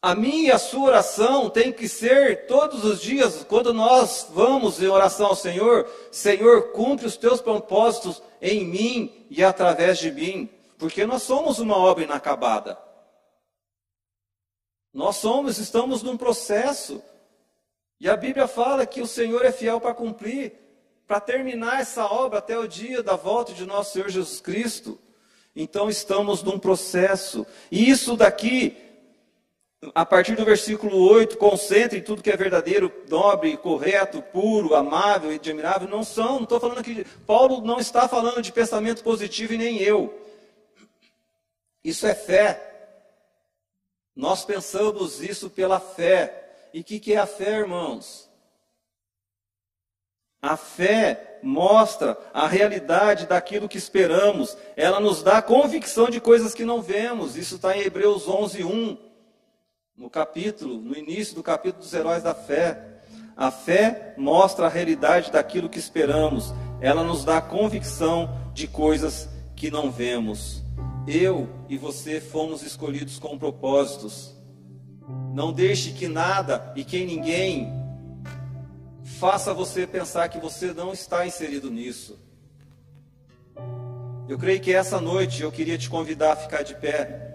A 0.04 0.14
minha 0.14 0.50
e 0.50 0.52
a 0.52 0.60
sua 0.60 0.88
oração 0.88 1.50
tem 1.50 1.72
que 1.72 1.88
ser 1.88 2.46
todos 2.46 2.84
os 2.84 3.00
dias, 3.00 3.46
quando 3.46 3.74
nós 3.74 4.28
vamos 4.32 4.82
em 4.82 4.88
oração 4.88 5.28
ao 5.28 5.36
Senhor, 5.36 5.90
Senhor, 6.12 6.74
cumpre 6.74 7.06
os 7.06 7.16
teus 7.16 7.40
propósitos 7.40 8.22
em 8.42 8.66
mim 8.66 9.26
e 9.30 9.42
através 9.42 9.98
de 9.98 10.12
mim, 10.12 10.50
porque 10.78 11.06
nós 11.06 11.24
somos 11.24 11.60
uma 11.60 11.78
obra 11.78 12.04
inacabada. 12.04 12.78
Nós 14.94 15.16
somos, 15.16 15.58
estamos 15.58 16.04
num 16.04 16.18
processo. 16.18 17.02
E 17.98 18.10
a 18.10 18.18
Bíblia 18.18 18.46
fala 18.46 18.86
que 18.86 19.02
o 19.02 19.08
Senhor 19.08 19.46
é 19.46 19.54
fiel 19.54 19.80
para 19.80 19.94
cumprir, 19.94 20.52
para 21.08 21.22
terminar 21.22 21.80
essa 21.80 22.06
obra 22.08 22.40
até 22.40 22.60
o 22.60 22.68
dia 22.68 23.02
da 23.02 23.16
volta 23.16 23.54
de 23.54 23.66
nosso 23.66 23.94
Senhor 23.94 24.10
Jesus 24.10 24.42
Cristo. 24.42 25.00
Então 25.56 25.90
estamos 25.90 26.44
num 26.44 26.60
processo. 26.60 27.48
E 27.72 27.90
isso 27.90 28.18
daqui 28.18 28.84
a 29.94 30.06
partir 30.06 30.36
do 30.36 30.46
versículo 30.46 30.98
8, 31.10 31.38
concentre 31.38 32.02
tudo 32.02 32.22
que 32.22 32.30
é 32.30 32.38
verdadeiro, 32.38 32.92
nobre, 33.10 33.58
correto, 33.58 34.22
puro, 34.22 34.76
amável 34.76 35.32
e 35.32 35.36
admirável. 35.36 35.88
Não 35.88 36.04
são, 36.04 36.36
não 36.36 36.44
estou 36.44 36.60
falando 36.60 36.84
que. 36.84 37.04
Paulo 37.26 37.62
não 37.62 37.80
está 37.80 38.08
falando 38.08 38.42
de 38.42 38.52
pensamento 38.52 39.04
positivo 39.04 39.54
e 39.54 39.58
nem 39.58 39.82
eu. 39.82 40.14
Isso 41.84 42.08
é 42.08 42.14
fé. 42.14 42.70
Nós 44.16 44.46
pensamos 44.46 45.22
isso 45.22 45.50
pela 45.50 45.80
fé. 45.80 46.70
E 46.74 46.82
o 46.82 46.84
que, 46.84 47.00
que 47.00 47.14
é 47.14 47.18
a 47.18 47.26
fé, 47.26 47.60
irmãos? 47.60 48.30
A 50.42 50.56
fé 50.58 51.40
mostra 51.42 52.18
a 52.34 52.48
realidade 52.48 53.26
daquilo 53.26 53.68
que 53.68 53.78
esperamos. 53.78 54.58
Ela 54.76 55.00
nos 55.00 55.24
dá 55.24 55.42
convicção 55.42 56.10
de 56.10 56.22
coisas 56.22 56.54
que 56.54 56.66
não 56.66 56.82
vemos. 56.82 57.36
Isso 57.36 57.56
está 57.56 57.76
em 57.76 57.82
Hebreus 57.82 58.28
11, 58.28 58.64
1. 58.64 59.13
No 59.96 60.10
capítulo, 60.10 60.82
no 60.82 60.98
início 60.98 61.36
do 61.36 61.44
capítulo 61.44 61.84
dos 61.84 61.94
heróis 61.94 62.24
da 62.24 62.34
fé. 62.34 63.00
A 63.38 63.52
fé 63.52 64.16
mostra 64.18 64.66
a 64.66 64.70
realidade 64.70 65.32
daquilo 65.32 65.70
que 65.70 65.78
esperamos. 65.78 66.52
Ela 66.82 67.04
nos 67.04 67.24
dá 67.24 67.40
convicção 67.40 68.28
de 68.56 68.68
coisas 68.68 69.30
que 69.56 69.70
não 69.70 69.92
vemos. 69.92 70.64
Eu 71.08 71.48
e 71.70 71.78
você 71.78 72.20
fomos 72.20 72.64
escolhidos 72.64 73.20
com 73.20 73.38
propósitos. 73.38 74.36
Não 75.32 75.54
deixe 75.54 75.92
que 75.92 76.08
nada 76.08 76.74
e 76.76 76.84
que 76.84 77.06
ninguém 77.06 77.72
faça 79.20 79.54
você 79.54 79.86
pensar 79.86 80.28
que 80.28 80.40
você 80.40 80.74
não 80.74 80.92
está 80.92 81.28
inserido 81.28 81.70
nisso. 81.70 82.20
Eu 84.28 84.40
creio 84.40 84.60
que 84.60 84.74
essa 84.74 85.00
noite 85.00 85.44
eu 85.44 85.52
queria 85.52 85.78
te 85.78 85.88
convidar 85.88 86.34
a 86.34 86.36
ficar 86.36 86.64
de 86.64 86.74
pé. 86.74 87.33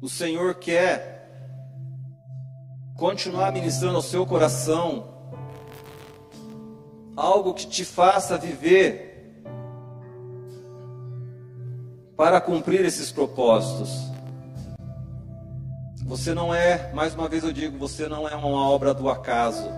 O 0.00 0.08
Senhor 0.08 0.54
quer 0.54 1.18
continuar 2.96 3.52
ministrando 3.52 3.96
ao 3.96 4.02
seu 4.02 4.24
coração 4.24 5.08
algo 7.16 7.52
que 7.52 7.66
te 7.66 7.84
faça 7.84 8.38
viver 8.38 9.42
para 12.16 12.40
cumprir 12.40 12.84
esses 12.84 13.10
propósitos. 13.10 13.90
Você 16.06 16.32
não 16.32 16.54
é, 16.54 16.92
mais 16.92 17.14
uma 17.14 17.28
vez 17.28 17.42
eu 17.42 17.52
digo, 17.52 17.76
você 17.76 18.08
não 18.08 18.28
é 18.28 18.36
uma 18.36 18.68
obra 18.70 18.94
do 18.94 19.08
acaso. 19.08 19.68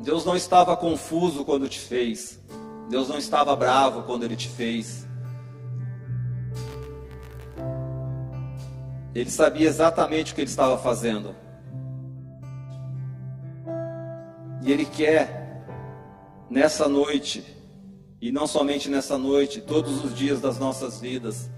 Deus 0.00 0.26
não 0.26 0.36
estava 0.36 0.76
confuso 0.76 1.42
quando 1.42 1.70
te 1.70 1.80
fez. 1.80 2.38
Deus 2.90 3.08
não 3.08 3.16
estava 3.16 3.56
bravo 3.56 4.02
quando 4.02 4.24
ele 4.24 4.36
te 4.36 4.48
fez. 4.48 5.07
Ele 9.18 9.30
sabia 9.30 9.66
exatamente 9.66 10.32
o 10.32 10.34
que 10.34 10.42
ele 10.42 10.50
estava 10.50 10.78
fazendo. 10.78 11.34
E 14.62 14.70
ele 14.70 14.84
quer, 14.84 15.64
nessa 16.48 16.88
noite, 16.88 17.44
e 18.20 18.30
não 18.30 18.46
somente 18.46 18.88
nessa 18.88 19.16
noite, 19.16 19.60
todos 19.60 20.04
os 20.04 20.14
dias 20.14 20.40
das 20.40 20.58
nossas 20.58 21.00
vidas, 21.00 21.50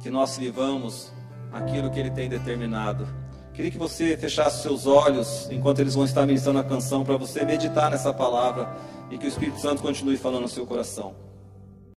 que 0.00 0.10
nós 0.10 0.36
vivamos 0.36 1.12
aquilo 1.52 1.90
que 1.90 1.98
Ele 1.98 2.10
tem 2.10 2.28
determinado. 2.28 3.06
Queria 3.52 3.70
que 3.70 3.78
você 3.78 4.16
fechasse 4.16 4.62
seus 4.62 4.86
olhos 4.86 5.48
enquanto 5.50 5.80
eles 5.80 5.94
vão 5.94 6.04
estar 6.04 6.26
ministrando 6.26 6.58
a 6.58 6.64
canção 6.64 7.04
para 7.04 7.16
você 7.16 7.44
meditar 7.44 7.90
nessa 7.90 8.12
palavra 8.12 8.76
e 9.10 9.18
que 9.18 9.26
o 9.26 9.28
Espírito 9.28 9.58
Santo 9.58 9.82
continue 9.82 10.16
falando 10.16 10.42
no 10.42 10.48
seu 10.48 10.66
coração. 10.66 11.25